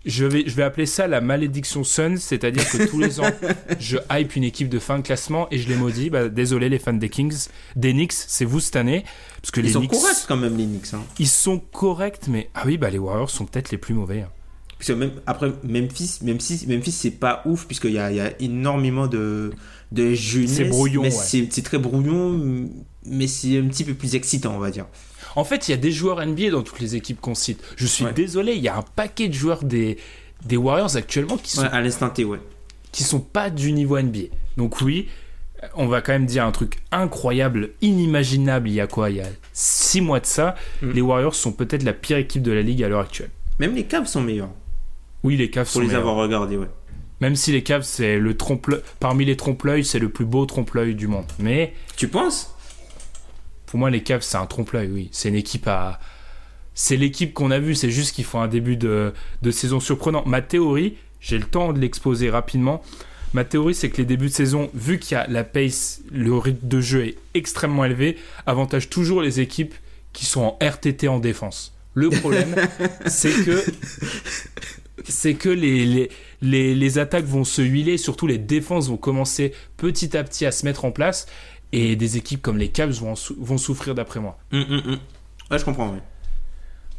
Je 0.06 0.26
vais, 0.26 0.44
je 0.48 0.56
vais 0.56 0.64
appeler 0.64 0.86
ça 0.86 1.08
la 1.08 1.22
malédiction 1.22 1.84
Suns, 1.86 2.18
c'est-à-dire 2.18 2.70
que 2.70 2.86
tous 2.88 3.00
les 3.00 3.22
ans, 3.22 3.32
je 3.80 3.98
hype 4.12 4.36
une 4.36 4.44
équipe 4.44 4.68
de 4.68 4.80
fin 4.80 4.98
de 4.98 5.04
classement 5.04 5.48
et 5.50 5.58
je 5.58 5.70
les 5.70 5.76
maudis. 5.76 6.10
Bah, 6.10 6.28
désolé 6.28 6.68
les 6.68 6.80
fans 6.80 6.92
des 6.94 7.10
Kings, 7.10 7.48
des 7.78 7.94
Knicks, 7.94 8.12
c'est 8.14 8.44
vous 8.46 8.60
cette 8.60 8.76
année. 8.76 9.06
Parce 9.42 9.52
que 9.52 9.62
Ils 9.62 9.68
les 9.68 9.72
sont 9.72 9.80
Knicks, 9.80 9.92
corrects 9.92 10.26
quand 10.28 10.38
même, 10.38 10.58
les 10.58 10.66
Knicks. 10.66 10.94
Hein. 10.94 11.04
ils 11.20 11.28
sont 11.28 11.60
corrects, 11.60 12.28
mais... 12.28 12.50
Ah 12.54 12.64
oui, 12.66 12.78
bah 12.78 12.90
les 12.90 12.98
Warriors 12.98 13.30
sont 13.30 13.46
peut-être 13.46 13.72
les 13.72 13.78
plus 13.78 13.94
mauvais. 13.94 14.22
hein. 14.22 14.30
Parce 14.78 14.88
que 14.90 14.94
même, 14.94 15.12
après, 15.26 15.54
Memphis, 15.64 16.20
même 16.24 16.42
si 16.42 16.68
Memphis 16.68 16.92
c'est 16.92 17.12
pas 17.12 17.42
ouf, 17.46 17.66
puisqu'il 17.68 17.94
y 17.94 18.00
a, 18.00 18.12
il 18.12 18.18
y 18.18 18.20
a 18.20 18.34
énormément 18.42 19.08
de, 19.08 19.52
de 19.94 20.14
jeunesse. 20.14 20.52
C'est 20.58 20.66
brouillon, 20.66 21.04
mais 21.04 21.16
ouais. 21.16 21.48
c'est 21.50 21.64
très 21.64 21.78
brouillon, 21.78 22.68
mais 23.06 23.28
c'est 23.28 23.58
un 23.58 23.68
petit 23.70 23.86
peu 23.86 23.94
plus 23.94 24.16
excitant, 24.16 24.54
on 24.56 24.60
va 24.60 24.72
dire. 24.72 24.88
En 25.36 25.44
fait, 25.44 25.68
il 25.68 25.72
y 25.72 25.74
a 25.74 25.78
des 25.78 25.92
joueurs 25.92 26.26
NBA 26.26 26.50
dans 26.52 26.62
toutes 26.64 26.80
les 26.80 26.96
équipes 26.96 27.20
qu'on 27.22 27.36
cite. 27.36 27.62
Je 27.76 27.86
suis 27.88 28.06
Ouais. 28.06 28.14
désolé, 28.14 28.54
il 28.54 28.62
y 28.62 28.68
a 28.68 28.78
un 28.78 28.84
paquet 28.96 29.28
de 29.30 29.34
joueurs 29.34 29.64
des, 29.64 29.98
des 30.46 30.58
Warriors 30.58 30.96
actuellement 30.96 31.38
qui 31.38 31.52
sont, 31.52 31.62
Ouais, 31.64 31.70
à 31.72 31.82
l'instant 31.82 32.10
T, 32.10 32.24
ouais. 32.26 32.40
qui 32.92 33.04
sont 33.04 33.20
pas 33.20 33.50
du 33.50 33.72
niveau 33.72 33.98
NBA. 34.00 34.28
Donc 34.58 34.82
oui, 34.82 35.08
on 35.76 35.88
va 35.88 36.02
quand 36.02 36.12
même 36.12 36.26
dire 36.26 36.46
un 36.46 36.52
truc 36.52 36.78
incroyable, 36.92 37.70
inimaginable. 37.82 38.70
Il 38.70 38.76
y 38.76 38.82
a 38.82 38.88
quoi 38.88 39.10
Il 39.10 39.18
y 39.18 39.22
a 39.22 39.28
six 39.54 40.02
mois 40.02 40.20
de 40.20 40.26
ça, 40.26 40.56
Mm. 40.82 40.92
les 40.92 41.02
Warriors 41.02 41.36
sont 41.36 41.52
peut-être 41.52 41.84
la 41.84 41.94
pire 41.94 42.18
équipe 42.18 42.42
de 42.44 42.52
la 42.52 42.62
ligue 42.62 42.84
à 42.84 42.90
l'heure 42.90 43.02
actuelle. 43.02 43.30
Même 43.60 43.76
les 43.76 43.84
Cavs 43.86 44.06
sont 44.08 44.22
meilleurs, 44.22 44.50
Oui, 45.24 45.38
les 45.38 45.50
Cavs 45.50 45.66
pour 45.66 45.74
sont 45.74 45.80
les 45.82 45.88
meilleurs. 45.88 46.02
avoir 46.02 46.16
regardés, 46.18 46.58
ouais. 46.58 46.68
Même 47.22 47.36
si 47.38 47.52
les 47.54 47.64
Cavs, 47.64 47.84
c'est 47.84 48.20
le 48.20 48.36
trompe 48.36 48.70
parmi 49.00 49.24
les 49.24 49.38
trompe-l'œil, 49.38 49.86
c'est 49.86 50.00
le 50.00 50.10
plus 50.10 50.26
beau 50.26 50.46
trompe-l'œil 50.46 50.94
du 50.96 51.08
monde. 51.08 51.26
Mais 51.40 51.74
Tu 51.96 52.10
penses? 52.10 52.53
Pour 53.74 53.80
moi, 53.80 53.90
les 53.90 54.04
Cavs, 54.04 54.22
c'est 54.22 54.38
un 54.38 54.46
trompe-l'œil, 54.46 54.92
oui. 54.92 55.10
C'est 55.12 55.30
une 55.30 55.36
équipe 55.36 55.68
à. 55.68 56.00
C'est 56.76 56.96
l'équipe 56.96 57.34
qu'on 57.34 57.50
a 57.50 57.58
vue, 57.58 57.74
c'est 57.74 57.90
juste 57.90 58.14
qu'ils 58.14 58.24
font 58.24 58.40
un 58.40 58.48
début 58.48 58.78
de, 58.78 59.16
de 59.42 59.50
saison 59.50 59.80
surprenant. 59.80 60.22
Ma 60.28 60.44
théorie, 60.44 60.96
j'ai 61.20 61.40
le 61.40 61.46
temps 61.46 61.74
de 61.74 61.80
l'exposer 61.80 62.30
rapidement. 62.30 62.84
Ma 63.34 63.46
théorie, 63.46 63.74
c'est 63.74 63.90
que 63.90 63.98
les 63.98 64.06
débuts 64.06 64.28
de 64.28 64.32
saison, 64.32 64.70
vu 64.76 65.00
qu'il 65.00 65.16
y 65.16 65.20
a 65.20 65.26
la 65.26 65.44
pace, 65.44 66.02
le 66.12 66.38
rythme 66.38 66.68
de 66.68 66.82
jeu 66.82 67.08
est 67.08 67.18
extrêmement 67.34 67.84
élevé, 67.84 68.20
avantage 68.46 68.92
toujours 68.92 69.24
les 69.24 69.40
équipes 69.40 69.74
qui 70.14 70.28
sont 70.28 70.42
en 70.42 70.60
RTT 70.64 71.08
en 71.08 71.18
défense. 71.18 71.74
Le 71.96 72.12
problème, 72.12 72.54
c'est 73.08 73.34
que 73.44 73.64
c'est 75.04 75.34
que 75.34 75.50
les, 75.50 75.86
les, 75.86 76.10
les, 76.44 76.76
les 76.76 76.98
attaques 77.00 77.26
vont 77.26 77.44
se 77.44 77.64
huiler, 77.64 77.98
surtout 77.98 78.28
les 78.28 78.38
défenses 78.38 78.90
vont 78.90 78.98
commencer 78.98 79.54
petit 79.78 80.16
à 80.16 80.24
petit 80.24 80.46
à 80.46 80.52
se 80.52 80.64
mettre 80.64 80.86
en 80.86 80.92
place, 80.92 81.26
et 81.74 81.96
des 81.98 82.16
équipes 82.18 82.42
comme 82.42 82.58
les 82.58 82.70
Cavs 82.70 82.92
vont, 82.94 83.12
en 83.12 83.16
sou- 83.16 83.36
vont 83.38 83.58
souffrir 83.58 83.94
d'après 83.96 84.20
moi. 84.22 84.38
Ouais, 84.54 85.60
je 85.60 85.66
comprends, 85.66 85.90
ouais. 85.90 86.00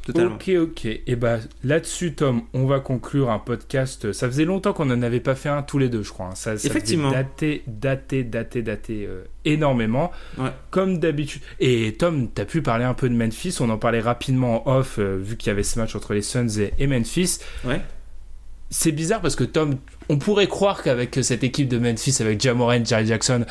Totalement. 0.07 0.35
Ok, 0.35 0.51
ok. 0.61 0.85
Et 1.07 1.17
bah 1.17 1.39
là-dessus, 1.63 2.13
Tom, 2.13 2.43
on 2.53 2.67
va 2.67 2.79
conclure 2.79 3.31
un 3.31 3.39
podcast. 3.39 4.13
Ça 4.13 4.27
faisait 4.29 4.45
longtemps 4.45 4.75
qu'on 4.75 4.85
n'en 4.85 5.01
avait 5.01 5.21
pas 5.21 5.35
fait 5.35 5.49
un 5.49 5.63
tous 5.63 5.79
les 5.79 5.89
deux, 5.89 6.03
je 6.03 6.11
crois. 6.11 6.27
hein. 6.27 6.35
Ça, 6.35 6.59
ça 6.59 6.69
Effectivement. 6.69 7.11
dater, 7.11 7.63
dater, 7.67 8.23
dater, 8.23 8.61
dater 8.61 9.07
euh, 9.09 9.25
énormément. 9.47 10.13
Ouais. 10.37 10.51
Comme 10.71 10.99
d'habitude. 10.99 11.41
Et 11.59 11.95
Tom, 11.99 12.29
t'as 12.29 12.45
pu 12.45 12.61
parler 12.61 12.85
un 12.85 12.93
peu 12.93 13.09
de 13.09 13.15
Memphis. 13.15 13.57
On 13.61 13.71
en 13.71 13.79
parlait 13.79 14.01
rapidement 14.01 14.69
en 14.69 14.77
off, 14.77 14.99
euh, 14.99 15.17
vu 15.19 15.39
qu'il 15.39 15.47
y 15.49 15.51
avait 15.53 15.63
ce 15.63 15.79
match 15.79 15.97
entre 15.97 16.13
les 16.13 16.21
Suns 16.21 16.49
et, 16.59 16.75
et 16.79 16.87
Memphis. 16.87 17.39
Ouais. 17.65 17.81
C'est 18.69 18.93
bizarre 18.93 19.23
parce 19.23 19.37
que 19.37 19.45
Tom, 19.45 19.77
on 20.11 20.19
pourrait 20.19 20.49
croire 20.49 20.83
qu'avec 20.83 21.19
cette 21.23 21.45
équipe 21.45 21.69
de 21.69 21.79
Memphis, 21.79 22.17
avec 22.21 22.43
Jamoran, 22.43 22.85
Jerry 22.85 23.07
Jackson, 23.07 23.47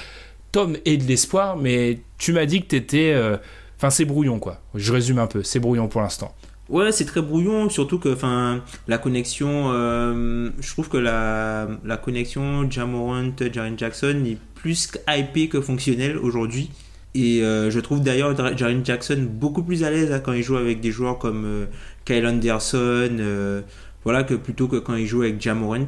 Tom 0.53 0.77
est 0.85 0.97
de 0.97 1.03
l'espoir, 1.03 1.57
mais 1.57 1.99
tu 2.17 2.31
m'as 2.31 2.45
dit 2.45 2.61
que 2.61 2.67
t'étais. 2.67 3.11
euh, 3.13 3.35
Enfin, 3.75 3.89
c'est 3.89 4.05
brouillon, 4.05 4.39
quoi. 4.39 4.61
Je 4.75 4.93
résume 4.93 5.19
un 5.19 5.27
peu. 5.27 5.43
C'est 5.43 5.59
brouillon 5.59 5.89
pour 5.89 5.99
l'instant. 5.99 6.33
Ouais, 6.69 6.93
c'est 6.93 7.03
très 7.03 7.21
brouillon, 7.21 7.69
surtout 7.69 7.99
que 7.99 8.13
enfin 8.13 8.61
la 8.87 8.97
connexion, 8.97 9.71
euh, 9.73 10.49
je 10.61 10.69
trouve 10.71 10.87
que 10.87 10.95
la, 10.95 11.67
la 11.83 11.97
connexion 11.97 12.69
Jamorant, 12.71 13.31
Jaren 13.51 13.77
Jackson 13.77 14.23
est 14.25 14.37
plus 14.55 14.89
hypée 15.09 15.49
que 15.49 15.59
fonctionnelle 15.59 16.17
aujourd'hui. 16.17 16.71
Et 17.15 17.41
euh, 17.43 17.69
je 17.69 17.79
trouve 17.81 18.01
d'ailleurs 18.01 18.37
Jaren 18.57 18.85
Jackson 18.85 19.27
beaucoup 19.29 19.63
plus 19.63 19.83
à 19.83 19.89
l'aise 19.91 20.11
hein, 20.13 20.21
quand 20.21 20.31
il 20.31 20.43
joue 20.43 20.55
avec 20.55 20.79
des 20.79 20.91
joueurs 20.91 21.17
comme 21.19 21.67
Kyle 22.05 22.25
Anderson, 22.25 23.63
voilà, 24.05 24.23
que 24.23 24.33
plutôt 24.35 24.67
que 24.69 24.77
quand 24.77 24.95
il 24.95 25.05
joue 25.07 25.23
avec 25.23 25.41
Jamorant. 25.41 25.87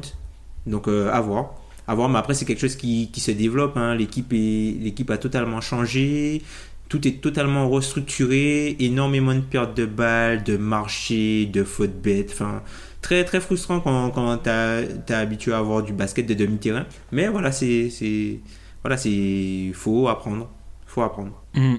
Donc 0.66 0.88
à 0.88 1.20
voir. 1.22 1.54
À 1.88 1.94
voir, 1.94 2.08
mais 2.08 2.18
après 2.18 2.34
c'est 2.34 2.44
quelque 2.44 2.60
chose 2.60 2.76
qui, 2.76 3.10
qui 3.12 3.20
se 3.20 3.30
développe. 3.30 3.76
hein. 3.76 3.94
L'équipe 3.94 4.32
l'équipe 4.32 5.10
a 5.10 5.18
totalement 5.18 5.60
changé. 5.60 6.42
Tout 6.88 7.06
est 7.08 7.20
totalement 7.20 7.68
restructuré, 7.68 8.76
énormément 8.78 9.34
de 9.34 9.40
pertes 9.40 9.76
de 9.76 9.86
balles, 9.86 10.44
de 10.44 10.56
marchés, 10.56 11.46
de 11.46 11.64
fautes 11.64 12.00
bêtes. 12.00 12.30
Enfin, 12.32 12.62
très 13.02 13.24
très 13.24 13.40
frustrant 13.40 13.80
quand, 13.80 14.10
quand 14.10 14.38
t'es 14.38 15.14
habitué 15.14 15.52
à 15.52 15.58
avoir 15.58 15.82
du 15.82 15.92
basket 15.92 16.26
de 16.26 16.34
demi-terrain. 16.34 16.86
Mais 17.12 17.28
voilà, 17.28 17.50
c'est 17.52 17.90
voilà, 18.82 18.96
c'est 18.96 19.72
faut 19.74 20.08
apprendre, 20.08 20.48
faut 20.86 21.02
apprendre. 21.02 21.42
Hmm. 21.54 21.76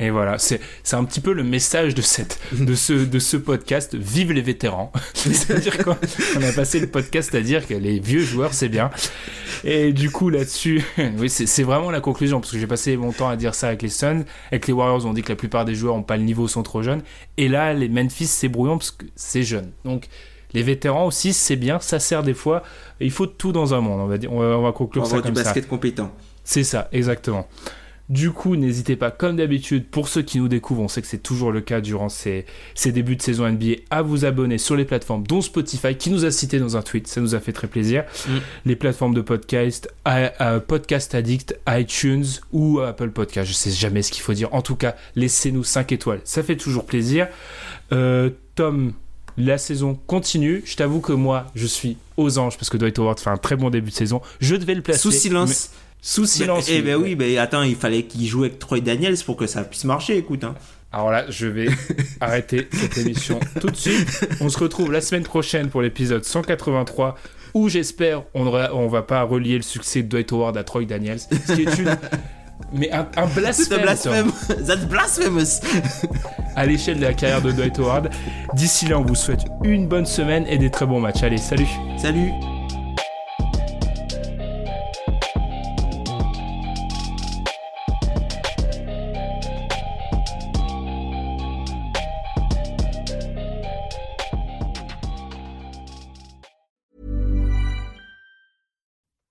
Et 0.00 0.08
voilà, 0.08 0.38
c'est 0.38 0.60
c'est 0.82 0.96
un 0.96 1.04
petit 1.04 1.20
peu 1.20 1.32
le 1.34 1.44
message 1.44 1.94
de 1.94 2.00
cette 2.00 2.40
de 2.52 2.74
ce 2.74 2.94
de 2.94 3.18
ce 3.18 3.36
podcast. 3.36 3.94
Vive 3.94 4.32
les 4.32 4.40
vétérans. 4.40 4.90
C'est-à-dire 5.14 5.76
quoi 5.84 5.98
On 6.38 6.42
a 6.42 6.52
passé 6.52 6.80
le 6.80 6.86
podcast 6.86 7.34
à 7.34 7.42
dire 7.42 7.66
que 7.66 7.74
les 7.74 8.00
vieux 8.00 8.24
joueurs 8.24 8.54
c'est 8.54 8.70
bien. 8.70 8.90
Et 9.62 9.92
du 9.92 10.10
coup 10.10 10.30
là-dessus, 10.30 10.82
oui 11.18 11.28
c'est 11.28 11.62
vraiment 11.62 11.90
la 11.90 12.00
conclusion 12.00 12.40
parce 12.40 12.50
que 12.52 12.58
j'ai 12.58 12.66
passé 12.66 12.96
mon 12.96 13.12
temps 13.12 13.28
à 13.28 13.36
dire 13.36 13.54
ça 13.54 13.68
avec 13.68 13.82
les 13.82 13.90
Suns, 13.90 14.24
avec 14.50 14.66
les 14.66 14.72
Warriors 14.72 15.04
on 15.04 15.12
dit 15.12 15.22
que 15.22 15.28
la 15.28 15.36
plupart 15.36 15.66
des 15.66 15.74
joueurs 15.74 15.94
ont 15.94 16.02
pas 16.02 16.16
le 16.16 16.22
niveau, 16.22 16.48
sont 16.48 16.62
trop 16.62 16.82
jeunes. 16.82 17.02
Et 17.36 17.48
là 17.48 17.74
les 17.74 17.90
Memphis 17.90 18.26
c'est 18.26 18.48
brouillon 18.48 18.78
parce 18.78 18.92
que 18.92 19.04
c'est 19.16 19.42
jeune. 19.42 19.70
Donc 19.84 20.08
les 20.54 20.62
vétérans 20.62 21.06
aussi 21.06 21.34
c'est 21.34 21.56
bien, 21.56 21.78
ça 21.78 22.00
sert 22.00 22.22
des 22.22 22.34
fois. 22.34 22.62
Il 23.00 23.10
faut 23.10 23.26
tout 23.26 23.52
dans 23.52 23.74
un 23.74 23.82
monde. 23.82 24.00
On 24.00 24.06
va 24.06 24.16
dire, 24.16 24.32
on 24.32 24.40
va, 24.40 24.46
on 24.56 24.62
va 24.62 24.72
conclure 24.72 25.02
On 25.02 25.06
ça 25.06 25.16
du 25.16 25.22
comme 25.22 25.36
ça. 25.36 25.44
basket 25.44 25.68
compétent. 25.68 26.10
C'est 26.42 26.64
ça, 26.64 26.88
exactement. 26.90 27.46
Du 28.10 28.32
coup, 28.32 28.56
n'hésitez 28.56 28.96
pas, 28.96 29.12
comme 29.12 29.36
d'habitude, 29.36 29.86
pour 29.86 30.08
ceux 30.08 30.22
qui 30.22 30.38
nous 30.38 30.48
découvrent, 30.48 30.82
on 30.82 30.88
sait 30.88 31.00
que 31.00 31.06
c'est 31.06 31.22
toujours 31.22 31.52
le 31.52 31.60
cas 31.60 31.80
durant 31.80 32.08
ces, 32.08 32.44
ces 32.74 32.90
débuts 32.90 33.14
de 33.14 33.22
saison 33.22 33.48
NBA, 33.48 33.82
à 33.90 34.02
vous 34.02 34.24
abonner 34.24 34.58
sur 34.58 34.74
les 34.74 34.84
plateformes, 34.84 35.24
dont 35.26 35.40
Spotify, 35.40 35.94
qui 35.94 36.10
nous 36.10 36.24
a 36.24 36.32
cité 36.32 36.58
dans 36.58 36.76
un 36.76 36.82
tweet, 36.82 37.06
ça 37.06 37.20
nous 37.20 37.36
a 37.36 37.40
fait 37.40 37.52
très 37.52 37.68
plaisir. 37.68 38.02
Mm. 38.28 38.32
Les 38.66 38.74
plateformes 38.74 39.14
de 39.14 39.20
podcast, 39.20 39.88
à- 40.04 40.32
à 40.54 40.58
Podcast 40.58 41.14
Addict, 41.14 41.56
iTunes 41.68 42.24
ou 42.52 42.80
Apple 42.80 43.10
Podcast, 43.10 43.48
je 43.48 43.54
sais 43.54 43.70
jamais 43.70 44.02
ce 44.02 44.10
qu'il 44.10 44.22
faut 44.22 44.34
dire. 44.34 44.52
En 44.52 44.60
tout 44.62 44.74
cas, 44.76 44.96
laissez-nous 45.14 45.62
5 45.62 45.92
étoiles, 45.92 46.20
ça 46.24 46.42
fait 46.42 46.56
toujours 46.56 46.86
plaisir. 46.86 47.28
Euh, 47.92 48.30
Tom, 48.56 48.92
la 49.38 49.56
saison 49.56 49.98
continue. 50.08 50.62
Je 50.66 50.74
t'avoue 50.74 51.00
que 51.00 51.12
moi, 51.12 51.46
je 51.54 51.66
suis 51.66 51.96
aux 52.16 52.38
anges 52.38 52.56
parce 52.58 52.70
que 52.70 52.76
Dwight 52.76 52.98
Howard 52.98 53.20
fait 53.20 53.30
un 53.30 53.36
très 53.36 53.54
bon 53.56 53.70
début 53.70 53.90
de 53.90 53.94
saison. 53.94 54.20
Je 54.40 54.56
devais 54.56 54.74
le 54.74 54.82
placer. 54.82 54.98
Sous 54.98 55.10
mais- 55.10 55.14
silence. 55.16 55.70
Sous 56.02 56.26
silence. 56.26 56.66
Eh 56.68 56.82
ben 56.82 56.96
oui, 56.96 57.14
ben 57.14 57.36
attends, 57.38 57.62
il 57.62 57.76
fallait 57.76 58.04
qu'il 58.04 58.26
joue 58.26 58.44
avec 58.44 58.58
Troy 58.58 58.80
Daniels 58.80 59.18
pour 59.24 59.36
que 59.36 59.46
ça 59.46 59.62
puisse 59.64 59.84
marcher, 59.84 60.16
écoute. 60.16 60.44
Hein. 60.44 60.54
Alors 60.92 61.10
là, 61.10 61.24
je 61.28 61.46
vais 61.46 61.68
arrêter 62.20 62.68
cette 62.72 62.98
émission 62.98 63.38
tout 63.60 63.70
de 63.70 63.76
suite. 63.76 64.26
On 64.40 64.48
se 64.48 64.58
retrouve 64.58 64.90
la 64.92 65.00
semaine 65.00 65.22
prochaine 65.22 65.68
pour 65.68 65.82
l'épisode 65.82 66.24
183 66.24 67.16
où 67.52 67.68
j'espère 67.68 68.22
on 68.34 68.44
ne 68.44 68.88
va 68.88 69.02
pas 69.02 69.22
relier 69.22 69.56
le 69.56 69.62
succès 69.62 70.02
de 70.02 70.08
Dwight 70.08 70.32
Howard 70.32 70.56
à 70.56 70.64
Troy 70.64 70.84
Daniels, 70.84 71.20
ce 71.20 71.52
qui 71.52 71.62
est 71.62 71.78
une 71.78 71.96
mais 72.72 72.92
un, 72.92 73.08
un 73.16 73.26
blasphème, 73.26 73.80
blasphème. 73.82 74.32
That's 74.66 74.84
blasphemous. 74.86 75.60
à 76.56 76.66
l'échelle 76.66 76.98
de 76.98 77.02
la 77.04 77.14
carrière 77.14 77.42
de 77.42 77.52
Dwight 77.52 77.78
Howard. 77.78 78.10
D'ici 78.54 78.86
là, 78.86 78.98
on 78.98 79.04
vous 79.04 79.14
souhaite 79.14 79.44
une 79.64 79.88
bonne 79.88 80.06
semaine 80.06 80.46
et 80.46 80.58
des 80.58 80.70
très 80.70 80.86
bons 80.86 81.00
matchs. 81.00 81.22
Allez, 81.22 81.38
salut. 81.38 81.68
Salut. 81.96 82.30